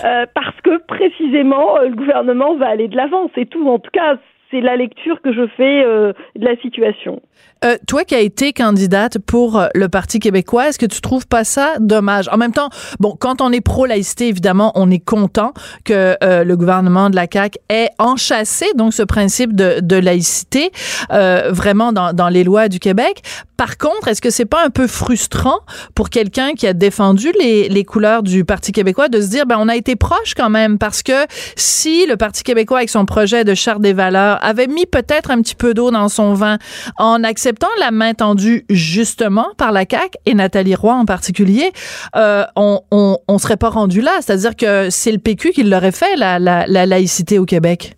parce 0.02 0.62
que 0.64 0.78
précisément 0.86 1.78
le 1.80 1.96
gouvernement 1.96 2.56
va 2.56 2.68
aller 2.68 2.88
de 2.88 2.96
l'avant, 2.96 3.30
c'est 3.36 3.46
tout. 3.46 3.68
En 3.70 3.80
tout 3.80 3.92
cas, 3.92 4.18
c'est 4.52 4.62
la 4.62 4.76
lecture 4.76 5.22
que 5.24 5.34
je 5.34 5.48
fais 5.58 5.84
euh, 5.84 6.14
de 6.36 6.46
la 6.46 6.56
situation. 6.62 7.22
Euh, 7.64 7.76
toi 7.88 8.04
qui 8.04 8.16
as 8.16 8.22
été 8.22 8.54
candidate 8.54 9.20
pour 9.20 9.60
euh, 9.60 9.68
le 9.76 9.88
Parti 9.88 10.20
québécois, 10.20 10.70
est-ce 10.70 10.80
que 10.80 10.86
tu 10.86 11.00
trouves 11.00 11.28
pas 11.28 11.44
ça 11.44 11.76
dommage? 11.80 12.28
En 12.32 12.38
même 12.38 12.54
temps, 12.54 12.70
bon, 13.00 13.16
quand 13.20 13.40
on 13.40 13.52
est 13.52 13.62
pro-laïcité, 13.62 14.28
évidemment, 14.28 14.72
on 14.76 14.90
est 14.90 15.04
content 15.04 15.54
que 15.86 16.18
euh, 16.24 16.44
le 16.44 16.58
gouvernement 16.58 17.10
de 17.12 17.16
la 17.16 17.28
CAQ 17.32 17.60
ait 17.70 17.90
enchâssé 18.00 18.66
donc 18.76 18.94
ce 18.94 19.04
principe 19.04 19.56
de, 19.56 19.80
de 19.80 19.96
laïcité 19.96 20.72
euh, 21.12 21.50
vraiment 21.52 21.94
dans, 21.94 22.14
dans 22.14 22.30
les 22.30 22.44
lois 22.44 22.68
du 22.68 22.80
Québec. 22.80 23.22
Par 23.58 23.78
contre, 23.78 24.08
est-ce 24.08 24.22
que 24.22 24.32
c'est 24.32 24.46
pas 24.46 24.66
un 24.66 24.72
peu 24.72 24.88
frustrant 24.88 25.60
pour 25.94 26.10
quelqu'un 26.10 26.54
qui 26.54 26.66
a 26.66 26.74
défendu 26.74 27.32
les, 27.40 27.70
les 27.70 27.84
couleurs 27.84 28.24
du 28.24 28.44
Parti 28.44 28.72
québécois 28.72 29.08
de 29.08 29.22
se 29.22 29.30
dire, 29.30 29.46
ben, 29.46 29.58
on 29.60 29.68
a 29.68 29.76
été 29.76 29.96
proche 29.96 30.34
quand 30.36 30.50
même? 30.50 30.80
Parce 30.80 31.04
que 31.04 31.28
si 31.56 32.08
le 32.08 32.18
Parti 32.18 32.42
québécois 32.42 32.78
avec 32.78 32.90
son 32.90 33.06
projet 33.06 33.44
de 33.44 33.54
charte 33.54 33.82
des 33.82 33.94
valeurs 33.94 34.41
avait 34.42 34.68
mis 34.68 34.86
peut-être 34.86 35.32
un 35.32 35.42
petit 35.42 35.56
peu 35.56 35.74
d'eau 35.74 35.92
dans 35.92 36.10
son 36.10 36.34
vin 36.34 36.58
en 36.98 37.24
acceptant 37.24 37.68
la 37.80 37.92
main 37.92 38.14
tendue 38.14 38.66
justement 38.70 39.48
par 39.58 39.72
la 39.72 39.86
CAQ 39.90 40.18
et 40.26 40.34
Nathalie 40.34 40.76
Roy 40.76 40.94
en 40.94 41.06
particulier, 41.06 41.72
euh, 42.16 42.44
on, 42.56 42.80
on, 42.92 43.38
serait 43.38 43.58
pas 43.58 43.70
rendu 43.70 44.02
là. 44.02 44.12
C'est-à-dire 44.22 44.56
que 44.56 44.90
c'est 44.90 45.12
le 45.12 45.18
PQ 45.18 45.52
qui 45.52 45.64
l'aurait 45.64 45.92
fait, 45.92 46.16
la, 46.16 46.40
la, 46.40 46.66
laïcité 46.86 47.40
au 47.40 47.46
Québec. 47.46 47.94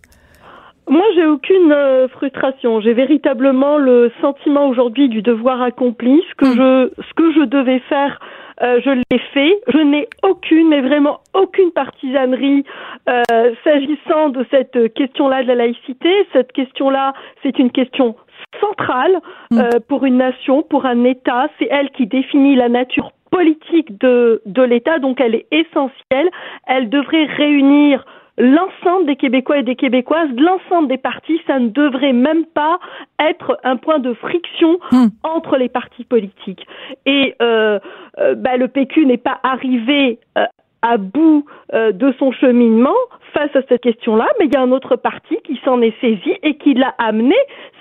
Moi, 0.88 1.04
j'ai 1.14 1.24
aucune 1.24 1.72
euh, 1.72 2.08
frustration. 2.08 2.80
J'ai 2.80 2.92
véritablement 2.92 3.78
le 3.78 4.12
sentiment 4.20 4.68
aujourd'hui 4.68 5.08
du 5.08 5.22
devoir 5.22 5.62
accompli. 5.62 6.22
Ce 6.30 6.34
que 6.34 6.46
hmm. 6.46 6.56
je, 6.56 7.02
ce 7.02 7.14
que 7.14 7.32
je 7.32 7.44
devais 7.46 7.80
faire, 7.88 8.20
euh, 8.62 8.80
je 8.84 8.90
l'ai 8.90 9.18
fait. 9.32 9.60
Je 9.68 9.78
n'ai 9.78 10.08
aucune, 10.22 10.68
mais 10.68 10.80
vraiment 10.80 11.20
aucune 11.34 11.70
partisanerie 11.72 12.64
s'agissant 13.64 14.30
de 14.30 14.46
cette 14.50 14.94
question-là 14.94 15.42
de 15.42 15.48
la 15.48 15.54
laïcité. 15.56 16.10
Cette 16.32 16.52
question-là, 16.52 17.12
c'est 17.42 17.58
une 17.58 17.70
question 17.70 18.16
centrale 18.60 19.20
mm. 19.50 19.58
euh, 19.58 19.80
pour 19.88 20.04
une 20.04 20.16
nation, 20.16 20.62
pour 20.62 20.86
un 20.86 21.04
État. 21.04 21.48
C'est 21.58 21.68
elle 21.70 21.90
qui 21.90 22.06
définit 22.06 22.56
la 22.56 22.68
nature 22.68 23.12
politique 23.30 23.98
de, 23.98 24.42
de 24.46 24.62
l'État, 24.62 24.98
donc 24.98 25.20
elle 25.20 25.34
est 25.34 25.46
essentielle. 25.50 26.30
Elle 26.66 26.88
devrait 26.88 27.24
réunir 27.24 28.04
l'ensemble 28.38 29.06
des 29.06 29.16
Québécois 29.16 29.58
et 29.58 29.62
des 29.62 29.76
Québécoises, 29.76 30.28
l'ensemble 30.36 30.88
des 30.88 30.98
partis, 30.98 31.40
ça 31.46 31.58
ne 31.58 31.68
devrait 31.68 32.12
même 32.12 32.44
pas 32.46 32.78
être 33.20 33.58
un 33.64 33.76
point 33.76 33.98
de 33.98 34.12
friction 34.14 34.78
mm. 34.90 35.06
entre 35.22 35.56
les 35.56 35.68
partis 35.68 36.04
politiques. 36.04 36.66
Et 37.06 37.34
euh, 37.40 37.78
euh, 38.18 38.34
bah, 38.34 38.56
le 38.56 38.68
PQ 38.68 39.06
n'est 39.06 39.16
pas 39.16 39.38
arrivé 39.42 40.18
à 40.84 40.98
bout 40.98 41.46
de 41.72 42.14
son 42.18 42.30
cheminement 42.30 42.94
face 43.34 43.54
à 43.54 43.60
cette 43.68 43.82
question-là, 43.82 44.26
mais 44.38 44.46
il 44.46 44.54
y 44.54 44.56
a 44.56 44.62
un 44.62 44.70
autre 44.70 44.96
parti 44.96 45.36
qui 45.44 45.60
s'en 45.64 45.82
est 45.82 45.98
saisi 46.00 46.32
et 46.42 46.56
qui 46.56 46.74
l'a 46.74 46.94
amené. 46.98 47.34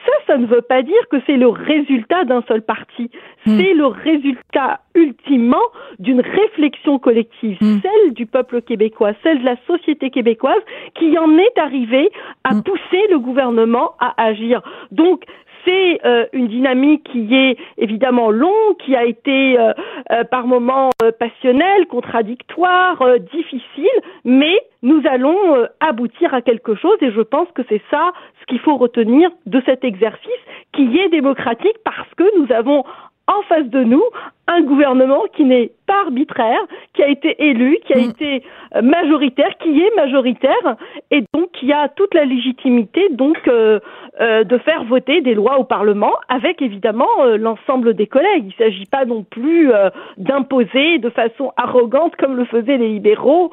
Ça, 0.06 0.12
ça 0.28 0.38
ne 0.38 0.46
veut 0.48 0.62
pas 0.62 0.82
dire 0.82 1.08
que 1.10 1.18
c'est 1.26 1.38
le 1.38 1.48
résultat 1.48 2.26
d'un 2.26 2.42
seul 2.48 2.62
parti. 2.62 3.10
Hmm. 3.46 3.58
C'est 3.58 3.74
le 3.74 3.86
résultat 3.86 4.82
ultimement 4.96 5.64
d'une 6.00 6.20
réflexion 6.20 7.00
collective, 7.00 7.58
hmm. 7.62 7.80
celle 7.82 8.14
du 8.14 8.26
peuple 8.26 8.62
québécois, 8.62 9.14
celle 9.22 9.40
de 9.40 9.46
la 9.46 9.56
société 9.68 10.10
québécoise, 10.10 10.62
qui 10.96 11.18
en 11.18 11.38
est 11.38 11.58
arrivée 11.58 12.10
à 12.44 12.56
hmm. 12.56 12.64
pousser 12.64 13.08
le 13.12 13.20
gouvernement 13.20 13.94
à 14.00 14.14
agir. 14.22 14.62
Donc, 14.92 15.24
c'est 15.66 16.00
euh, 16.06 16.26
une 16.34 16.48
dynamique 16.48 17.04
qui 17.12 17.34
est 17.34 17.58
évidemment 17.78 18.32
longue, 18.32 18.78
qui 18.84 18.96
a 18.96 19.06
été 19.06 19.58
euh, 19.60 19.74
euh, 20.12 20.24
par 20.24 20.48
moments 20.48 20.90
passionnelle, 21.20 21.88
contradictoire, 21.88 23.04
difficile, 23.32 24.00
mais 24.26 24.60
nous 24.82 25.02
allons 25.10 25.68
aboutir 25.80 26.34
à 26.34 26.42
quelque 26.42 26.76
chose 26.76 26.98
et 27.02 27.12
je 27.12 27.22
pense 27.22 27.48
que 27.54 27.62
c'est 27.70 27.82
ça 27.90 28.12
ce 28.42 28.46
qu'il 28.46 28.60
faut 28.60 28.78
retenir 28.78 29.30
de 29.46 29.62
cet 29.66 29.84
exercice 29.84 30.32
qui 30.74 30.98
est 30.98 31.10
démocratique 31.10 31.78
parce 31.84 32.14
que 32.16 32.24
nous 32.40 32.52
avons 32.54 32.84
en 33.28 33.42
face 33.44 33.68
de 33.68 33.84
nous 33.84 34.04
un 34.48 34.62
gouvernement 34.62 35.24
qui 35.36 35.46
n'est 35.46 35.72
pas 35.88 36.02
arbitraire, 36.06 36.60
qui 36.94 37.02
a 37.02 37.08
été 37.08 37.36
élu, 37.44 37.78
qui 37.86 37.94
a 37.94 37.98
mm. 37.98 38.10
été 38.10 38.44
euh, 38.76 38.82
majoritaire, 38.82 39.52
qui 39.62 39.82
est 39.82 39.96
majoritaire, 39.96 40.76
et 41.12 41.24
donc 41.34 41.52
qui 41.54 41.72
a 41.72 41.88
toute 41.90 42.14
la 42.14 42.26
légitimité 42.26 43.08
donc 43.12 43.38
euh, 43.48 43.80
euh, 44.20 44.44
de 44.44 44.58
faire 44.58 44.84
voter 44.84 45.22
des 45.22 45.34
lois 45.34 45.60
au 45.60 45.64
Parlement, 45.64 46.12
avec 46.28 46.62
évidemment 46.62 47.08
l'ensemble 47.38 47.94
des 47.94 48.08
collègues. 48.08 48.54
Il 48.58 48.64
ne 48.66 48.70
s'agit 48.70 48.86
pas 48.86 49.06
non 49.06 49.24
plus 49.24 49.72
d'imposer 50.18 51.00
de 51.00 51.10
façon 51.10 51.52
arrogante, 51.58 52.16
comme 52.18 52.36
le 52.36 52.46
faisaient 52.46 52.78
les 52.78 52.90
libéraux, 52.90 53.52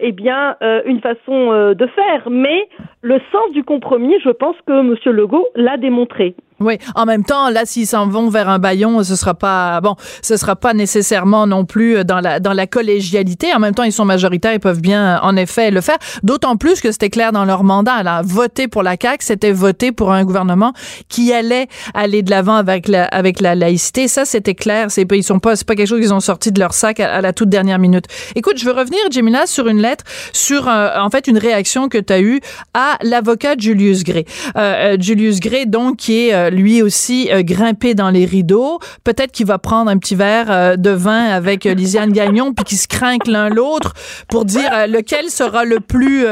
eh 0.00 0.12
bien 0.12 0.56
une 0.86 1.00
façon 1.00 1.74
de 1.74 1.86
faire. 1.86 2.28
Mais 2.30 2.68
le 3.02 3.20
sens 3.32 3.52
du 3.52 3.64
compromis, 3.64 4.14
je 4.24 4.30
pense 4.30 4.56
que 4.66 4.72
M. 4.72 4.94
Legault 5.06 5.48
l'a 5.54 5.76
démontré. 5.76 6.34
Oui, 6.60 6.78
en 6.96 7.06
même 7.06 7.22
temps, 7.22 7.50
là, 7.50 7.64
s'ils 7.64 7.86
s'en 7.86 8.08
vont 8.08 8.28
vers 8.30 8.48
un 8.48 8.58
baillon, 8.58 9.02
ce 9.04 9.14
sera 9.14 9.34
pas 9.34 9.80
bon, 9.80 9.94
ce 10.22 10.36
sera 10.36 10.56
pas 10.56 10.74
nécessairement 10.74 11.46
non 11.46 11.64
plus 11.64 12.04
dans 12.04 12.20
la 12.20 12.40
dans 12.40 12.52
la 12.52 12.66
collégialité. 12.66 13.54
En 13.54 13.58
même 13.58 13.74
temps, 13.74 13.82
ils 13.82 13.92
sont 13.92 14.04
majoritaires, 14.04 14.52
ils 14.52 14.60
peuvent 14.60 14.80
bien, 14.80 15.20
en 15.22 15.36
effet, 15.36 15.70
le 15.70 15.80
faire. 15.80 15.98
D'autant 16.22 16.56
plus 16.56 16.80
que 16.80 16.92
c'était 16.92 17.10
clair 17.10 17.32
dans 17.32 17.44
leur 17.44 17.64
mandat. 17.64 18.02
Là, 18.02 18.22
voter 18.24 18.68
pour 18.68 18.82
la 18.82 18.96
CAQ, 19.00 19.24
c'était 19.24 19.52
voter 19.52 19.92
pour 19.92 20.12
un 20.12 20.24
gouvernement 20.24 20.72
qui 21.08 21.32
allait 21.32 21.68
aller 21.94 22.22
de 22.22 22.30
l'avant 22.30 22.54
avec 22.56 22.88
la 22.88 23.04
avec 23.04 23.40
la 23.40 23.54
laïcité. 23.54 24.08
Ça, 24.08 24.24
c'était 24.24 24.54
clair. 24.54 24.90
C'est 24.90 25.06
ils 25.10 25.24
sont 25.24 25.38
pas, 25.38 25.56
c'est 25.56 25.66
pas 25.66 25.74
quelque 25.74 25.88
chose 25.88 26.00
qu'ils 26.00 26.14
ont 26.14 26.20
sorti 26.20 26.52
de 26.52 26.60
leur 26.60 26.74
sac 26.74 27.00
à, 27.00 27.20
la 27.20 27.32
toute 27.32 27.48
dernière 27.48 27.78
minute. 27.78 28.04
Écoute, 28.34 28.58
je 28.58 28.64
veux 28.64 28.72
revenir, 28.72 29.00
Jemina, 29.10 29.46
sur 29.46 29.68
une 29.68 29.80
lettre, 29.80 30.04
sur 30.32 30.68
euh, 30.68 30.90
en 30.98 31.10
fait 31.10 31.26
une 31.26 31.38
réaction 31.38 31.88
que 31.88 31.98
tu 31.98 32.12
as 32.12 32.20
eue 32.20 32.40
à 32.74 32.98
l'avocat 33.02 33.54
Julius 33.58 34.04
Gray. 34.04 34.24
Euh, 34.56 34.94
euh, 34.94 34.96
Julius 35.00 35.40
Gray, 35.40 35.66
donc, 35.66 35.96
qui 35.96 36.28
est 36.28 36.50
lui 36.50 36.82
aussi 36.82 37.28
euh, 37.30 37.42
grimper 37.42 37.94
dans 37.94 38.10
les 38.10 38.24
rideaux. 38.24 38.78
Peut-être 39.04 39.32
qu'il 39.32 39.46
va 39.46 39.58
prendre 39.58 39.90
un 39.90 39.98
petit 39.98 40.07
euh, 40.20 40.76
de 40.76 40.90
vin 40.90 41.24
avec 41.24 41.66
euh, 41.66 41.74
Lisiane 41.74 42.12
Gagnon, 42.12 42.52
puis 42.52 42.64
qu'ils 42.64 42.78
se 42.78 42.88
craquent 42.88 43.26
l'un 43.26 43.48
l'autre 43.48 43.94
pour 44.28 44.44
dire 44.44 44.70
lequel 44.88 45.30
sera 45.30 45.64
le 45.64 45.80
plus 45.80 46.26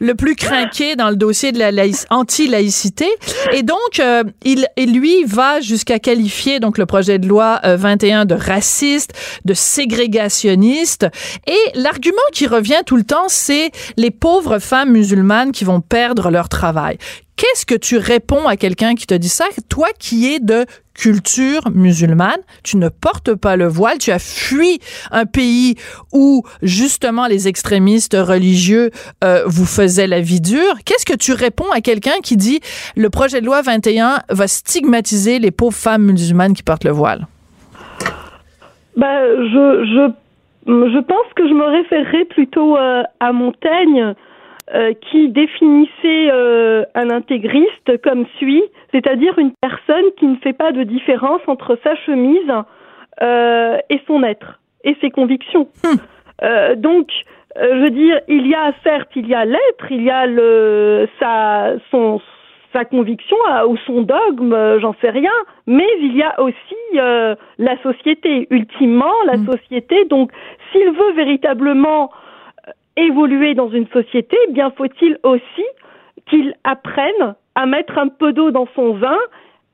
le 0.00 0.14
plus 0.14 0.36
craqué 0.36 0.96
dans 0.96 1.10
le 1.10 1.16
dossier 1.16 1.52
de 1.52 1.58
la 1.58 1.70
anti-laïcité. 2.10 3.08
Et 3.52 3.62
donc, 3.62 4.02
il, 4.44 4.66
lui 4.92 5.24
va 5.24 5.60
jusqu'à 5.60 5.98
qualifier 5.98 6.60
donc 6.60 6.78
le 6.78 6.86
projet 6.86 7.18
de 7.18 7.26
loi 7.26 7.60
21 7.64 8.24
de 8.24 8.34
raciste, 8.34 9.12
de 9.44 9.54
ségrégationniste. 9.54 11.06
Et 11.46 11.78
l'argument 11.78 12.18
qui 12.32 12.46
revient 12.46 12.82
tout 12.84 12.96
le 12.96 13.04
temps, 13.04 13.28
c'est 13.28 13.70
les 13.96 14.10
pauvres 14.10 14.58
femmes 14.58 14.92
musulmanes 14.92 15.52
qui 15.52 15.64
vont 15.64 15.80
perdre 15.80 16.30
leur 16.30 16.48
travail. 16.48 16.98
Qu'est-ce 17.36 17.66
que 17.66 17.74
tu 17.74 17.96
réponds 17.96 18.46
à 18.46 18.56
quelqu'un 18.56 18.94
qui 18.94 19.06
te 19.06 19.14
dit 19.14 19.28
ça? 19.28 19.46
Toi 19.68 19.88
qui 19.98 20.32
es 20.32 20.38
de 20.38 20.66
culture 20.94 21.70
musulmane, 21.74 22.40
tu 22.64 22.76
ne 22.76 22.88
portes 22.88 23.34
pas 23.34 23.56
le 23.56 23.66
voile, 23.66 23.98
tu 23.98 24.10
as 24.10 24.18
fui 24.18 24.80
un 25.10 25.26
pays 25.26 25.76
où 26.12 26.42
justement 26.62 27.26
les 27.26 27.48
extrémistes 27.48 28.16
religieux 28.18 28.90
euh, 29.24 29.42
vous 29.46 29.66
faisaient 29.66 30.06
la 30.06 30.20
vie 30.20 30.40
dure. 30.40 30.74
Qu'est-ce 30.84 31.06
que 31.06 31.16
tu 31.16 31.32
réponds 31.32 31.70
à 31.72 31.80
quelqu'un 31.80 32.20
qui 32.22 32.36
dit 32.36 32.60
le 32.96 33.10
projet 33.10 33.40
de 33.40 33.46
loi 33.46 33.62
21 33.62 34.18
va 34.28 34.46
stigmatiser 34.46 35.38
les 35.38 35.50
pauvres 35.50 35.76
femmes 35.76 36.04
musulmanes 36.04 36.54
qui 36.54 36.62
portent 36.62 36.84
le 36.84 36.90
voile? 36.90 37.26
Ben, 38.96 39.20
je, 39.38 39.84
je, 39.86 40.12
je 40.66 40.98
pense 41.00 41.32
que 41.34 41.48
je 41.48 41.54
me 41.54 41.64
référerais 41.64 42.24
plutôt 42.26 42.76
euh, 42.76 43.02
à 43.20 43.32
Montaigne 43.32 44.14
euh, 44.74 44.94
qui 44.94 45.28
définissait 45.28 46.30
euh, 46.32 46.84
un 46.94 47.10
intégriste 47.10 48.00
comme 48.02 48.24
suit, 48.38 48.62
c'est-à-dire 48.90 49.38
une 49.38 49.52
personne 49.60 50.06
qui 50.16 50.24
ne 50.24 50.36
fait 50.36 50.54
pas 50.54 50.72
de 50.72 50.82
différence 50.82 51.42
entre 51.46 51.78
sa 51.84 51.94
chemise 51.94 52.50
euh, 53.20 53.76
et 53.90 54.00
son 54.06 54.22
être 54.22 54.60
et 54.82 54.96
ses 55.02 55.10
convictions. 55.10 55.68
Hmm. 55.84 56.74
donc, 56.76 57.08
je 57.54 57.82
veux 57.82 57.90
dire, 57.90 58.18
il 58.28 58.46
y 58.46 58.54
a 58.54 58.72
certes, 58.82 59.10
il 59.14 59.28
y 59.28 59.34
a 59.34 59.44
l'être, 59.44 59.90
il 59.90 60.04
y 60.04 60.10
a 60.10 60.26
le 60.26 61.06
sa 61.20 61.74
son 61.90 62.22
sa 62.72 62.86
conviction 62.86 63.36
ou 63.68 63.76
son 63.86 64.00
dogme, 64.00 64.78
j'en 64.80 64.94
sais 65.02 65.10
rien, 65.10 65.34
mais 65.66 65.86
il 66.00 66.16
y 66.16 66.22
a 66.22 66.40
aussi 66.40 66.96
la 67.58 67.76
société. 67.82 68.46
Ultimement, 68.48 69.12
la 69.26 69.36
hmm. 69.36 69.52
société. 69.52 70.06
Donc, 70.06 70.32
s'il 70.72 70.90
veut 70.92 71.12
véritablement 71.14 72.10
évoluer 72.96 73.54
dans 73.54 73.70
une 73.70 73.88
société, 73.88 74.36
eh 74.48 74.52
bien 74.52 74.70
faut-il 74.70 75.18
aussi 75.22 75.64
qu'ils 76.26 76.54
apprennent 76.64 77.34
à 77.54 77.66
mettre 77.66 77.98
un 77.98 78.08
peu 78.08 78.32
d'eau 78.32 78.50
dans 78.50 78.68
son 78.74 78.94
vin 78.94 79.18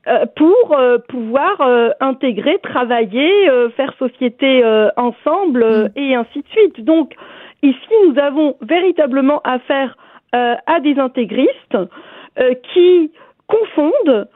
euh, 0.06 0.24
pour 0.36 0.72
euh, 0.72 0.98
pouvoir 1.08 1.60
euh, 1.60 1.90
intégrer, 2.00 2.58
travailler, 2.62 3.30
faire 3.76 3.92
société 3.98 4.64
ensemble 4.96 5.64
Mm. 5.64 5.88
et 5.96 6.14
ainsi 6.14 6.38
de 6.40 6.48
suite. 6.48 6.84
Donc 6.84 7.14
ici, 7.62 7.94
nous 8.06 8.18
avons 8.18 8.56
véritablement 8.62 9.40
affaire 9.44 9.96
à 10.32 10.80
des 10.80 10.98
intégristes 10.98 11.78
qui 12.74 13.10
confondent 13.46 14.28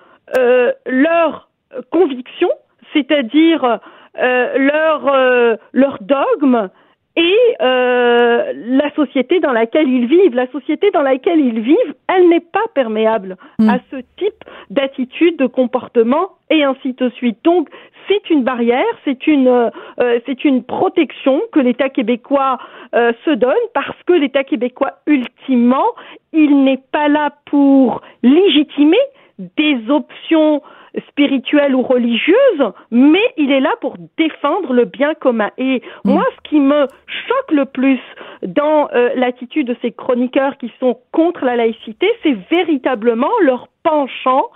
leurs 0.86 1.50
convictions, 1.90 2.50
c'est-à-dire 2.94 3.78
leur 4.14 5.58
leur 5.72 5.98
dogme 6.00 6.70
et 7.16 7.36
euh, 7.60 8.52
la 8.54 8.90
société 8.94 9.40
dans 9.40 9.52
laquelle 9.52 9.88
ils 9.88 10.06
vivent. 10.06 10.34
La 10.34 10.50
société 10.50 10.90
dans 10.90 11.02
laquelle 11.02 11.40
ils 11.40 11.60
vivent, 11.60 11.94
elle 12.08 12.28
n'est 12.28 12.40
pas 12.40 12.64
perméable 12.74 13.36
Mm. 13.62 13.68
à 13.68 13.78
ce 13.90 13.96
type 14.16 14.44
d'attitude, 14.70 15.36
de 15.38 15.46
comportement 15.46 16.30
et 16.50 16.64
ainsi 16.64 16.92
de 16.94 17.08
suite. 17.10 17.38
Donc, 17.44 17.68
c'est 18.08 18.30
une 18.30 18.42
barrière, 18.42 18.84
c'est 19.04 19.26
une, 19.26 19.48
euh, 19.48 20.18
c'est 20.26 20.44
une 20.44 20.64
protection 20.64 21.40
que 21.52 21.60
l'État 21.60 21.88
québécois 21.88 22.58
euh, 22.94 23.12
se 23.24 23.30
donne 23.30 23.64
parce 23.74 23.96
que 24.06 24.12
l'État 24.12 24.44
québécois, 24.44 24.92
ultimement, 25.06 25.86
il 26.32 26.64
n'est 26.64 26.82
pas 26.90 27.08
là 27.08 27.30
pour 27.46 28.02
légitimer 28.22 28.98
des 29.38 29.78
options 29.88 30.62
spirituelles 31.08 31.74
ou 31.74 31.82
religieuses, 31.82 32.72
mais 32.90 33.22
il 33.36 33.50
est 33.50 33.60
là 33.60 33.74
pour 33.80 33.96
défendre 34.18 34.72
le 34.72 34.84
bien 34.84 35.14
commun. 35.14 35.50
Et 35.58 35.82
moi, 36.04 36.24
ce 36.36 36.48
qui 36.48 36.60
me 36.60 36.86
choque 37.06 37.50
le 37.52 37.64
plus 37.64 38.00
dans 38.42 38.88
euh, 38.92 39.10
l'attitude 39.14 39.68
de 39.68 39.76
ces 39.82 39.92
chroniqueurs 39.92 40.56
qui 40.58 40.70
sont 40.80 40.98
contre 41.12 41.44
la 41.44 41.56
laïcité, 41.56 42.06
c'est 42.22 42.36
véritablement 42.50 43.30
leur 43.42 43.68
penchant 43.82 44.50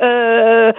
euh, 0.00 0.72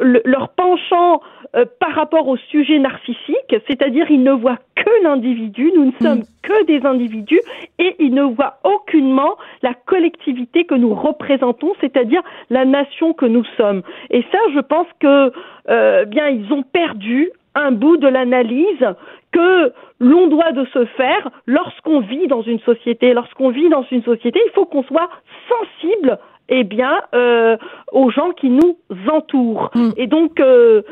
le- 0.00 0.22
leur 0.24 0.50
penchant 0.50 1.20
euh, 1.54 1.64
par 1.80 1.92
rapport 1.94 2.28
au 2.28 2.36
sujet 2.36 2.78
narcissique, 2.78 3.56
c'est-à-dire 3.66 4.10
ils 4.10 4.22
ne 4.22 4.32
voient 4.32 4.58
que 4.74 4.90
l'individu, 5.02 5.72
nous 5.74 5.86
ne 5.86 5.92
sommes 6.02 6.22
que 6.42 6.64
des 6.64 6.84
individus, 6.86 7.40
et 7.78 7.96
ils 7.98 8.14
ne 8.14 8.22
voient 8.22 8.58
aucunement 8.64 9.36
la 9.62 9.74
collectivité 9.74 10.64
que 10.64 10.74
nous 10.74 10.94
représentons, 10.94 11.72
c'est-à-dire 11.80 12.22
la 12.50 12.64
nation 12.64 13.12
que 13.14 13.26
nous 13.26 13.44
sommes. 13.56 13.82
Et 14.10 14.22
ça, 14.32 14.38
je 14.54 14.60
pense 14.60 14.86
que 15.00 15.32
euh, 15.70 16.04
bien 16.04 16.28
ils 16.28 16.52
ont 16.52 16.62
perdu 16.62 17.30
un 17.54 17.72
bout 17.72 17.96
de 17.96 18.06
l'analyse 18.08 18.86
que 19.32 19.72
l'on 19.98 20.26
doit 20.28 20.52
de 20.52 20.64
se 20.66 20.84
faire 20.84 21.30
lorsqu'on 21.46 22.00
vit 22.00 22.26
dans 22.26 22.42
une 22.42 22.60
société. 22.60 23.14
Lorsqu'on 23.14 23.48
vit 23.48 23.68
dans 23.70 23.84
une 23.90 24.02
société, 24.02 24.40
il 24.46 24.52
faut 24.52 24.66
qu'on 24.66 24.82
soit 24.84 25.08
sensible 25.48 26.18
eh 26.48 26.64
bien, 26.64 27.00
euh, 27.14 27.56
aux 27.92 28.10
gens 28.10 28.32
qui 28.32 28.50
nous 28.50 28.76
entourent. 29.10 29.70
Mm. 29.74 29.90
Et 29.96 30.06
donc, 30.06 30.40
euh, 30.40 30.82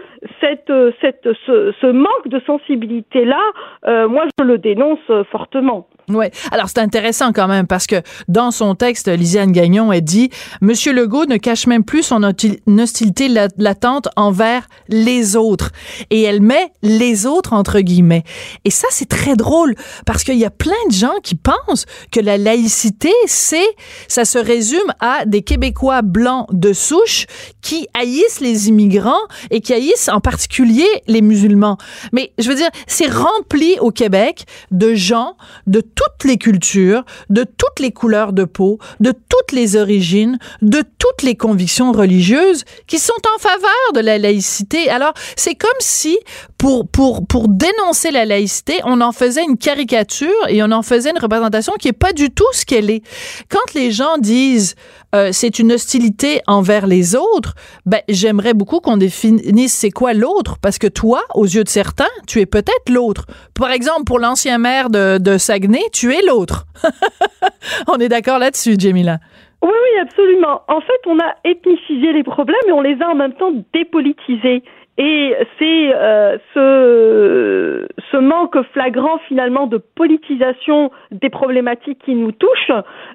cette, 0.41 0.71
euh, 0.71 0.93
cette, 1.01 1.29
ce, 1.47 1.73
ce 1.81 1.87
manque 1.87 2.29
de 2.29 2.41
sensibilité-là, 2.47 3.41
euh, 3.87 4.09
moi, 4.09 4.25
je 4.39 4.45
le 4.45 4.59
dénonce 4.59 5.11
fortement. 5.31 5.87
Ouais. 6.09 6.31
Alors 6.51 6.69
c'est 6.69 6.81
intéressant 6.81 7.33
quand 7.33 7.49
même 7.49 7.67
parce 7.67 7.87
que 7.87 8.03
dans 8.29 8.51
son 8.51 8.75
texte, 8.75 9.09
Lisiane 9.09 9.53
Gagnon 9.53 9.91
a 9.91 10.01
dit 10.01 10.31
Monsieur 10.61 10.93
Legault 10.93 11.25
ne 11.27 11.37
cache 11.37 11.67
même 11.67 11.85
plus 11.85 12.03
son 12.03 12.23
hostilité 12.23 13.29
la- 13.29 13.49
latente 13.57 14.09
envers 14.17 14.67
les 14.89 15.37
autres 15.37 15.71
et 16.11 16.23
elle 16.23 16.43
met 16.43 16.73
les 16.83 17.27
autres 17.27 17.53
entre 17.55 17.81
guillemets. 17.81 18.25
Et 18.65 18.71
ça 18.71 18.89
c'est 18.91 19.09
très 19.09 19.37
drôle 19.37 19.75
parce 20.07 20.25
qu'il 20.25 20.37
y 20.39 20.45
a 20.45 20.51
plein 20.51 20.73
de 20.89 20.95
gens 20.95 21.15
qui 21.23 21.35
pensent 21.35 21.87
que 22.11 22.21
la 22.21 22.37
laïcité 22.39 23.11
c'est 23.27 23.65
ça 24.09 24.25
se 24.25 24.39
résume 24.39 24.93
à 25.01 25.25
des 25.27 25.43
Québécois 25.43 26.03
blancs 26.03 26.47
de 26.53 26.73
souche 26.73 27.27
qui 27.63 27.87
haïssent 27.95 28.41
les 28.41 28.69
immigrants 28.69 29.15
et 29.51 29.61
qui 29.61 29.73
haïssent 29.73 30.09
en 30.09 30.21
particulier 30.21 30.87
les 31.07 31.23
musulmans. 31.23 31.79
Mais 32.13 32.33
je 32.39 32.49
veux 32.49 32.55
dire, 32.55 32.69
c'est 32.87 33.11
rempli 33.11 33.77
au 33.81 33.91
Québec 33.91 34.45
de 34.71 34.95
gens 34.95 35.37
de 35.67 35.81
toutes 35.95 36.25
les 36.25 36.39
cultures, 36.39 37.05
de 37.31 37.45
toutes 37.45 37.81
les 37.81 37.93
couleurs 37.93 38.33
de 38.33 38.45
peau, 38.45 38.79
de 39.01 39.13
toutes 39.13 39.53
les 39.53 39.77
origines, 39.77 40.39
de 40.63 40.83
toutes 40.99 41.23
les 41.23 41.37
convictions 41.37 41.93
religieuses 41.93 42.65
qui 42.87 42.99
sont 42.99 43.13
en 43.35 43.39
faveur 43.39 43.93
de 43.95 44.01
la 44.01 44.19
laïcité. 44.19 44.89
Alors, 44.91 45.15
c'est 45.37 45.55
comme 45.55 45.71
si 45.81 46.19
pour 46.59 46.89
pour 46.89 47.27
pour 47.27 47.49
dénoncer 47.49 48.11
la 48.11 48.25
laïcité, 48.25 48.81
on 48.85 49.01
en 49.01 49.13
faisait 49.13 49.45
une 49.45 49.59
caricature 49.59 50.29
et 50.49 50.63
on 50.63 50.71
en 50.71 50.83
faisait 50.83 51.11
une 51.11 51.19
représentation 51.19 51.75
qui 51.79 51.89
est 51.89 51.93
pas 51.93 52.13
du 52.13 52.31
tout 52.31 52.45
ce 52.53 52.65
qu'elle 52.65 52.91
est. 52.91 53.03
Quand 53.49 53.75
les 53.75 53.91
gens 53.91 54.19
disent 54.19 54.75
euh, 55.15 55.29
c'est 55.33 55.59
une 55.59 55.73
hostilité 55.73 56.41
envers 56.47 56.87
les 56.87 57.15
autres, 57.15 57.55
ben 57.87 58.01
j'aimerais 58.09 58.55
beaucoup 58.55 58.81
qu'on 58.81 58.97
définisse 58.97 59.73
c'est 59.73 59.91
quoi 59.91 60.13
l'autre 60.13 60.57
parce 60.61 60.79
que 60.79 60.89
toi, 60.89 61.21
aux 61.35 61.45
yeux 61.45 61.63
de 61.63 61.69
certains, 61.69 62.11
tu 62.27 62.41
es 62.41 62.47
peut-être 62.47 62.91
l'autre. 62.91 63.27
Par 63.59 63.71
exemple, 63.71 64.05
pour 64.07 64.19
l'ancien 64.19 64.59
maire 64.59 64.91
de, 64.91 65.39
Saguenay, 65.39 65.83
tu 65.93 66.13
es 66.13 66.23
l'autre. 66.27 66.65
on 67.89 67.99
est 67.99 68.09
d'accord 68.09 68.39
là-dessus, 68.39 68.75
Jamila? 68.79 69.19
Oui, 69.63 69.71
oui, 69.71 70.01
absolument. 70.01 70.63
En 70.69 70.81
fait, 70.81 71.01
on 71.07 71.19
a 71.19 71.35
ethnicisé 71.45 72.13
les 72.13 72.25
problèmes 72.25 72.57
et 72.67 72.73
on 72.73 72.83
les 72.83 73.01
a 73.01 73.09
en 73.09 73.15
même 73.15 73.35
temps 73.35 73.53
dépolitisés. 73.73 74.63
Et 74.97 75.35
c'est 75.59 75.93
euh, 75.95 76.39
ce, 76.55 77.87
ce 78.13 78.17
manque 78.17 78.57
flagrant 78.73 79.19
finalement 79.27 79.67
de 79.67 79.79
politisation 79.79 80.91
des 81.11 81.31
problématiques 81.31 81.99
qui 82.05 82.15
nous 82.15 82.31
touchent, 82.31 82.73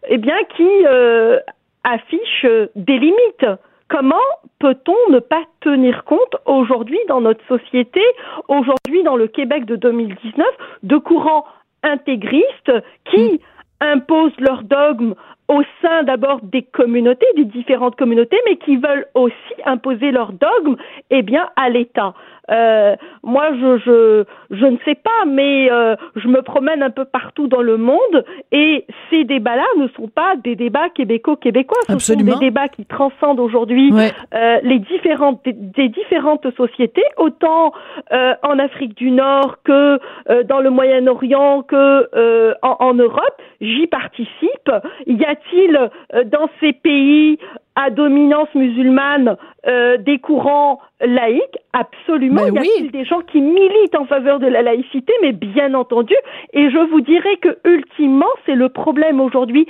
eh 0.10 0.18
bien, 0.18 0.36
qui 0.58 0.68
euh, 0.86 1.40
affiche 1.84 2.46
des 2.76 3.00
limites. 3.00 3.46
Comment 3.88 4.16
peut-on 4.60 5.12
ne 5.12 5.20
pas 5.20 5.44
tenir 5.62 6.04
compte 6.04 6.36
aujourd'hui 6.46 7.00
dans 7.08 7.22
notre 7.22 7.44
société, 7.48 8.02
aujourd'hui 8.48 9.04
dans 9.04 9.16
le 9.16 9.28
Québec 9.28 9.66
de 9.66 9.76
2019, 9.76 10.46
de 10.84 10.98
courants 10.98 11.46
intégristes 11.82 12.72
qui 13.06 13.42
imposent 13.82 14.40
leurs 14.40 14.64
dogmes 14.64 15.16
au 15.50 15.62
sein 15.82 16.04
d'abord 16.04 16.40
des 16.44 16.62
communautés, 16.62 17.26
des 17.36 17.46
différentes 17.46 17.96
communautés, 17.98 18.38
mais 18.48 18.56
qui 18.58 18.78
veulent 18.78 19.08
aussi 19.16 19.34
imposer 19.66 20.12
leurs 20.12 20.32
dogmes, 20.32 20.78
eh 21.10 21.22
bien, 21.24 21.50
à 21.56 21.70
l'État. 21.70 22.14
Euh, 22.52 22.96
moi, 23.22 23.50
je, 23.54 23.78
je, 23.86 24.24
je 24.56 24.66
ne 24.66 24.78
sais 24.86 24.96
pas, 24.96 25.26
mais 25.28 25.72
euh, 25.72 25.96
je 26.16 26.28
me 26.28 26.42
promène 26.42 26.82
un 26.82 26.90
peu 26.90 27.06
partout 27.06 27.48
dans 27.48 27.62
le 27.62 27.78
monde 27.78 28.26
et 28.52 28.86
ces 29.10 29.24
débats-là 29.24 29.66
ne 29.78 29.88
sont 29.90 30.08
pas 30.08 30.36
des 30.44 30.56
débats 30.56 30.90
québéco-québécois. 30.90 31.78
Ce 31.88 31.94
Absolument. 31.94 32.32
sont 32.34 32.40
des 32.40 32.46
débats 32.48 32.68
qui 32.68 32.86
transcendent 32.86 33.40
aujourd'hui 33.40 33.92
Ouais. 33.94 34.12
euh, 34.34 34.58
les 34.64 34.80
différentes 34.80 35.44
des, 35.46 35.54
des 35.54 35.90
différentes 35.90 36.50
sociétés, 36.56 37.04
autant 37.18 37.72
euh, 38.12 38.34
en 38.42 38.58
Afrique 38.58 38.96
du 38.98 39.12
Nord 39.12 39.58
que 39.64 40.00
euh, 40.30 40.44
dans 40.44 40.60
le 40.60 40.72
Moyen-Orient 40.72 41.62
que 41.64 42.10
euh, 42.16 42.54
en, 42.64 42.78
en 42.80 42.94
Europe. 42.96 43.36
J'y 43.62 43.88
participe. 43.88 44.72
Y 45.06 45.39
a-t-il 45.40 45.78
euh, 45.78 46.24
dans 46.26 46.50
ces 46.60 46.74
pays 46.74 47.38
à 47.76 47.90
dominance 47.90 48.54
musulmane 48.56 49.38
euh, 49.68 49.98
des 49.98 50.20
courants 50.20 50.80
laïques 51.00 51.58
Absolument. 51.74 52.42
Ben 52.42 52.56
y 52.56 52.58
a-t-il 52.60 52.86
oui. 52.86 52.92
des 52.92 53.06
gens 53.06 53.22
qui 53.22 53.42
militent 53.42 53.96
en 53.96 54.06
faveur 54.06 54.40
de 54.40 54.48
la 54.48 54.62
laïcité? 54.62 55.14
Mais 55.22 55.32
bien 55.32 55.74
entendu. 55.74 56.14
Et 56.54 56.70
je 56.70 56.90
vous 56.90 57.02
dirais 57.02 57.38
que 57.38 57.58
ultimement, 57.66 58.30
c'est 58.46 58.56
le 58.56 58.70
problème 58.70 59.22
aujourd'hui 59.22 59.68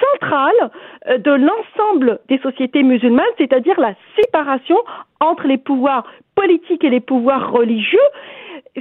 central 0.00 0.70
euh, 1.08 1.18
de 1.18 1.30
l'ensemble 1.30 2.18
des 2.28 2.38
sociétés 2.38 2.82
musulmanes, 2.82 3.24
c'est-à-dire 3.38 3.78
la 3.78 3.94
séparation 4.20 4.76
entre 5.20 5.46
les 5.46 5.58
pouvoirs 5.58 6.04
politiques 6.34 6.82
et 6.84 6.90
les 6.90 7.00
pouvoirs 7.00 7.52
religieux. 7.52 7.98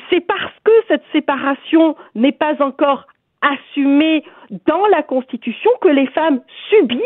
C'est 0.10 0.22
parce 0.22 0.54
que 0.64 0.72
cette 0.88 1.04
séparation 1.12 1.96
n'est 2.16 2.32
pas 2.32 2.56
encore 2.64 3.06
assumée 3.42 4.24
dans 4.68 4.86
la 4.88 5.04
Constitution 5.04 5.72
que 5.82 5.90
les 5.90 6.08
femmes 6.08 6.42
subissent 6.70 7.02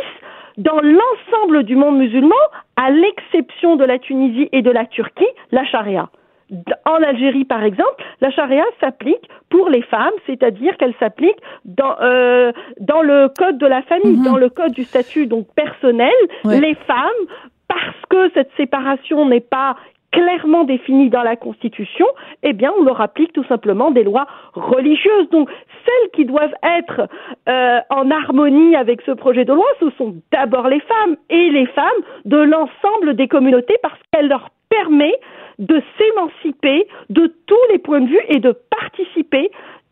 dans 0.58 0.80
l'ensemble 0.80 1.64
du 1.64 1.76
monde 1.76 1.98
musulman, 1.98 2.36
à 2.78 2.90
l'exception 2.90 3.76
de 3.76 3.84
la 3.84 4.00
Tunisie 4.00 4.48
et 4.54 4.62
de 4.62 4.72
la 4.72 4.86
Turquie, 4.86 5.28
la 5.52 5.66
charia. 5.66 6.10
En 6.86 7.02
Algérie, 7.04 7.44
par 7.44 7.64
exemple, 7.64 8.04
la 8.22 8.30
charia 8.32 8.64
s'applique 8.80 9.28
pour 9.50 9.70
les 9.70 9.82
femmes, 9.82 10.14
c'est-à-dire 10.28 10.78
qu'elle 10.78 10.94
s'applique 11.00 11.38
dans, 11.66 11.96
euh, 12.02 12.52
dans 12.80 13.02
le 13.02 13.30
code 13.38 13.58
de 13.58 13.66
la 13.66 13.82
famille, 13.82 14.18
Mhm. 14.18 14.24
dans 14.26 14.38
le 14.38 14.50
code 14.50 14.72
du 14.72 14.84
statut 14.84 15.26
donc 15.28 15.48
personnel. 15.56 16.14
Ouais. 16.46 16.60
Les 16.60 16.76
femmes, 16.76 17.24
parce 17.68 18.00
que 18.10 18.30
cette 18.36 18.52
séparation 18.58 19.28
n'est 19.28 19.40
pas 19.42 19.76
clairement 20.16 20.63
définie 20.63 21.09
dans 21.09 21.24
la 21.24 21.36
Constitution, 21.36 22.05
eh 22.41 22.53
bien, 22.53 22.72
on 22.80 22.84
leur 22.84 23.01
applique 23.01 23.34
tout 23.34 23.43
simplement 23.45 23.91
des 23.91 24.03
lois 24.03 24.26
religieuses. 24.53 25.30
Donc, 25.30 25.49
celles 25.86 26.11
qui 26.13 26.26
doivent 26.26 26.55
être 26.63 27.09
euh, 27.49 27.80
en 27.89 28.09
harmonie 28.09 28.76
avec 28.78 29.01
ce 29.01 29.11
projet 29.11 29.43
de 29.43 29.53
loi, 29.53 29.68
ce 29.82 29.89
sont 29.97 30.16
d'abord 30.32 30.70
les 30.70 30.80
femmes 30.80 31.18
et 31.30 31.49
les 31.49 31.66
femmes 31.68 32.01
de 32.24 32.38
l'ensemble 32.38 33.16
des 33.16 33.28
communautés 33.28 33.76
parce 33.82 33.99
qu'elle 34.11 34.30
leur 34.30 34.49
permet 34.70 35.13
de 35.59 35.82
s'émanciper 35.97 36.88
de 37.09 37.34
tous 37.45 37.66
les 37.72 37.78
points 37.78 38.01
de 38.01 38.07
vue 38.07 38.22
et 38.30 38.39
de 38.39 38.55
participer 38.70 39.51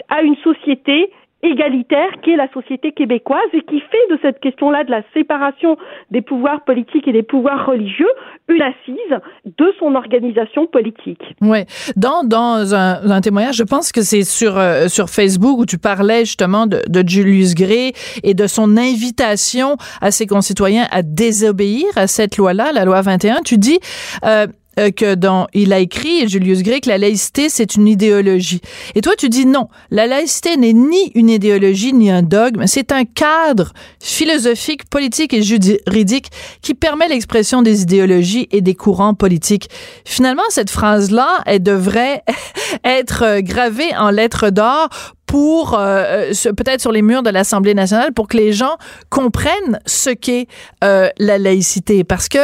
à 0.09 0.21
une 0.21 0.35
société 0.37 1.11
égalitaire 1.43 2.09
qu'est 2.23 2.35
la 2.35 2.51
société 2.53 2.91
québécoise 2.93 3.39
et 3.53 3.61
qui 3.61 3.79
fait 3.79 4.11
de 4.11 4.17
cette 4.21 4.39
question-là 4.39 4.83
de 4.83 4.91
la 4.91 5.03
séparation 5.13 5.77
des 6.11 6.21
pouvoirs 6.21 6.63
politiques 6.63 7.07
et 7.07 7.11
des 7.11 7.23
pouvoirs 7.23 7.65
religieux 7.65 8.09
une 8.47 8.61
assise 8.61 9.19
de 9.45 9.73
son 9.79 9.95
organisation 9.95 10.67
politique. 10.67 11.21
Oui. 11.41 11.59
Dans, 11.95 12.23
dans 12.23 12.73
un, 12.73 13.09
un 13.09 13.21
témoignage, 13.21 13.55
je 13.55 13.63
pense 13.63 13.91
que 13.91 14.01
c'est 14.01 14.23
sur, 14.23 14.57
euh, 14.57 14.87
sur 14.87 15.09
Facebook 15.09 15.59
où 15.59 15.65
tu 15.65 15.77
parlais 15.77 16.25
justement 16.25 16.67
de, 16.67 16.81
de 16.87 17.07
Julius 17.07 17.55
Gray 17.55 17.93
et 18.23 18.33
de 18.33 18.47
son 18.47 18.77
invitation 18.77 19.77
à 20.01 20.11
ses 20.11 20.27
concitoyens 20.27 20.87
à 20.91 21.01
désobéir 21.01 21.85
à 21.95 22.07
cette 22.07 22.37
loi-là, 22.37 22.71
la 22.73 22.85
loi 22.85 23.01
21. 23.01 23.41
Tu 23.43 23.57
dis, 23.57 23.79
euh, 24.25 24.47
euh, 24.79 24.91
que 24.91 25.15
dans 25.15 25.47
il 25.53 25.73
a 25.73 25.79
écrit 25.79 26.27
Julius 26.27 26.63
Gray 26.63 26.81
que 26.81 26.89
la 26.89 26.97
laïcité 26.97 27.49
c'est 27.49 27.75
une 27.75 27.87
idéologie. 27.87 28.61
Et 28.95 29.01
toi 29.01 29.13
tu 29.17 29.29
dis 29.29 29.45
non, 29.45 29.67
la 29.91 30.07
laïcité 30.07 30.57
n'est 30.57 30.73
ni 30.73 31.11
une 31.15 31.29
idéologie 31.29 31.93
ni 31.93 32.09
un 32.09 32.23
dogme, 32.23 32.65
c'est 32.67 32.91
un 32.91 33.05
cadre 33.05 33.73
philosophique, 33.99 34.89
politique 34.89 35.33
et 35.33 35.41
juridique 35.41 36.27
qui 36.61 36.73
permet 36.73 37.07
l'expression 37.07 37.61
des 37.61 37.83
idéologies 37.83 38.47
et 38.51 38.61
des 38.61 38.75
courants 38.75 39.13
politiques. 39.13 39.69
Finalement 40.05 40.43
cette 40.49 40.71
phrase 40.71 41.11
là, 41.11 41.41
elle 41.45 41.63
devrait 41.63 42.23
être 42.83 43.39
gravée 43.41 43.95
en 43.95 44.09
lettres 44.09 44.49
d'or 44.49 44.89
pour 45.33 45.73
euh, 45.79 46.31
peut-être 46.55 46.79
sur 46.79 46.91
les 46.91 47.01
murs 47.01 47.23
de 47.23 47.31
l'Assemblée 47.31 47.73
nationale 47.73 48.13
pour 48.13 48.27
que 48.27 48.37
les 48.37 48.53
gens 48.53 48.77
comprennent 49.09 49.79
ce 49.87 50.11
qu'est 50.11 50.45
euh, 50.83 51.09
la 51.17 51.39
laïcité. 51.39 52.03
Parce 52.03 52.29
que 52.29 52.37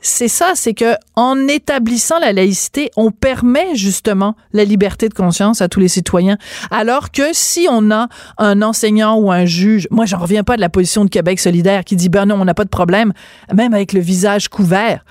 c'est 0.00 0.28
ça 0.28 0.52
c'est 0.54 0.72
que 0.72 0.94
en 1.16 1.48
établissant 1.48 2.20
la 2.20 2.32
laïcité 2.32 2.92
on 2.96 3.10
permet 3.10 3.74
justement 3.74 4.36
la 4.52 4.62
liberté 4.62 5.08
de 5.08 5.14
conscience 5.14 5.60
à 5.60 5.68
tous 5.68 5.80
les 5.80 5.88
citoyens. 5.88 6.38
Alors 6.70 7.10
que 7.10 7.32
si 7.32 7.66
on 7.68 7.90
a 7.90 8.06
un 8.38 8.62
enseignant 8.62 9.16
ou 9.16 9.32
un 9.32 9.44
juge 9.44 9.88
moi 9.90 10.04
j'en 10.04 10.18
reviens 10.18 10.44
pas 10.44 10.54
de 10.54 10.60
la 10.60 10.68
position 10.68 11.04
de 11.04 11.10
Québec 11.10 11.40
solidaire 11.40 11.82
qui 11.82 11.96
dit 11.96 12.08
ben 12.08 12.26
non 12.26 12.36
on 12.40 12.44
n'a 12.44 12.54
pas 12.54 12.62
de 12.62 12.68
problème 12.68 13.12
même 13.52 13.74
avec 13.74 13.92
le 13.92 13.98
visage 13.98 14.46
couvert 14.46 15.04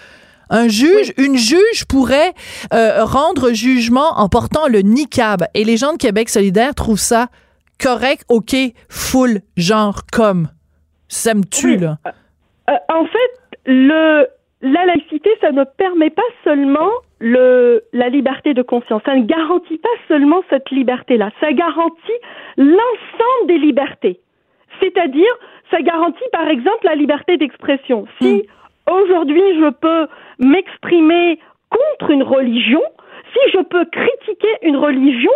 un 0.49 0.67
juge, 0.67 1.13
une 1.17 1.35
juge 1.35 1.85
pourrait 1.89 2.33
euh, 2.73 3.03
rendre 3.03 3.51
jugement 3.51 4.17
en 4.17 4.29
portant 4.29 4.67
le 4.67 4.79
niqab. 4.79 5.45
Et 5.53 5.63
les 5.63 5.77
gens 5.77 5.93
de 5.93 5.97
Québec 5.97 6.29
solidaire 6.29 6.75
trouvent 6.75 6.97
ça 6.97 7.27
correct, 7.81 8.25
ok, 8.29 8.55
full, 8.89 9.39
genre 9.57 10.01
comme. 10.11 10.47
Ça 11.07 11.33
me 11.33 11.43
tue, 11.43 11.77
là? 11.77 11.97
Euh, 12.69 12.73
en 12.89 13.05
fait, 13.05 13.59
le, 13.65 14.27
la 14.61 14.85
laïcité, 14.85 15.29
ça 15.41 15.51
ne 15.51 15.63
permet 15.63 16.09
pas 16.09 16.23
seulement 16.43 16.89
le, 17.19 17.83
la 17.93 18.09
liberté 18.09 18.53
de 18.53 18.61
conscience. 18.61 19.01
Ça 19.05 19.15
ne 19.15 19.23
garantit 19.23 19.77
pas 19.77 19.89
seulement 20.07 20.41
cette 20.49 20.69
liberté-là. 20.71 21.29
Ça 21.39 21.53
garantit 21.53 22.19
l'ensemble 22.57 23.47
des 23.47 23.57
libertés. 23.57 24.19
C'est-à-dire, 24.81 25.31
ça 25.71 25.81
garantit, 25.81 26.23
par 26.31 26.47
exemple, 26.47 26.83
la 26.83 26.95
liberté 26.95 27.37
d'expression. 27.37 28.05
Si 28.19 28.47
aujourd'hui 28.89 29.43
je 29.59 29.69
peux 29.69 30.07
m'exprimer 30.39 31.39
contre 31.69 32.11
une 32.11 32.23
religion, 32.23 32.81
si 33.33 33.51
je 33.51 33.61
peux 33.63 33.85
critiquer 33.85 34.53
une 34.61 34.77
religion, 34.77 35.31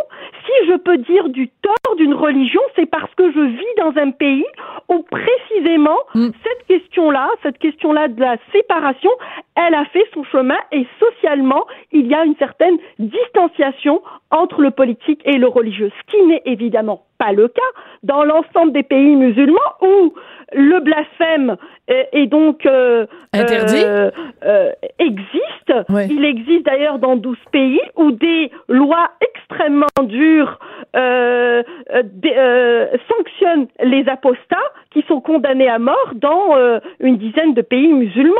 si 0.45 0.68
je 0.68 0.78
peux 0.78 0.97
dire 0.97 1.30
du 1.30 1.50
tort 1.62 1.95
d'une 1.97 2.14
religion, 2.14 2.62
c'est 2.76 2.86
parce 2.86 3.14
que 3.16 3.32
je 3.32 3.39
vis 3.39 3.76
dans 3.78 4.02
un 4.02 4.12
pays 4.12 4.45
où 4.88 5.04
précisément 5.04 5.97
Mm. 6.16 6.30
cette 6.43 6.68
question-là, 6.68 7.30
cette 7.43 7.58
question-là 7.58 8.08
de 8.08 8.20
la 8.20 8.38
séparation, 8.52 9.12
elle 9.56 9.76
a 9.76 9.86
fait 9.86 10.06
son 10.14 10.24
chemin 10.26 10.58
et 10.72 10.86
socialement, 11.00 11.66
il 11.91 12.08
y 12.08 12.14
a 12.14 12.26
une 12.26 12.36
certaine 12.38 12.78
distanciation 12.97 14.02
entre 14.32 14.62
le 14.62 14.72
politique 14.72 15.22
et 15.26 15.38
le 15.38 15.47
religieux, 15.47 15.91
ce 16.00 16.12
qui 16.12 16.24
n'est 16.26 16.41
évidemment 16.45 17.04
pas 17.20 17.32
le 17.34 17.47
cas 17.49 17.61
dans 18.01 18.24
l'ensemble 18.24 18.72
des 18.72 18.84
pays 18.84 19.15
musulmans 19.15 19.59
où 19.82 20.13
le 20.53 20.80
blasphème 20.80 21.57
est, 21.88 22.09
est 22.13 22.26
donc 22.26 22.65
euh, 22.65 23.05
Interdit. 23.34 23.84
euh, 23.86 24.09
euh, 24.43 24.72
existe. 24.97 25.72
Il 26.09 26.26
existe 26.26 26.65
d'ailleurs 26.65 26.97
dans 26.97 27.15
12 27.15 27.38
pays 27.51 27.80
où 27.95 28.11
des 28.11 28.49
lois 28.67 29.11
extrêmement 29.22 29.86
dures 30.01 30.57
euh, 30.95 31.61
euh, 31.93 32.03
euh, 32.26 32.88
sanctionnent 33.07 33.67
les 33.84 34.07
apostats 34.09 34.57
qui 34.91 35.03
sont 35.07 35.22
condamnés 35.22 35.70
à 35.70 35.78
mort 35.78 36.11
dans 36.15 36.55
euh, 36.57 36.80
une 36.99 37.17
dizaine 37.17 37.53
de 37.53 37.61
pays 37.61 37.93
musulmans. 37.93 38.34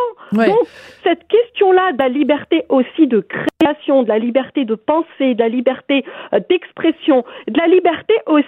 Donc 0.48 0.68
cette 1.04 1.28
question-là 1.28 1.92
de 1.94 1.98
la 2.00 2.10
liberté 2.10 2.64
aussi 2.70 3.06
de 3.06 3.20
création, 3.60 4.02
de 4.04 4.10
la 4.10 4.18
liberté 4.18 4.66
de 4.66 4.74
penser, 4.76 5.36
de 5.36 5.40
la 5.44 5.50
liberté 5.50 6.04
euh, 6.34 6.40
d'expression, 6.50 7.24
de 7.48 7.60
la 7.60 7.68
liberté 7.68 8.16
aussi 8.26 8.46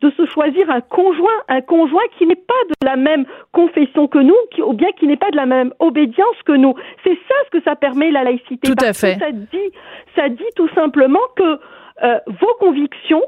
de 0.00 0.10
se 0.10 0.26
choisir 0.26 0.70
un 0.70 0.80
conjoint, 0.80 1.40
un 1.48 1.60
conjoint 1.60 2.02
qui 2.18 2.26
n'est 2.26 2.34
pas 2.34 2.54
de 2.68 2.86
la 2.86 2.96
même 2.96 3.24
confession 3.52 4.06
que 4.08 4.18
nous, 4.18 4.36
qui, 4.52 4.62
ou 4.62 4.72
bien 4.72 4.90
qui 4.98 5.06
n'est 5.06 5.16
pas 5.16 5.30
de 5.30 5.36
la 5.36 5.46
même 5.46 5.72
obédience 5.78 6.36
que 6.44 6.52
nous. 6.52 6.74
C'est 7.04 7.14
ça 7.28 7.34
ce 7.46 7.50
que 7.58 7.62
ça 7.64 7.76
permet 7.76 8.10
la 8.10 8.24
laïcité. 8.24 8.56
Tout 8.66 8.72
à 8.80 8.86
parce 8.86 9.00
fait. 9.00 9.14
Que 9.14 9.20
ça 9.20 9.30
dit, 9.32 9.70
ça 10.16 10.28
dit 10.28 10.44
tout 10.56 10.68
simplement 10.74 11.20
que 11.36 11.58
euh, 12.02 12.18
vos 12.26 12.54
convictions, 12.60 13.22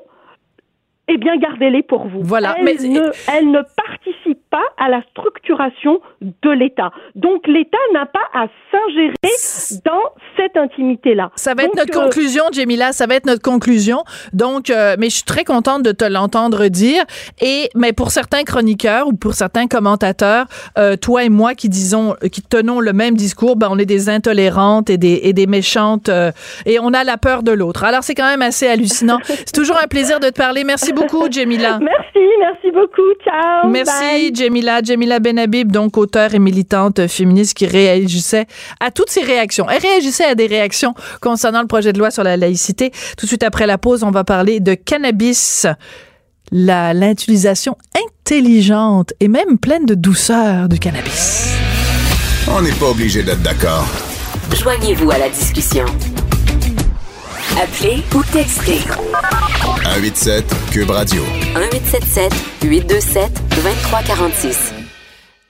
eh 1.08 1.16
bien, 1.18 1.36
gardez-les 1.36 1.82
pour 1.82 2.06
vous. 2.08 2.20
Voilà, 2.22 2.56
Elles, 2.58 2.64
mais- 2.64 2.88
ne, 2.88 3.10
elles 3.32 3.50
ne 3.50 3.60
participent 3.76 4.45
pas 4.56 4.84
à 4.84 4.88
la 4.88 5.02
structuration 5.10 6.00
de 6.22 6.50
l'État. 6.50 6.90
Donc, 7.14 7.46
l'État 7.46 7.76
n'a 7.92 8.06
pas 8.06 8.26
à 8.32 8.46
s'ingérer 8.70 9.12
dans 9.84 10.14
cette 10.36 10.56
intimité-là. 10.56 11.30
Ça 11.36 11.54
va 11.54 11.64
être 11.64 11.74
Donc, 11.74 11.86
notre 11.86 11.98
euh, 11.98 12.04
conclusion, 12.04 12.44
Jamila. 12.52 12.92
Ça 12.92 13.06
va 13.06 13.16
être 13.16 13.26
notre 13.26 13.42
conclusion. 13.42 14.04
Donc, 14.32 14.70
euh, 14.70 14.96
mais 14.98 15.10
je 15.10 15.16
suis 15.16 15.24
très 15.24 15.44
contente 15.44 15.82
de 15.82 15.92
te 15.92 16.04
l'entendre 16.04 16.68
dire. 16.68 17.04
Et 17.40 17.68
mais 17.74 17.92
pour 17.92 18.10
certains 18.10 18.44
chroniqueurs 18.44 19.08
ou 19.08 19.12
pour 19.12 19.34
certains 19.34 19.66
commentateurs, 19.66 20.46
euh, 20.78 20.96
toi 20.96 21.24
et 21.24 21.28
moi 21.28 21.54
qui 21.54 21.68
disons, 21.68 22.14
qui 22.32 22.42
tenons 22.42 22.80
le 22.80 22.92
même 22.92 23.14
discours, 23.14 23.56
ben 23.56 23.68
on 23.70 23.78
est 23.78 23.86
des 23.86 24.08
intolérantes 24.08 24.88
et 24.88 24.96
des 24.96 25.20
et 25.22 25.32
des 25.32 25.46
méchantes 25.46 26.08
et 26.64 26.78
on 26.80 26.92
a 26.92 27.04
la 27.04 27.18
peur 27.18 27.42
de 27.42 27.52
l'autre. 27.52 27.84
Alors 27.84 28.02
c'est 28.02 28.14
quand 28.14 28.28
même 28.28 28.42
assez 28.42 28.66
hallucinant. 28.66 29.18
C'est 29.24 29.52
toujours 29.52 29.78
un 29.82 29.88
plaisir 29.88 30.20
de 30.20 30.28
te 30.28 30.38
parler. 30.38 30.64
Merci 30.64 30.92
beaucoup, 30.92 31.30
Jamila. 31.30 31.78
Merci, 31.80 32.26
merci 32.38 32.70
beaucoup. 32.70 33.12
Ciao. 33.24 33.68
Merci, 33.68 34.32
bye. 34.48 34.56
Jamila. 34.56 34.80
Jamila 34.82 35.18
Benhabib, 35.20 35.72
donc 35.72 35.96
auteure 35.98 36.34
et 36.34 36.38
militante 36.38 37.06
féministe 37.06 37.54
qui 37.54 37.66
réagissait 37.66 38.46
à 38.80 38.90
toutes 38.90 39.10
ces 39.10 39.22
réactions. 39.22 39.66
Elle 39.68 39.80
réagissait 39.82 40.24
à 40.24 40.34
des 40.34 40.46
réactions 40.46 40.94
concernant 41.20 41.60
le 41.60 41.66
projet 41.66 41.92
de 41.92 41.98
loi 41.98 42.10
sur 42.10 42.22
la 42.24 42.36
laïcité. 42.36 42.90
Tout 43.16 43.26
de 43.26 43.28
suite 43.28 43.42
après 43.42 43.66
la 43.66 43.78
pause, 43.78 44.02
on 44.02 44.10
va 44.10 44.24
parler 44.24 44.60
de 44.60 44.74
cannabis, 44.74 45.66
la- 46.52 46.94
l'utilisation 46.94 47.76
intelligente 48.20 49.12
et 49.20 49.28
même 49.28 49.58
pleine 49.58 49.84
de 49.86 49.94
douceur 49.94 50.68
du 50.68 50.78
cannabis. 50.78 51.48
On 52.48 52.62
n'est 52.62 52.72
pas 52.72 52.90
obligé 52.90 53.22
d'être 53.22 53.42
d'accord. 53.42 53.86
Joignez-vous 54.54 55.10
à 55.10 55.18
la 55.18 55.28
discussion. 55.28 55.84
Appelez 57.58 58.02
ou 58.14 58.22
textez 58.32 58.80
187 59.62 60.44
Cube 60.70 60.90
Radio. 60.90 61.22
1877 61.54 62.32
827 62.62 63.32
2346. 63.48 64.74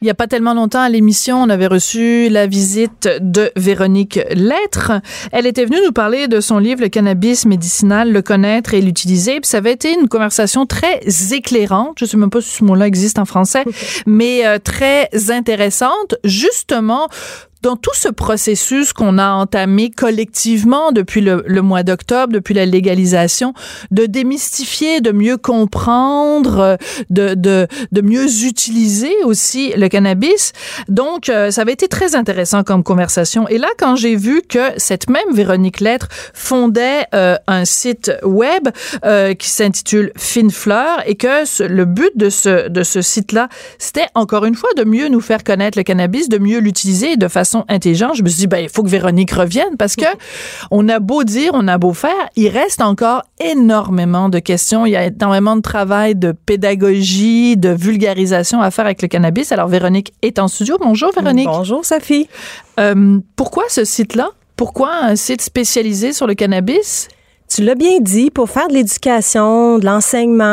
Il 0.03 0.05
n'y 0.05 0.11
a 0.11 0.15
pas 0.15 0.29
tellement 0.29 0.55
longtemps 0.55 0.83
à 0.83 0.89
l'émission, 0.89 1.43
on 1.43 1.49
avait 1.49 1.67
reçu 1.67 2.29
la 2.29 2.47
visite 2.47 3.09
de 3.21 3.51
Véronique 3.57 4.21
Lettre. 4.31 4.93
Elle 5.33 5.47
était 5.47 5.65
venue 5.65 5.79
nous 5.85 5.91
parler 5.91 6.29
de 6.29 6.41
son 6.41 6.59
livre 6.59 6.83
Le 6.83 6.89
cannabis 6.89 7.45
médicinal, 7.45 8.13
le 8.13 8.23
connaître 8.23 8.75
et 8.75 8.83
l'utiliser. 8.83 9.41
Puis 9.41 9.49
ça 9.49 9.57
avait 9.57 9.73
été 9.73 9.93
une 9.93 10.09
conversation 10.09 10.65
très 10.65 11.01
éclairante. 11.33 11.97
Je 11.99 12.05
sais 12.05 12.17
même 12.17 12.31
pas 12.31 12.41
si 12.41 12.51
ce 12.51 12.65
mot-là 12.65 12.87
existe 12.87 13.19
en 13.19 13.25
français, 13.25 13.65
mais 14.07 14.47
euh, 14.47 14.59
très 14.59 15.09
intéressante, 15.31 16.15
justement 16.23 17.09
dans 17.67 17.75
tout 17.75 17.95
ce 17.95 18.09
processus 18.09 18.93
qu'on 18.93 19.19
a 19.19 19.31
entamé 19.31 19.91
collectivement 19.91 20.93
depuis 20.93 21.21
le, 21.21 21.43
mois 21.63 21.83
d'octobre, 21.83 22.33
depuis 22.33 22.55
la 22.55 22.65
légalisation, 22.65 23.55
de 23.91 24.07
démystifier, 24.07 25.01
de 25.01 25.11
mieux 25.11 25.37
comprendre, 25.37 26.79
de, 27.11 27.35
de, 27.35 27.67
mieux 28.03 28.45
utiliser 28.45 29.13
aussi 29.25 29.73
le 29.77 29.89
cannabis. 29.89 30.53
Donc, 30.87 31.29
euh, 31.29 31.51
ça 31.51 31.63
avait 31.63 31.73
été 31.73 31.89
très 31.89 32.15
intéressant 32.15 32.63
comme 32.63 32.85
conversation. 32.85 33.49
Et 33.49 33.59
là, 33.59 33.69
quand 33.79 33.97
j'ai 33.97 34.15
vu 34.15 34.43
que 34.49 34.71
cette 34.77 35.11
même 35.11 35.33
Véronique 35.33 35.81
Lettre 35.81 36.07
fondait 36.35 37.07
euh, 37.17 37.35
un 37.49 37.65
site 37.65 38.13
web 38.23 38.69
euh, 39.05 39.35
qui 39.35 39.49
s'intitule 39.49 40.13
Fine 40.17 40.53
Fleur 40.53 41.03
et 41.05 41.17
que 41.17 41.67
le 41.67 41.85
but 41.85 42.13
de 42.15 42.31
ce, 42.31 42.69
de 42.69 42.85
ce 42.85 43.03
site-là, 43.03 43.49
c'était 43.79 44.07
encore 44.15 44.45
une 44.45 44.55
fois 44.55 44.71
de 44.77 44.85
mieux 44.85 45.09
nous 45.09 45.21
faire 45.21 45.43
connaître 45.43 45.77
le 45.77 45.83
cannabis, 45.83 46.29
de 46.29 46.39
mieux 46.39 46.61
l'utiliser 46.61 47.17
de 47.17 47.27
façon 47.27 47.56
intelligente. 47.69 48.17
Je 48.17 48.23
me 48.23 48.29
suis 48.29 48.41
dit, 48.41 48.47
ben, 48.47 48.59
il 48.59 48.69
faut 48.69 48.83
que 48.83 48.89
Véronique 48.89 49.33
revienne 49.33 49.77
parce 49.79 49.97
que 49.97 50.05
on 50.71 50.89
a 50.89 50.99
beau 50.99 51.25
dire, 51.25 51.53
on 51.55 51.67
a 51.69 51.79
beau 51.79 51.93
faire, 51.93 52.29
il 52.37 52.49
reste 52.49 52.81
encore 52.81 53.23
énormément 53.41 54.29
de 54.29 54.39
questions. 54.39 54.87
Il 54.87 54.91
y 54.91 54.97
a 54.97 55.07
énormément 55.07 55.57
de 55.57 55.63
travail, 55.63 56.15
de 56.15 56.33
pédagogie, 56.33 57.57
de 57.57 57.71
vulgarisation 57.71 58.61
à 58.61 58.71
faire 58.71 58.85
avec 58.85 59.03
le 59.03 59.09
cannabis. 59.09 59.53
Alors, 59.53 59.69
Véronique 59.69 60.13
est 60.23 60.39
en 60.39 60.49
studio. 60.49 60.77
Bonjour, 60.81 61.13
Véronique. 61.13 61.47
Bonjour, 61.47 61.85
Sophie. 61.85 62.29
Euh, 62.79 63.19
pourquoi 63.37 63.65
ce 63.69 63.85
site-là? 63.85 64.31
Pourquoi 64.57 64.91
un 65.03 65.17
site 65.17 65.43
spécialisé 65.43 66.13
sur 66.13 66.27
le 66.27 66.35
cannabis? 66.35 67.09
Tu 67.49 67.63
l'as 67.63 67.77
bien 67.77 68.01
dit, 68.01 68.31
pour 68.31 68.51
faire 68.51 68.67
de 68.67 68.75
l'éducation, 68.75 69.79
de 69.79 69.87
l'enseignement, 69.87 70.45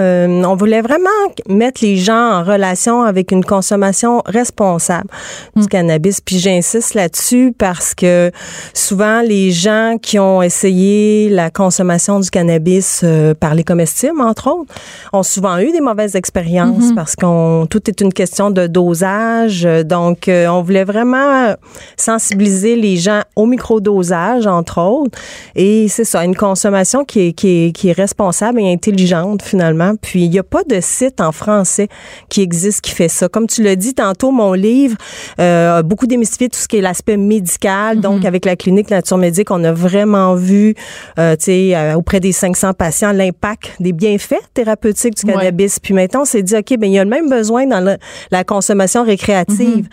euh, 0.00 0.42
on 0.44 0.56
voulait 0.56 0.80
vraiment 0.80 1.08
mettre 1.46 1.84
les 1.84 1.96
gens 1.96 2.14
en 2.38 2.42
relation 2.42 3.02
avec 3.02 3.32
une 3.32 3.44
consommation 3.44 4.22
responsable 4.24 5.08
du 5.56 5.64
Mm. 5.64 5.68
cannabis. 5.68 6.20
Puis 6.22 6.38
j'insiste 6.38 6.94
là-dessus 6.94 7.52
parce 7.56 7.94
que 7.94 8.30
souvent 8.72 9.20
les 9.20 9.50
gens 9.50 9.96
qui 10.00 10.18
ont 10.18 10.40
essayé 10.42 11.28
la 11.28 11.50
consommation 11.50 12.18
du 12.18 12.30
cannabis 12.30 13.02
euh, 13.04 13.34
par 13.34 13.54
les 13.54 13.62
comestibles, 13.62 14.20
entre 14.22 14.48
autres, 14.50 14.74
ont 15.12 15.22
souvent 15.22 15.58
eu 15.58 15.70
des 15.70 15.82
mauvaises 15.82 16.16
expériences 16.16 16.38
Mm-hmm. 16.78 16.94
parce 16.94 17.14
qu'on 17.14 17.66
tout 17.68 17.88
est 17.90 18.00
une 18.00 18.12
question 18.12 18.50
de 18.50 18.66
dosage. 18.66 19.68
Donc, 19.84 20.28
euh, 20.28 20.46
on 20.48 20.62
voulait 20.62 20.84
vraiment 20.84 21.54
sensibiliser 21.96 22.74
les 22.74 22.96
gens 22.96 23.20
au 23.36 23.44
microdosage, 23.46 24.46
entre 24.46 24.80
autres. 24.80 25.18
Et 25.54 25.88
c'est 25.88 26.04
ça, 26.04 26.24
une 26.24 26.36
consommation 26.38 27.04
qui 27.04 27.20
est, 27.28 27.32
qui 27.32 27.66
est, 27.66 27.72
qui 27.72 27.88
est 27.90 27.92
responsable 27.92 28.60
et 28.60 28.72
intelligente, 28.72 29.42
finalement. 29.42 29.92
Puis, 30.00 30.24
il 30.24 30.30
n'y 30.30 30.38
a 30.38 30.42
pas 30.42 30.62
de 30.64 30.80
site 30.80 31.20
en 31.20 31.32
français 31.32 31.88
qui 32.30 32.40
existe 32.40 32.80
qui 32.80 32.92
fait 32.92 33.08
ça. 33.08 33.28
Comme 33.28 33.46
tu 33.46 33.62
l'as 33.62 33.76
dit 33.76 33.92
tantôt, 33.94 34.30
mon 34.30 34.54
livre 34.54 34.96
euh, 35.40 35.78
a 35.78 35.82
beaucoup 35.82 36.06
démystifié 36.06 36.48
tout 36.48 36.58
ce 36.58 36.68
qui 36.68 36.78
est 36.78 36.80
l'aspect 36.80 37.16
médical. 37.18 38.00
Donc, 38.00 38.24
avec 38.24 38.44
la 38.46 38.56
clinique 38.56 38.90
Nature 38.90 39.18
Médique, 39.18 39.50
on 39.50 39.62
a 39.64 39.72
vraiment 39.72 40.34
vu, 40.34 40.74
euh, 41.18 41.36
tu 41.36 41.44
sais, 41.44 41.76
euh, 41.76 41.94
auprès 41.96 42.20
des 42.20 42.32
500 42.32 42.72
patients, 42.72 43.12
l'impact 43.12 43.72
des 43.80 43.92
bienfaits 43.92 44.36
thérapeutiques 44.54 45.14
du 45.16 45.26
Ouais. 45.26 45.34
cannabis. 45.34 45.78
Puis 45.80 45.92
maintenant, 45.92 46.22
on 46.22 46.24
s'est 46.24 46.42
dit, 46.42 46.56
OK, 46.56 46.76
ben 46.78 46.86
il 46.88 46.94
y 46.94 46.98
a 46.98 47.04
le 47.04 47.10
même 47.10 47.28
besoin 47.28 47.66
dans 47.66 47.80
le- 47.80 47.96
la 48.30 48.44
consommation 48.44 49.02
récréative. 49.04 49.88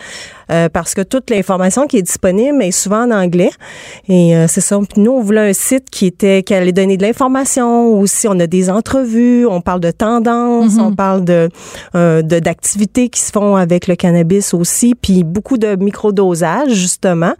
Euh, 0.50 0.68
parce 0.68 0.94
que 0.94 1.02
toute 1.02 1.30
l'information 1.30 1.86
qui 1.86 1.96
est 1.98 2.02
disponible 2.02 2.62
est 2.62 2.70
souvent 2.70 3.04
en 3.04 3.10
anglais. 3.10 3.50
Et 4.08 4.36
euh, 4.36 4.46
c'est 4.48 4.60
ça. 4.60 4.78
Puis 4.78 5.00
nous, 5.00 5.12
on 5.12 5.20
voulait 5.22 5.50
un 5.50 5.52
site 5.52 5.90
qui 5.90 6.06
était 6.06 6.42
qui 6.42 6.54
allait 6.54 6.72
donner 6.72 6.96
de 6.96 7.02
l'information. 7.02 7.98
Aussi, 7.98 8.28
on 8.28 8.38
a 8.38 8.46
des 8.46 8.70
entrevues, 8.70 9.46
on 9.46 9.60
parle 9.60 9.80
de 9.80 9.90
tendances, 9.90 10.78
on 10.78 10.94
parle 10.94 11.24
de 11.24 11.48
euh, 11.94 12.22
d'activités 12.22 13.08
qui 13.08 13.20
se 13.20 13.32
font 13.32 13.56
avec 13.56 13.86
le 13.86 13.96
cannabis 13.96 14.54
aussi, 14.54 14.94
puis 14.94 15.24
beaucoup 15.24 15.58
de 15.58 15.76
microdosage 15.76 16.72
justement. 16.72 17.34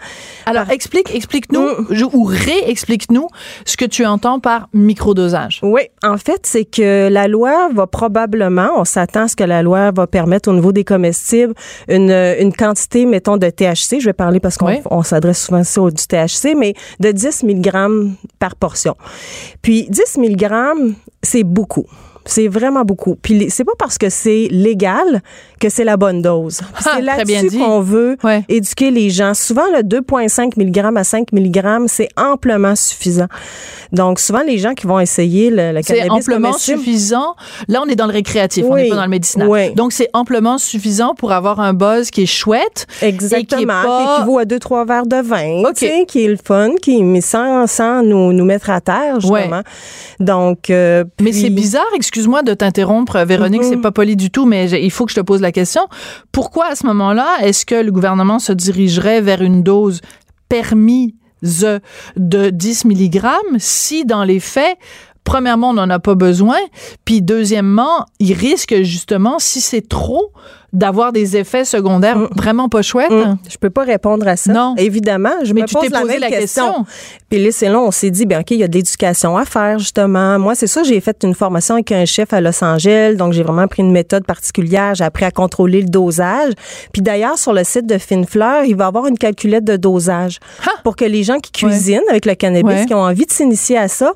Alors, 0.47 0.71
explique, 0.71 1.15
explique-nous, 1.15 1.67
Mm. 1.91 2.09
ou 2.13 2.25
réexplique-nous 2.25 3.29
ce 3.65 3.77
que 3.77 3.85
tu 3.85 4.05
entends 4.07 4.41
par 4.41 4.69
microdosage. 4.73 5.61
Oui, 5.63 5.83
en 6.03 6.19
fait, 6.19 6.41
c'est 6.45 6.65
que 6.65 7.09
la 7.09 7.29
loi 7.29 7.69
va 7.75 7.87
probablement, 7.87 8.71
on 8.77 8.85
s'attend 8.85 9.25
à 9.25 9.29
ce 9.29 9.37
que 9.37 9.45
la 9.45 9.63
loi 9.63 9.91
va 9.91 10.07
permettre 10.07 10.51
au 10.51 10.55
niveau 10.55 10.73
des 10.73 10.85
comestibles 10.85 11.55
une, 11.89 12.11
une 12.11 12.53
quantité, 12.53 12.95
mettons, 13.05 13.36
de 13.36 13.51
THC. 13.51 14.01
Je 14.01 14.07
vais 14.07 14.12
parler 14.12 14.40
parce 14.40 14.57
qu'on 14.57 14.68
Oui. 14.68 14.80
on 14.90 15.03
s'adresse 15.03 15.44
souvent 15.44 15.61
aussi 15.61 15.78
au 15.78 15.90
du 15.90 16.03
THC, 16.07 16.55
mais 16.57 16.74
de 17.01 17.11
10 17.12 17.42
mg 17.42 18.14
par 18.38 18.57
portion. 18.57 18.97
Puis 19.61 19.86
10 19.90 20.18
mg, 20.18 20.94
c'est 21.22 21.44
beaucoup. 21.44 21.86
C'est 22.27 22.49
vraiment 22.49 22.83
beaucoup. 22.85 23.16
Puis 23.22 23.47
c'est 23.51 23.64
pas 23.64 23.72
parce 23.79 23.99
que 23.99 24.11
c'est 24.11 24.49
légal 24.51 25.22
que 25.61 25.68
c'est 25.68 25.85
la 25.85 25.97
bonne 25.97 26.22
dose. 26.22 26.61
Ah, 26.74 26.81
c'est 26.83 27.03
bien 27.03 27.16
là-dessus 27.16 27.59
qu'on 27.59 27.81
veut 27.81 28.16
Ouais. 28.24 28.45
éduquer 28.49 28.91
les 28.91 29.11
gens. 29.11 29.33
Souvent, 29.35 29.64
le 29.74 29.83
2,5 29.83 30.57
mg 30.57 30.97
à 30.97 31.05
5 31.05 31.33
mg, 31.33 31.87
c'est 31.87 32.09
amplement 32.16 32.74
suffisant. 32.77 33.27
Donc, 33.93 34.18
souvent, 34.18 34.43
les 34.43 34.59
gens 34.59 34.74
qui 34.74 34.87
vont 34.87 34.99
essayer 35.01 35.51
le, 35.51 35.72
le 35.72 35.81
C'est 35.83 35.95
cannabis 35.99 36.24
amplement 36.29 36.49
comestible, 36.51 36.79
suffisant. 36.81 37.35
Là, 37.68 37.81
on 37.85 37.89
est 37.89 37.95
dans 37.95 38.07
le 38.07 38.12
récréatif, 38.12 38.64
on 38.68 38.74
n'est 38.77 38.89
pas 38.89 38.97
dans 38.97 39.05
le 39.05 39.09
médicinal. 39.09 39.49
Oui. 39.49 39.72
Donc, 39.74 39.93
c'est 39.93 40.11
amplement 40.12 40.59
suffisant 40.59 41.14
pour 41.14 41.33
avoir 41.33 41.61
un 41.61 41.72
buzz 41.72 42.11
qui 42.11 42.22
est 42.24 42.27
chouette. 42.27 42.87
Exactement, 43.03 43.61
Et 43.61 43.61
qui 43.61 43.66
pas- 43.66 44.16
équivaut 44.18 44.39
à 44.39 44.45
deux, 44.45 44.59
trois 44.59 44.85
verres 44.85 45.07
de 45.07 45.16
vin, 45.22 45.61
OK. 45.68 45.74
tu 45.77 45.87
sais, 45.87 46.05
qui 46.07 46.24
est 46.24 46.29
le 46.29 46.37
fun, 46.45 46.70
qui, 46.83 47.03
mais 47.03 47.20
sans, 47.20 47.66
sans 47.66 48.03
nous, 48.03 48.33
nous 48.33 48.45
mettre 48.45 48.70
à 48.70 48.81
terre, 48.81 49.20
justement. 49.20 49.62
Donc, 50.20 50.70
euh, 50.70 51.05
Mais 51.20 51.33
c'est 51.33 51.51
bizarre, 51.51 51.87
excuse-moi 52.17 52.43
de 52.43 52.55
t'interrompre, 52.55 53.19
Véronique, 53.27 53.61
Mhm. 53.62 53.69
c'est 53.69 53.77
pas 53.83 53.93
poli 53.93 54.17
du 54.17 54.31
tout, 54.31 54.47
mais 54.47 54.71
il 54.71 54.91
faut 54.91 55.05
que 55.05 55.11
je 55.11 55.17
te 55.17 55.21
pose 55.21 55.43
la 55.43 55.53
question. 55.53 55.83
Pourquoi 56.33 56.69
à 56.69 56.75
ce 56.75 56.87
moment-là, 56.87 57.27
est-ce 57.43 57.67
que 57.67 57.75
le 57.75 57.93
gouvernement 57.93 58.39
se 58.39 58.53
dirigerait 58.55 59.21
vers 59.21 59.43
une 59.43 59.62
dose 59.62 60.01
permise 60.49 61.12
de 62.17 62.49
10 62.51 62.87
mg 62.87 63.21
si 63.59 64.07
dans 64.07 64.25
les 64.25 64.41
faits, 64.41 64.79
premièrement, 65.25 65.71
on 65.71 65.75
n'en 65.75 65.91
a 65.91 65.99
pas 65.99 66.14
besoin, 66.14 66.57
puis 67.05 67.21
deuxièmement, 67.21 68.07
il 68.19 68.33
risque 68.33 68.77
justement, 68.83 69.39
si 69.39 69.61
c'est 69.61 69.87
trop, 69.87 70.33
d'avoir 70.73 71.12
des 71.12 71.37
effets 71.37 71.64
secondaires 71.64 72.19
vraiment 72.37 72.69
pas 72.69 72.83
chouettes? 72.83 73.11
Hum, 73.11 73.37
je 73.49 73.57
peux 73.57 73.71
pas 73.71 73.85
répondre 73.85 74.27
à 74.29 74.37
ça. 74.37 74.53
Non. 74.53 74.75
Évidemment, 74.77 75.31
je 75.45 75.53
Mais 75.55 75.62
me 75.62 75.67
tu 75.67 75.75
pose 75.75 75.85
t'es 75.85 75.89
la 75.91 76.01
posé 76.01 76.12
même 76.14 76.21
la 76.23 76.29
question. 76.31 76.85
Puis 77.31 77.43
là, 77.45 77.51
c'est 77.53 77.69
là, 77.69 77.81
on 77.81 77.91
s'est 77.91 78.11
dit, 78.11 78.27
ben 78.27 78.41
ok, 78.41 78.51
il 78.53 78.59
y 78.59 78.62
a 78.64 78.69
de 78.69 78.75
l'éducation 78.75 79.37
à 79.37 79.45
faire 79.45 79.79
justement. 79.79 80.39
Moi, 80.39 80.55
c'est 80.55 80.67
ça, 80.67 80.83
j'ai 80.83 81.01
fait 81.01 81.17
une 81.23 81.35
formation 81.35 81.75
avec 81.75 81.93
un 81.93 82.05
chef 82.05 82.33
à 82.33 82.41
Los 82.41 82.62
Angeles, 82.62 83.17
donc 83.17 83.33
j'ai 83.33 83.43
vraiment 83.43 83.67
pris 83.69 83.83
une 83.83 83.93
méthode 83.93 84.25
particulière. 84.25 84.95
J'ai 84.95 85.05
appris 85.05 85.25
à 85.25 85.31
contrôler 85.31 85.83
le 85.83 85.89
dosage. 85.89 86.53
Puis 86.93 87.03
d'ailleurs, 87.03 87.39
sur 87.39 87.53
le 87.53 87.64
site 87.64 87.87
de 87.87 87.99
Finefleur, 87.99 88.64
il 88.64 88.77
va 88.77 88.85
y 88.85 88.89
avoir 88.89 89.07
une 89.07 89.19
calculette 89.19 89.64
de 89.64 89.77
dosage 89.77 90.39
pour 90.85 90.97
que 90.97 91.05
les 91.05 91.23
gens 91.23 91.39
qui 91.39 91.53
cuisinent 91.53 92.01
avec 92.11 92.27
le 92.27 92.35
cannabis, 92.35 92.67
Ouais. 92.67 92.87
qui 92.87 92.95
ont 92.95 93.03
envie 93.03 93.27
de 93.27 93.31
s'initier 93.31 93.79
à 93.79 93.89
ça, 93.89 94.12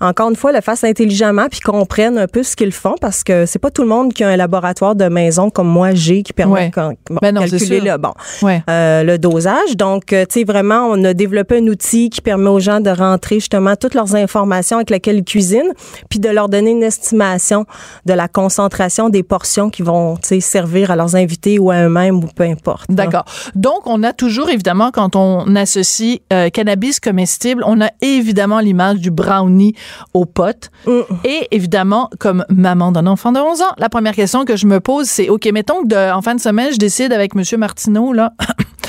encore 0.00 0.28
une 0.30 0.36
fois, 0.36 0.52
le 0.52 0.60
fassent 0.60 0.84
intelligemment 0.84 1.46
puis 1.50 1.60
comprennent 1.60 2.18
un 2.18 2.26
peu 2.26 2.42
ce 2.42 2.56
qu'ils 2.56 2.72
font 2.72 2.94
parce 3.00 3.22
que 3.24 3.46
c'est 3.46 3.58
pas 3.58 3.70
tout 3.70 3.82
le 3.82 3.88
monde 3.88 4.12
qui 4.12 4.24
a 4.24 4.28
un 4.28 4.36
laboratoire 4.36 4.94
de 4.94 5.06
maison 5.06 5.50
comme 5.50 5.68
moi 5.68 5.93
qui 5.94 6.32
permet 6.32 6.68
de 6.68 6.74
bon, 6.74 7.18
Ben 7.20 7.38
calculer 7.38 7.80
le 7.80 7.96
bon 7.96 8.12
Ouais. 8.42 8.62
euh, 8.68 9.02
le 9.02 9.18
dosage. 9.18 9.76
Donc, 9.76 10.12
euh, 10.12 10.24
tu 10.28 10.40
sais, 10.40 10.44
vraiment, 10.44 10.88
on 10.90 11.02
a 11.04 11.14
développé 11.14 11.58
un 11.58 11.66
outil 11.66 12.10
qui 12.10 12.20
permet 12.20 12.48
aux 12.48 12.60
gens 12.60 12.80
de 12.80 12.90
rentrer 12.90 13.36
justement 13.36 13.76
toutes 13.76 13.94
leurs 13.94 14.14
informations 14.14 14.76
avec 14.78 14.90
lesquelles 14.90 15.18
ils 15.18 15.24
cuisinent, 15.24 15.72
puis 16.08 16.18
de 16.18 16.28
leur 16.28 16.48
donner 16.48 16.70
une 16.70 16.82
estimation 16.82 17.64
de 18.06 18.12
la 18.12 18.28
concentration 18.28 19.08
des 19.08 19.22
portions 19.22 19.70
qui 19.70 19.82
vont, 19.82 20.16
servir 20.40 20.90
à 20.90 20.96
leurs 20.96 21.14
invités 21.14 21.58
ou 21.58 21.70
à 21.70 21.84
eux-mêmes 21.84 22.16
ou 22.16 22.26
peu 22.34 22.42
importe. 22.44 22.88
là. 22.88 22.94
D'accord. 22.96 23.24
Donc, 23.54 23.86
on 23.86 24.02
a 24.02 24.12
toujours, 24.12 24.50
évidemment, 24.50 24.90
quand 24.90 25.14
on 25.16 25.54
associe 25.54 26.18
euh, 26.32 26.50
cannabis 26.50 26.98
comestible, 26.98 27.62
on 27.66 27.80
a 27.80 27.90
évidemment 28.02 28.58
l'image 28.58 28.98
du 28.98 29.10
brownie 29.10 29.74
au 30.12 30.24
pot. 30.24 30.70
Mm. 30.86 31.00
Et 31.24 31.48
évidemment, 31.52 32.10
comme 32.18 32.44
maman 32.48 32.90
d'un 32.90 33.06
enfant 33.06 33.32
de 33.32 33.38
11 33.38 33.62
ans, 33.62 33.72
la 33.78 33.88
première 33.88 34.14
question 34.14 34.44
que 34.44 34.56
je 34.56 34.66
me 34.66 34.80
pose, 34.80 35.06
c'est, 35.06 35.28
OK, 35.28 35.46
mettons 35.52 35.83
en 35.92 36.22
fin 36.22 36.34
de 36.34 36.40
semaine, 36.40 36.72
je 36.72 36.78
décide 36.78 37.12
avec 37.12 37.34
Monsieur 37.34 37.58
Martineau, 37.58 38.12
là, 38.12 38.32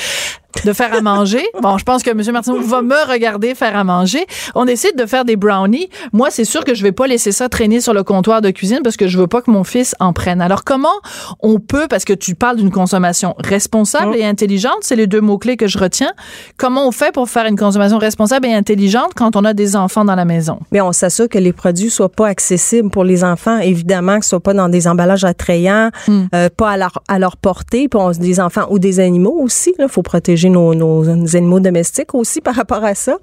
de 0.63 0.73
faire 0.73 0.93
à 0.93 1.01
manger. 1.01 1.43
Bon, 1.61 1.77
je 1.77 1.83
pense 1.83 2.01
que 2.01 2.09
M. 2.09 2.21
Martineau 2.31 2.61
va 2.61 2.81
me 2.81 3.11
regarder 3.11 3.55
faire 3.55 3.75
à 3.77 3.83
manger. 3.83 4.25
On 4.55 4.65
décide 4.65 4.95
de 4.95 5.05
faire 5.05 5.25
des 5.25 5.35
brownies. 5.35 5.89
Moi, 6.13 6.29
c'est 6.31 6.45
sûr 6.45 6.63
que 6.63 6.73
je 6.73 6.83
vais 6.83 6.91
pas 6.91 7.07
laisser 7.07 7.31
ça 7.31 7.49
traîner 7.49 7.81
sur 7.81 7.93
le 7.93 8.03
comptoir 8.03 8.41
de 8.41 8.49
cuisine 8.49 8.79
parce 8.83 8.97
que 8.97 9.07
je 9.07 9.17
veux 9.17 9.27
pas 9.27 9.41
que 9.41 9.51
mon 9.51 9.63
fils 9.63 9.95
en 9.99 10.13
prenne. 10.13 10.41
Alors, 10.41 10.63
comment 10.63 10.87
on 11.41 11.59
peut, 11.59 11.87
parce 11.89 12.05
que 12.05 12.13
tu 12.13 12.35
parles 12.35 12.57
d'une 12.57 12.71
consommation 12.71 13.35
responsable 13.43 14.15
et 14.15 14.25
intelligente, 14.25 14.77
c'est 14.81 14.95
les 14.95 15.07
deux 15.07 15.21
mots-clés 15.21 15.57
que 15.57 15.67
je 15.67 15.77
retiens. 15.77 16.11
Comment 16.57 16.87
on 16.87 16.91
fait 16.91 17.13
pour 17.13 17.29
faire 17.29 17.45
une 17.45 17.57
consommation 17.57 17.97
responsable 17.97 18.47
et 18.47 18.53
intelligente 18.53 19.11
quand 19.15 19.35
on 19.35 19.45
a 19.45 19.53
des 19.53 19.75
enfants 19.75 20.05
dans 20.05 20.15
la 20.15 20.25
maison? 20.25 20.59
Mais 20.71 20.81
on 20.81 20.91
s'assure 20.91 21.29
que 21.29 21.37
les 21.37 21.53
produits 21.53 21.89
soient 21.89 22.09
pas 22.09 22.27
accessibles 22.27 22.89
pour 22.89 23.03
les 23.03 23.23
enfants, 23.23 23.59
évidemment, 23.59 24.19
que 24.19 24.25
ce 24.25 24.29
soit 24.29 24.39
pas 24.39 24.53
dans 24.53 24.69
des 24.69 24.87
emballages 24.87 25.25
attrayants, 25.25 25.91
euh, 26.33 26.49
pas 26.55 26.71
à 26.71 26.77
leur, 26.77 27.03
à 27.07 27.19
leur 27.19 27.37
portée, 27.37 27.87
on, 27.93 28.11
des 28.11 28.39
enfants 28.39 28.65
ou 28.69 28.79
des 28.79 28.99
animaux 28.99 29.37
aussi. 29.39 29.73
Il 29.86 29.91
faut 29.91 30.01
protéger 30.03 30.49
nos, 30.49 30.73
nos 30.75 31.05
animaux 31.36 31.59
domestiques 31.59 32.13
aussi 32.13 32.41
par 32.41 32.55
rapport 32.55 32.83
à 32.83 32.95
ça. 32.95 33.17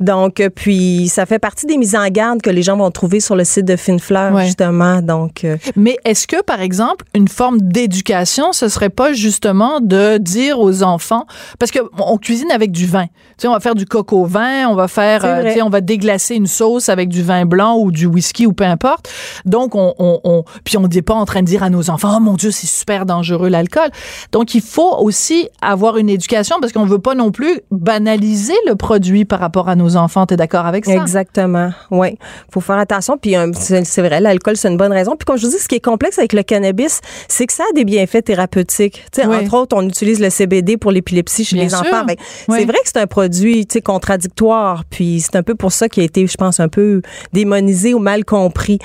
Donc, 0.00 0.40
euh, 0.40 0.48
puis 0.54 1.08
ça 1.08 1.26
fait 1.26 1.38
partie 1.38 1.66
des 1.66 1.76
mises 1.76 1.94
en 1.94 2.06
garde 2.08 2.42
que 2.42 2.50
les 2.50 2.62
gens 2.62 2.76
vont 2.76 2.90
trouver 2.90 3.20
sur 3.20 3.36
le 3.36 3.44
site 3.44 3.64
de 3.66 3.76
Finefleur, 3.76 4.32
Ouais. 4.32 4.46
justement. 4.46 5.02
Donc, 5.02 5.44
euh, 5.44 5.56
Mais 5.76 5.96
est-ce 6.04 6.26
que, 6.26 6.42
par 6.42 6.60
exemple, 6.60 7.04
une 7.14 7.28
forme 7.28 7.60
d'éducation, 7.60 8.52
ce 8.52 8.68
serait 8.68 8.90
pas 8.90 9.12
justement 9.12 9.80
de 9.80 10.18
dire 10.18 10.58
aux 10.60 10.82
enfants, 10.82 11.26
parce 11.58 11.70
que 11.70 11.78
on 11.98 12.18
cuisine 12.18 12.50
avec 12.50 12.70
du 12.72 12.86
vin. 12.86 13.06
Tu 13.06 13.12
sais, 13.38 13.48
on 13.48 13.52
va 13.52 13.60
faire 13.60 13.74
du 13.74 13.86
coco 13.86 14.24
vin, 14.24 14.68
on 14.68 14.74
va 14.74 14.88
faire, 14.88 15.24
euh, 15.24 15.44
tu 15.44 15.52
sais, 15.54 15.62
on 15.62 15.68
va 15.70 15.80
déglacer 15.80 16.34
une 16.34 16.46
sauce 16.46 16.88
avec 16.88 17.08
du 17.08 17.22
vin 17.22 17.44
blanc 17.46 17.76
ou 17.78 17.90
du 17.90 18.06
whisky 18.06 18.46
ou 18.46 18.52
peu 18.52 18.64
importe. 18.64 19.08
Donc, 19.44 19.74
on, 19.74 19.94
on, 19.98 20.20
on 20.24 20.44
puis 20.64 20.76
on 20.76 20.86
n'est 20.88 21.02
pas 21.02 21.14
en 21.14 21.24
train 21.24 21.40
de 21.40 21.46
dire 21.46 21.62
à 21.62 21.70
nos 21.70 21.90
enfants, 21.90 22.14
oh 22.16 22.20
mon 22.20 22.34
Dieu, 22.34 22.50
c'est 22.50 22.66
super 22.66 23.06
dangereux 23.06 23.48
l'alcool. 23.48 23.88
Donc, 24.32 24.54
il 24.54 24.60
faut 24.62 24.96
aussi 24.98 25.48
avoir 25.60 25.96
une 25.96 26.03
éducation 26.08 26.56
parce 26.60 26.72
qu'on 26.72 26.84
veut 26.86 26.98
pas 26.98 27.14
non 27.14 27.30
plus 27.30 27.60
banaliser 27.70 28.54
le 28.66 28.74
produit 28.74 29.24
par 29.24 29.40
rapport 29.40 29.68
à 29.68 29.76
nos 29.76 29.96
enfants. 29.96 30.26
T'es 30.26 30.36
d'accord 30.36 30.66
avec 30.66 30.84
ça? 30.84 30.92
Exactement. 30.94 31.70
Oui. 31.90 32.18
faut 32.52 32.60
faire 32.60 32.78
attention. 32.78 33.16
Puis 33.18 33.36
euh, 33.36 33.50
c'est 33.54 34.02
vrai, 34.02 34.20
l'alcool, 34.20 34.56
c'est 34.56 34.68
une 34.68 34.76
bonne 34.76 34.92
raison. 34.92 35.16
Puis 35.16 35.24
comme 35.24 35.36
je 35.36 35.46
vous 35.46 35.52
dis, 35.52 35.58
ce 35.58 35.68
qui 35.68 35.76
est 35.76 35.84
complexe 35.84 36.18
avec 36.18 36.32
le 36.32 36.42
cannabis, 36.42 37.00
c'est 37.28 37.46
que 37.46 37.52
ça 37.52 37.64
a 37.70 37.72
des 37.74 37.84
bienfaits 37.84 38.24
thérapeutiques. 38.24 39.04
Tu 39.12 39.20
sais, 39.22 39.26
Oui. 39.26 39.36
Entre 39.36 39.54
autres, 39.54 39.76
on 39.76 39.82
utilise 39.86 40.20
le 40.20 40.30
CBD 40.30 40.76
pour 40.76 40.90
l'épilepsie 40.90 41.44
chez 41.44 41.56
Bien 41.56 41.64
les 41.64 41.70
sûr. 41.70 41.80
enfants. 41.80 42.04
Ben, 42.06 42.16
Oui. 42.48 42.56
C'est 42.60 42.64
vrai 42.66 42.78
que 42.82 42.86
c'est 42.92 42.98
un 42.98 43.06
produit 43.06 43.66
contradictoire. 43.84 44.84
Puis 44.90 45.20
c'est 45.20 45.36
un 45.36 45.42
peu 45.42 45.54
pour 45.54 45.72
ça 45.72 45.88
qu'il 45.88 46.02
a 46.02 46.06
été, 46.06 46.26
je 46.26 46.36
pense, 46.36 46.60
un 46.60 46.68
peu 46.68 47.02
démonisé 47.32 47.94
ou 47.94 47.98
mal 47.98 48.24
compris. 48.24 48.78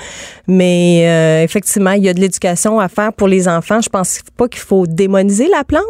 Mais 0.46 1.04
euh, 1.06 1.44
effectivement, 1.44 1.92
il 1.92 2.04
y 2.04 2.08
a 2.08 2.14
de 2.14 2.20
l'éducation 2.20 2.80
à 2.80 2.88
faire 2.88 3.12
pour 3.12 3.28
les 3.28 3.48
enfants. 3.48 3.80
Je 3.80 3.88
pense 3.88 4.20
pas 4.36 4.48
qu'il 4.48 4.60
faut 4.60 4.86
démoniser 4.86 5.48
la 5.48 5.64
plante, 5.64 5.82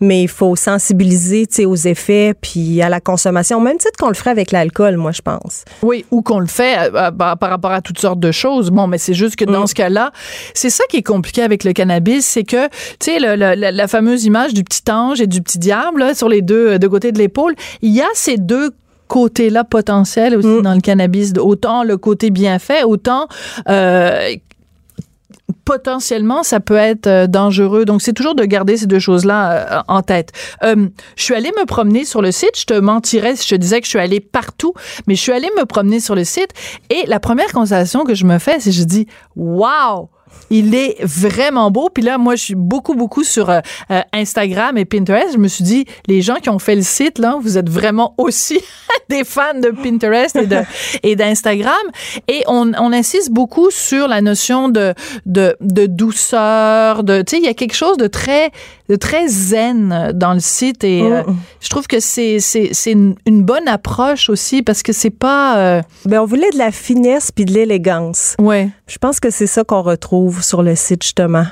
mais 0.00 0.22
il 0.22 0.28
faut 0.28 0.56
sensibiliser 0.68 1.46
aux 1.64 1.76
effets 1.76 2.34
puis 2.40 2.82
à 2.82 2.88
la 2.88 3.00
consommation, 3.00 3.60
même 3.60 3.78
titre 3.78 3.96
qu'on 3.98 4.08
le 4.08 4.14
ferait 4.14 4.30
avec 4.30 4.52
l'alcool, 4.52 4.96
moi, 4.96 5.12
je 5.12 5.22
pense. 5.22 5.64
Oui, 5.82 6.04
ou 6.10 6.20
qu'on 6.22 6.40
le 6.40 6.46
fait 6.46 6.76
euh, 6.78 6.90
euh, 6.94 7.10
par 7.10 7.38
par 7.38 7.50
rapport 7.50 7.72
à 7.72 7.80
toutes 7.80 7.98
sortes 7.98 8.20
de 8.20 8.32
choses. 8.32 8.70
Bon, 8.70 8.86
mais 8.86 8.98
c'est 8.98 9.14
juste 9.14 9.36
que 9.36 9.44
dans 9.44 9.62
Mm. 9.62 9.66
ce 9.68 9.74
cas-là, 9.74 10.12
c'est 10.54 10.70
ça 10.70 10.84
qui 10.90 10.98
est 10.98 11.02
compliqué 11.02 11.42
avec 11.42 11.64
le 11.64 11.72
cannabis, 11.72 12.26
c'est 12.26 12.44
que, 12.44 12.66
tu 13.00 13.12
sais, 13.12 13.18
la, 13.18 13.88
fameuse 13.88 14.24
image 14.24 14.52
du 14.54 14.62
petit 14.64 14.82
ange 14.90 15.20
et 15.20 15.26
du 15.26 15.40
petit 15.42 15.58
diable 15.58 16.00
là, 16.00 16.14
sur 16.14 16.28
les 16.28 16.42
deux, 16.42 16.78
deux 16.78 16.88
côtés 16.88 17.12
de 17.12 17.18
l'épaule, 17.18 17.54
il 17.82 17.94
y 17.94 18.00
a 18.02 18.08
ces 18.14 18.36
deux 18.36 18.70
côtés-là 19.08 19.64
potentiels 19.64 20.36
aussi 20.36 20.46
Mm. 20.48 20.62
dans 20.62 20.74
le 20.74 20.80
cannabis. 20.80 21.32
Autant 21.40 21.82
le 21.84 21.96
côté 21.96 22.28
bien 22.30 22.58
fait, 22.58 22.84
autant 22.84 23.26
euh, 23.68 24.34
potentiellement 25.64 26.42
ça 26.42 26.60
peut 26.60 26.76
être 26.76 27.06
euh, 27.06 27.26
dangereux. 27.26 27.84
Donc 27.84 28.02
c'est 28.02 28.12
toujours 28.12 28.34
de 28.34 28.44
garder 28.44 28.76
ces 28.76 28.86
deux 28.86 28.98
choses-là 28.98 29.52
euh, 29.52 29.82
en 29.88 30.02
tête. 30.02 30.32
Euh, 30.62 30.88
je 31.16 31.22
suis 31.22 31.34
allée 31.34 31.52
me 31.58 31.66
promener 31.66 32.04
sur 32.04 32.22
le 32.22 32.32
site. 32.32 32.58
Je 32.58 32.64
te 32.64 32.74
mentirais 32.74 33.36
si 33.36 33.46
je 33.46 33.54
te 33.54 33.60
disais 33.60 33.80
que 33.80 33.86
je 33.86 33.90
suis 33.90 33.98
allée 33.98 34.20
partout, 34.20 34.72
mais 35.06 35.14
je 35.14 35.20
suis 35.20 35.32
allée 35.32 35.50
me 35.58 35.64
promener 35.64 36.00
sur 36.00 36.14
le 36.14 36.24
site 36.24 36.50
et 36.90 37.06
la 37.06 37.20
première 37.20 37.52
constatation 37.52 38.04
que 38.04 38.14
je 38.14 38.24
me 38.24 38.38
fais, 38.38 38.60
c'est 38.60 38.72
je 38.72 38.84
dis 38.84 39.06
waouh. 39.36 40.08
Il 40.50 40.74
est 40.74 40.96
vraiment 41.02 41.70
beau. 41.70 41.90
Puis 41.92 42.02
là, 42.02 42.18
moi, 42.18 42.36
je 42.36 42.44
suis 42.44 42.54
beaucoup, 42.54 42.94
beaucoup 42.94 43.24
sur 43.24 43.50
euh, 43.50 43.60
euh, 43.90 44.00
Instagram 44.12 44.76
et 44.78 44.84
Pinterest. 44.84 45.32
Je 45.32 45.38
me 45.38 45.48
suis 45.48 45.64
dit, 45.64 45.84
les 46.06 46.22
gens 46.22 46.36
qui 46.36 46.50
ont 46.50 46.58
fait 46.58 46.74
le 46.74 46.82
site, 46.82 47.18
là, 47.18 47.38
vous 47.40 47.58
êtes 47.58 47.68
vraiment 47.68 48.14
aussi 48.18 48.60
des 49.08 49.24
fans 49.24 49.58
de 49.60 49.70
Pinterest 49.70 50.36
et 50.36 50.46
de 50.46 50.60
et 51.02 51.16
d'Instagram. 51.16 51.74
Et 52.28 52.42
on, 52.46 52.72
on 52.74 52.92
insiste 52.92 53.30
beaucoup 53.30 53.70
sur 53.70 54.08
la 54.08 54.20
notion 54.20 54.68
de 54.68 54.94
de, 55.26 55.56
de 55.60 55.86
douceur. 55.86 57.04
De, 57.04 57.22
tu 57.22 57.36
sais, 57.36 57.42
il 57.42 57.44
y 57.44 57.48
a 57.48 57.54
quelque 57.54 57.76
chose 57.76 57.96
de 57.96 58.06
très 58.06 58.50
de 58.88 58.96
très 58.96 59.28
zen 59.28 60.12
dans 60.14 60.32
le 60.32 60.40
site 60.40 60.82
et 60.84 61.02
euh, 61.02 61.22
Mm. 61.22 61.36
je 61.60 61.68
trouve 61.68 61.86
que 61.86 62.00
c'est 62.00 62.38
c'est 62.40 62.70
c'est 62.72 62.92
une, 62.92 63.14
bonne 63.26 63.68
approche 63.68 64.30
aussi 64.30 64.62
parce 64.62 64.82
que 64.82 64.92
c'est 64.92 65.10
pas 65.10 65.58
euh, 65.58 65.82
Ben, 66.06 66.20
on 66.20 66.24
voulait 66.24 66.50
de 66.52 66.58
la 66.58 66.70
finesse 66.70 67.30
puis 67.30 67.44
de 67.44 67.52
l'élégance. 67.52 68.34
ouais 68.40 68.70
Je 68.86 68.98
pense 68.98 69.20
que 69.20 69.30
c'est 69.30 69.46
ça 69.46 69.64
qu'on 69.64 69.82
retrouve 69.82 70.42
sur 70.42 70.62
le 70.62 70.74
site, 70.74 71.02
justement. 71.02 71.44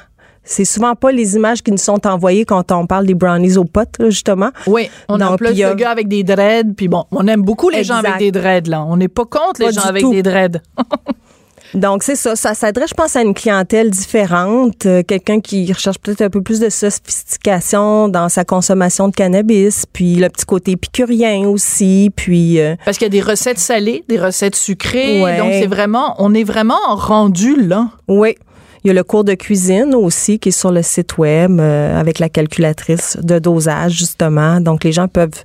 C'est 0.48 0.64
souvent 0.64 0.94
pas 0.94 1.10
les 1.10 1.34
images 1.34 1.60
qui 1.60 1.72
nous 1.72 1.76
sont 1.76 2.06
envoyées 2.06 2.44
quand 2.44 2.70
on 2.70 2.86
parle 2.86 3.04
des 3.04 3.14
brownies 3.14 3.56
aux 3.56 3.64
potes, 3.64 3.96
là, 3.98 4.10
justement. 4.10 4.50
Oui, 4.68 4.88
on 5.08 5.20
a 5.20 5.36
plus 5.36 5.60
a- 5.60 5.70
le 5.70 5.74
gars 5.74 5.90
avec 5.90 6.06
des 6.06 6.22
dreads, 6.22 6.72
puis 6.76 6.86
bon, 6.86 7.02
on 7.10 7.26
aime 7.26 7.42
beaucoup 7.42 7.68
les 7.68 7.82
gens 7.82 7.96
avec 7.96 8.18
des 8.18 8.30
dreads, 8.30 8.68
là. 8.70 8.84
On 8.84 8.96
n'est 8.96 9.08
pas 9.08 9.24
contre 9.24 9.60
les 9.60 9.72
gens 9.72 9.82
avec 9.82 10.02
tout. 10.02 10.12
des 10.12 10.22
dreads. 10.22 10.60
Donc, 11.76 12.02
c'est 12.02 12.16
ça. 12.16 12.34
Ça 12.36 12.54
s'adresse, 12.54 12.88
je 12.90 12.94
pense, 12.94 13.16
à 13.16 13.22
une 13.22 13.34
clientèle 13.34 13.90
différente. 13.90 14.86
euh, 14.86 15.02
Quelqu'un 15.02 15.40
qui 15.40 15.70
recherche 15.70 15.98
peut-être 15.98 16.22
un 16.22 16.30
peu 16.30 16.40
plus 16.40 16.58
de 16.58 16.70
sophistication 16.70 18.08
dans 18.08 18.30
sa 18.30 18.44
consommation 18.46 19.08
de 19.08 19.14
cannabis. 19.14 19.84
Puis 19.92 20.16
le 20.16 20.30
petit 20.30 20.46
côté 20.46 20.72
épicurien 20.72 21.46
aussi. 21.46 22.10
Puis... 22.16 22.58
euh, 22.60 22.76
Parce 22.86 22.96
qu'il 22.96 23.04
y 23.04 23.10
a 23.10 23.10
des 23.10 23.20
recettes 23.20 23.58
salées, 23.58 24.04
des 24.08 24.18
recettes 24.18 24.56
sucrées. 24.56 25.22
Ouais. 25.22 25.36
Donc, 25.36 25.52
c'est 25.52 25.66
vraiment, 25.66 26.14
on 26.18 26.32
est 26.32 26.44
vraiment 26.44 26.80
rendu 26.88 27.54
là. 27.68 27.88
Oui. 28.08 28.36
Il 28.82 28.88
y 28.88 28.90
a 28.90 28.94
le 28.94 29.04
cours 29.04 29.24
de 29.24 29.34
cuisine 29.34 29.94
aussi 29.94 30.38
qui 30.38 30.48
est 30.48 30.52
sur 30.52 30.70
le 30.72 30.80
site 30.80 31.18
web 31.18 31.60
euh, 31.60 32.00
avec 32.00 32.20
la 32.20 32.30
calculatrice 32.30 33.18
de 33.22 33.38
dosage, 33.38 33.92
justement. 33.92 34.60
Donc, 34.60 34.82
les 34.82 34.92
gens 34.92 35.08
peuvent 35.08 35.42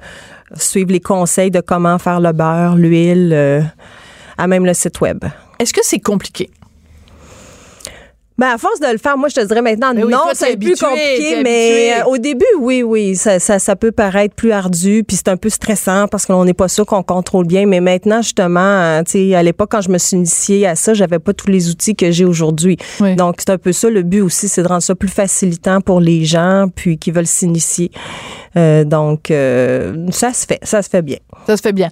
suivre 0.55 0.91
les 0.91 0.99
conseils 1.01 1.51
de 1.51 1.59
comment 1.59 1.97
faire 1.97 2.21
le 2.21 2.32
beurre, 2.32 2.75
l'huile, 2.75 3.32
euh, 3.34 3.61
à 4.38 4.47
même 4.47 4.65
le 4.65 4.73
site 4.73 5.01
web. 5.01 5.25
Est-ce 5.62 5.74
que 5.74 5.82
c'est 5.84 5.99
compliqué? 5.99 6.49
Ben, 8.36 8.47
à 8.47 8.57
force 8.57 8.80
de 8.80 8.88
le 8.91 8.97
faire, 8.97 9.16
moi, 9.16 9.30
je 9.30 9.36
te 9.36 9.45
dirais 9.45 9.62
maintenant, 9.62 9.93
Mais 9.93 10.03
oui, 10.03 10.12
non, 10.12 10.22
c'est 10.34 10.57
plus 10.57 10.76
compliqué, 10.76 11.43
mais 11.43 11.99
euh, 11.99 12.05
au 12.05 12.18
début, 12.18 12.43
oui, 12.59 12.82
oui, 12.82 13.16
ça, 13.16 13.38
ça, 13.38 13.59
ça 13.59 13.76
peut 13.76 13.91
paraître 13.91 14.34
plus 14.34 14.51
ardu, 14.51 15.03
puis 15.07 15.16
c'est 15.16 15.28
un 15.28 15.38
peu 15.38 15.49
stressant 15.49 16.07
parce 16.07 16.26
qu'on 16.26 16.43
n'est 16.45 16.55
pas 16.55 16.68
sûr 16.68 16.88
qu'on 16.88 17.03
contrôle 17.03 17.45
bien, 17.45 17.68
mais 17.68 17.80
maintenant, 17.80 18.24
justement, 18.24 18.59
euh, 18.59 19.03
tu 19.03 19.30
sais, 19.30 19.36
à 19.36 19.43
l'époque, 19.43 19.70
quand 19.70 19.82
je 19.82 19.91
me 19.91 19.99
suis 19.99 20.18
initiée 20.18 20.66
à 20.66 20.76
ça, 20.76 20.95
j'avais 20.95 21.20
pas 21.20 21.34
tous 21.34 21.51
les 21.51 21.70
outils 21.70 21.95
que 21.95 22.09
j'ai 22.09 22.26
aujourd'hui. 22.26 22.78
Oui. 22.99 23.16
Donc, 23.16 23.36
c'est 23.38 23.51
un 23.51 23.59
peu 23.59 23.74
ça, 23.74 23.91
le 23.91 24.01
but 24.01 24.22
aussi, 24.22 24.47
c'est 24.47 24.64
de 24.64 24.68
rendre 24.68 24.82
ça 24.82 24.95
plus 24.95 25.09
facilitant 25.09 25.80
pour 25.80 25.99
les 25.99 26.26
gens, 26.26 26.66
puis 26.76 26.97
qui 26.97 27.12
veulent 27.12 27.28
s'initier. 27.28 27.91
Euh, 28.57 28.84
donc, 28.84 29.30
euh, 29.30 30.07
ça 30.09 30.34
se 30.34 30.47
fait, 30.47 30.59
ça 30.64 30.82
se 30.82 30.89
fait 30.89 31.03
bien. 31.03 31.18
Ça 31.45 31.57
se 31.57 31.62
fait 31.62 31.74
bien. 31.74 31.91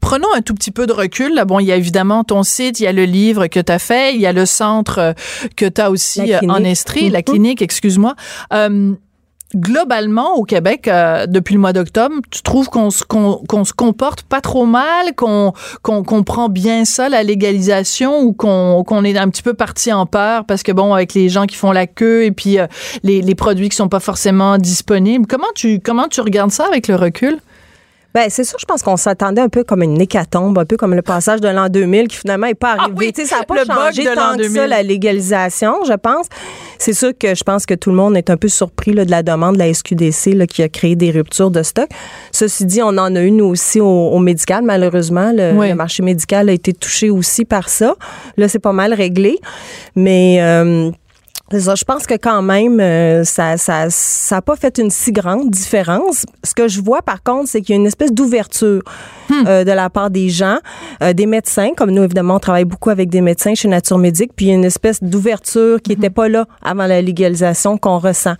Prenons 0.00 0.28
un 0.34 0.40
tout 0.42 0.54
petit 0.54 0.70
peu 0.70 0.86
de 0.86 0.92
recul. 0.92 1.34
Là, 1.34 1.44
bon, 1.44 1.58
il 1.58 1.66
y 1.66 1.72
a 1.72 1.76
évidemment 1.76 2.24
ton 2.24 2.42
site, 2.42 2.80
il 2.80 2.84
y 2.84 2.86
a 2.86 2.92
le 2.92 3.04
livre 3.04 3.46
que 3.46 3.60
tu 3.60 3.72
as 3.72 3.78
fait, 3.78 4.14
il 4.14 4.20
y 4.20 4.26
a 4.26 4.32
le 4.32 4.46
centre 4.46 4.98
euh, 4.98 5.12
que 5.56 5.66
tu 5.66 5.80
as 5.80 5.90
aussi 5.90 6.32
euh, 6.34 6.38
en. 6.48 6.62
Estrie, 6.64 7.10
la 7.10 7.18
Mhm. 7.18 7.24
clinique, 7.24 7.62
excuse-moi. 7.62 8.14
Euh, 8.52 8.92
globalement, 9.54 10.34
au 10.34 10.42
Québec, 10.44 10.88
euh, 10.88 11.26
depuis 11.26 11.54
le 11.54 11.60
mois 11.60 11.72
d'octobre, 11.72 12.16
tu 12.30 12.42
trouves 12.42 12.68
qu'on 12.68 12.90
se, 12.90 13.04
qu'on, 13.04 13.40
qu'on 13.48 13.64
se 13.64 13.72
comporte 13.72 14.22
pas 14.22 14.40
trop 14.40 14.66
mal, 14.66 15.14
qu'on, 15.14 15.52
qu'on, 15.82 16.02
qu'on 16.02 16.22
prend 16.24 16.48
bien 16.48 16.84
ça, 16.84 17.08
la 17.08 17.22
légalisation, 17.22 18.20
ou 18.20 18.32
qu'on, 18.32 18.82
qu'on 18.84 19.04
est 19.04 19.16
un 19.16 19.28
petit 19.28 19.42
peu 19.42 19.54
parti 19.54 19.92
en 19.92 20.04
peur 20.04 20.44
parce 20.44 20.62
que, 20.62 20.72
bon, 20.72 20.92
avec 20.92 21.14
les 21.14 21.28
gens 21.28 21.46
qui 21.46 21.56
font 21.56 21.72
la 21.72 21.86
queue 21.86 22.24
et 22.24 22.32
puis 22.32 22.58
euh, 22.58 22.66
les, 23.04 23.22
les 23.22 23.34
produits 23.34 23.68
qui 23.68 23.76
sont 23.76 23.88
pas 23.88 24.00
forcément 24.00 24.58
disponibles, 24.58 25.26
comment 25.28 25.46
tu, 25.54 25.80
comment 25.80 26.08
tu 26.08 26.20
regardes 26.20 26.50
ça 26.50 26.66
avec 26.66 26.88
le 26.88 26.96
recul? 26.96 27.38
Ben, 28.16 28.30
c'est 28.30 28.44
sûr, 28.44 28.56
je 28.58 28.64
pense 28.64 28.82
qu'on 28.82 28.96
s'attendait 28.96 29.42
un 29.42 29.50
peu 29.50 29.62
comme 29.62 29.82
une 29.82 30.00
hécatombe, 30.00 30.58
un 30.58 30.64
peu 30.64 30.78
comme 30.78 30.94
le 30.94 31.02
passage 31.02 31.42
de 31.42 31.48
l'an 31.48 31.68
2000 31.68 32.08
qui 32.08 32.16
finalement 32.16 32.46
n'est 32.46 32.54
pas 32.54 32.70
arrivé. 32.70 33.12
Ah 33.12 33.20
oui, 33.20 33.26
ça 33.26 33.36
n'a 33.40 33.42
pas 33.44 33.56
changé 33.66 34.04
de 34.04 34.14
tant 34.14 34.32
que 34.32 34.36
2000. 34.38 34.56
ça, 34.56 34.66
la 34.66 34.82
légalisation, 34.82 35.74
je 35.86 35.92
pense. 35.92 36.24
C'est 36.78 36.94
sûr 36.94 37.10
que 37.18 37.34
je 37.34 37.44
pense 37.44 37.66
que 37.66 37.74
tout 37.74 37.90
le 37.90 37.96
monde 37.96 38.16
est 38.16 38.30
un 38.30 38.38
peu 38.38 38.48
surpris 38.48 38.94
là, 38.94 39.04
de 39.04 39.10
la 39.10 39.22
demande 39.22 39.56
de 39.56 39.58
la 39.58 39.70
SQDC 39.74 40.32
là, 40.32 40.46
qui 40.46 40.62
a 40.62 40.70
créé 40.70 40.96
des 40.96 41.10
ruptures 41.10 41.50
de 41.50 41.62
stock. 41.62 41.88
Ceci 42.32 42.64
dit, 42.64 42.80
on 42.80 42.88
en 42.96 43.14
a 43.14 43.20
une 43.20 43.42
aussi 43.42 43.80
au, 43.82 43.86
au 43.86 44.18
médical, 44.18 44.64
malheureusement. 44.64 45.30
Le, 45.34 45.52
Oui. 45.52 45.68
le 45.68 45.74
marché 45.74 46.02
médical 46.02 46.48
a 46.48 46.52
été 46.52 46.72
touché 46.72 47.10
aussi 47.10 47.44
par 47.44 47.68
ça. 47.68 47.96
Là, 48.38 48.48
c'est 48.48 48.60
pas 48.60 48.72
mal 48.72 48.94
réglé. 48.94 49.38
Mais... 49.94 50.38
euh, 50.40 50.90
ça, 51.52 51.74
je 51.76 51.84
pense 51.84 52.06
que 52.06 52.14
quand 52.14 52.42
même, 52.42 52.80
euh, 52.80 53.22
ça 53.24 53.56
ça 53.56 53.86
ça 53.88 54.38
a 54.38 54.42
pas 54.42 54.56
fait 54.56 54.78
une 54.78 54.90
si 54.90 55.12
grande 55.12 55.48
différence. 55.50 56.24
Ce 56.42 56.52
que 56.54 56.66
je 56.68 56.80
vois, 56.80 57.02
par 57.02 57.22
contre, 57.22 57.48
c'est 57.48 57.60
qu'il 57.60 57.74
y 57.74 57.78
a 57.78 57.80
une 57.80 57.86
espèce 57.86 58.12
d'ouverture 58.12 58.82
euh, 59.46 59.62
de 59.64 59.70
la 59.72 59.88
part 59.88 60.10
des 60.10 60.28
gens, 60.28 60.58
euh, 61.02 61.12
des 61.12 61.26
médecins. 61.26 61.70
Comme 61.76 61.90
nous, 61.92 62.02
évidemment, 62.02 62.36
on 62.36 62.40
travaille 62.40 62.64
beaucoup 62.64 62.90
avec 62.90 63.08
des 63.10 63.20
médecins 63.20 63.54
chez 63.54 63.68
Nature 63.68 63.98
Médique, 63.98 64.32
puis 64.34 64.46
il 64.46 64.48
y 64.48 64.52
a 64.52 64.54
une 64.56 64.64
espèce 64.64 65.02
d'ouverture 65.02 65.80
qui 65.82 65.90
n'était 65.90 66.10
pas 66.10 66.28
là 66.28 66.46
avant 66.64 66.86
la 66.86 67.00
légalisation 67.00 67.78
qu'on 67.78 67.98
ressent. 67.98 68.34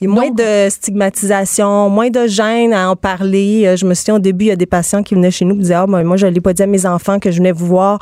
Il 0.00 0.04
y 0.04 0.06
a 0.10 0.14
moins 0.14 0.28
Donc- 0.28 0.38
de 0.38 0.70
stigmatisation, 0.70 1.90
moins 1.90 2.08
de 2.08 2.26
gêne 2.26 2.72
à 2.72 2.90
en 2.90 2.96
parler. 2.96 3.64
Euh, 3.66 3.76
Je 3.76 3.84
me 3.84 3.92
souviens 3.92 4.14
au 4.14 4.18
début, 4.18 4.46
il 4.46 4.48
y 4.48 4.52
a 4.52 4.56
des 4.56 4.64
patients 4.64 5.02
qui 5.02 5.14
venaient 5.14 5.30
chez 5.30 5.44
nous 5.44 5.56
et 5.56 5.58
disaient 5.58 5.74
Ah, 5.74 5.86
ben, 5.86 6.02
moi, 6.04 6.16
je 6.16 6.26
l'ai 6.26 6.40
pas 6.40 6.54
dit 6.54 6.62
à 6.62 6.66
mes 6.66 6.86
enfants 6.86 7.18
que 7.18 7.30
je 7.30 7.36
venais 7.36 7.52
vous 7.52 7.66
voir. 7.66 7.98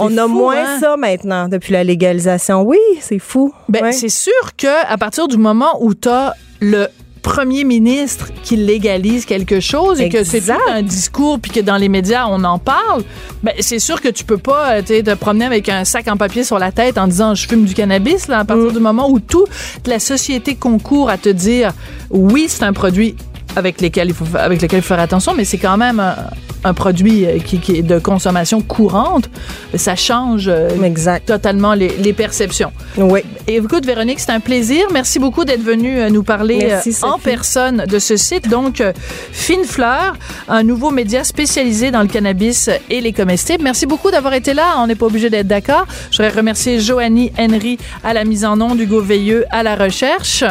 On 0.00 0.16
a 0.18 0.26
moins 0.26 0.56
hein? 0.56 0.78
ça 0.80 0.96
maintenant 0.96 1.48
depuis 1.48 1.72
la 1.72 1.84
légalisation. 1.84 2.62
Oui, 2.62 2.78
c'est 3.00 3.18
fou. 3.18 3.52
Ben, 3.68 3.82
Ouais. 3.84 3.92
c'est 3.92 4.08
sûr 4.08 4.32
que 4.56 4.86
à 4.90 4.96
partir 4.98 5.28
du 5.28 5.36
moment 5.36 5.78
où 5.80 5.94
tu 5.94 6.08
as 6.08 6.34
le 6.60 6.86
premier 7.20 7.64
ministre 7.64 8.30
qui 8.42 8.56
légalise 8.56 9.26
quelque 9.26 9.60
chose 9.60 10.00
et 10.00 10.08
que 10.08 10.24
c'est 10.24 10.40
tout 10.40 10.52
un 10.70 10.82
discours 10.82 11.38
puis 11.40 11.50
que 11.50 11.60
dans 11.60 11.76
les 11.76 11.88
médias 11.88 12.26
on 12.28 12.42
en 12.44 12.58
parle, 12.58 13.02
ben 13.42 13.52
c'est 13.60 13.80
sûr 13.80 14.00
que 14.00 14.08
tu 14.08 14.24
peux 14.24 14.38
pas 14.38 14.76
euh, 14.76 14.82
te 14.82 15.14
promener 15.14 15.44
avec 15.44 15.68
un 15.68 15.84
sac 15.84 16.08
en 16.08 16.16
papier 16.16 16.42
sur 16.44 16.58
la 16.58 16.72
tête 16.72 16.96
en 16.96 17.06
disant 17.06 17.34
je 17.34 17.46
fume 17.46 17.64
du 17.64 17.74
cannabis 17.74 18.28
là 18.28 18.38
à 18.38 18.44
Mm. 18.44 18.46
partir 18.46 18.72
du 18.72 18.78
moment 18.78 19.10
où 19.10 19.18
toute 19.20 19.50
la 19.86 19.98
société 19.98 20.54
concourt 20.54 21.10
à 21.10 21.18
te 21.18 21.28
dire 21.28 21.72
oui, 22.10 22.46
c'est 22.48 22.62
un 22.62 22.72
produit 22.72 23.14
avec 23.56 23.80
lesquels 23.80 24.08
il 24.08 24.14
faut 24.14 24.24
fa- 24.24 24.42
avec 24.42 24.62
il 24.62 24.68
faut 24.68 24.80
faire 24.88 25.00
attention 25.00 25.34
mais 25.36 25.44
c'est 25.44 25.58
quand 25.58 25.76
même 25.76 26.00
un, 26.00 26.16
un 26.64 26.74
produit 26.74 27.24
euh, 27.26 27.38
qui, 27.38 27.58
qui 27.60 27.76
est 27.76 27.82
de 27.82 27.98
consommation 27.98 28.60
courante, 28.60 29.30
ça 29.74 29.94
change 29.96 30.46
euh, 30.48 30.68
Exact. 30.82 31.26
totalement 31.26 31.74
les, 31.74 31.88
les 31.98 32.12
perceptions. 32.12 32.72
Oui. 32.96 33.20
Et 33.46 33.56
écoute, 33.56 33.86
Véronique, 33.86 34.18
c'est 34.20 34.32
un 34.32 34.40
plaisir. 34.40 34.86
Merci 34.92 35.18
beaucoup 35.20 35.44
d'être 35.44 35.62
venue 35.62 36.00
euh, 36.00 36.10
nous 36.10 36.22
parler 36.24 36.58
Merci, 36.58 36.96
euh, 37.02 37.06
en 37.06 37.18
personne 37.18 37.84
de 37.88 37.98
ce 38.00 38.16
site. 38.16 38.48
Donc, 38.48 38.80
euh, 38.80 38.92
Fine 39.32 39.64
Fleur, 39.64 40.14
un 40.48 40.62
nouveau 40.64 40.90
média 40.90 41.22
spécialisé 41.24 41.90
dans 41.92 42.02
le 42.02 42.08
cannabis 42.08 42.68
et 42.90 43.00
les 43.00 43.12
comestibles. 43.12 43.62
Merci 43.62 43.86
beaucoup 43.86 44.10
d'avoir 44.10 44.34
été 44.34 44.52
là. 44.52 44.74
On 44.78 44.86
n'est 44.88 44.96
pas 44.96 45.06
obligé 45.06 45.30
d'être 45.30 45.46
d'accord. 45.46 45.86
Je 46.10 46.16
voudrais 46.22 46.36
remercier 46.36 46.80
Joanie 46.80 47.30
Henry 47.38 47.78
à 48.02 48.12
la 48.14 48.24
mise 48.24 48.44
en 48.44 48.60
onde, 48.60 48.80
Hugo 48.80 49.00
Veilleux 49.00 49.44
à 49.50 49.62
la 49.62 49.76
recherche. 49.76 50.42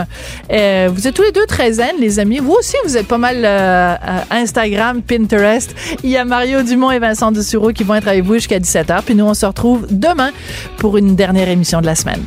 Euh, 0.51 0.89
vous 0.91 1.05
êtes 1.07 1.13
tous 1.15 1.23
les 1.23 1.33
deux 1.33 1.45
très 1.47 1.73
zen, 1.73 1.95
les 1.99 2.19
amis. 2.19 2.39
Vous 2.39 2.53
aussi, 2.53 2.75
vous 2.87 2.95
êtes 2.95 3.07
pas 3.07 3.17
mal 3.17 3.41
euh, 3.43 3.95
Instagram, 4.31 5.01
Pinterest. 5.01 5.75
Il 6.03 6.09
y 6.09 6.15
a 6.15 6.23
Mario 6.23 6.63
Dumont 6.63 6.89
et 6.89 6.99
Vincent 6.99 7.33
Dessureau 7.33 7.73
qui 7.73 7.83
vont 7.83 7.95
être 7.95 8.07
avec 8.07 8.23
vous 8.23 8.35
jusqu'à 8.35 8.59
17h. 8.59 9.01
Puis 9.03 9.13
nous, 9.13 9.25
on 9.25 9.33
se 9.33 9.45
retrouve 9.45 9.87
demain 9.89 10.31
pour 10.77 10.95
une 10.95 11.15
dernière 11.15 11.49
émission 11.49 11.81
de 11.81 11.85
la 11.85 11.95
semaine. 11.95 12.21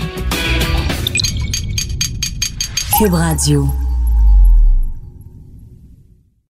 Cube 2.99 3.15
Radio. 3.15 3.90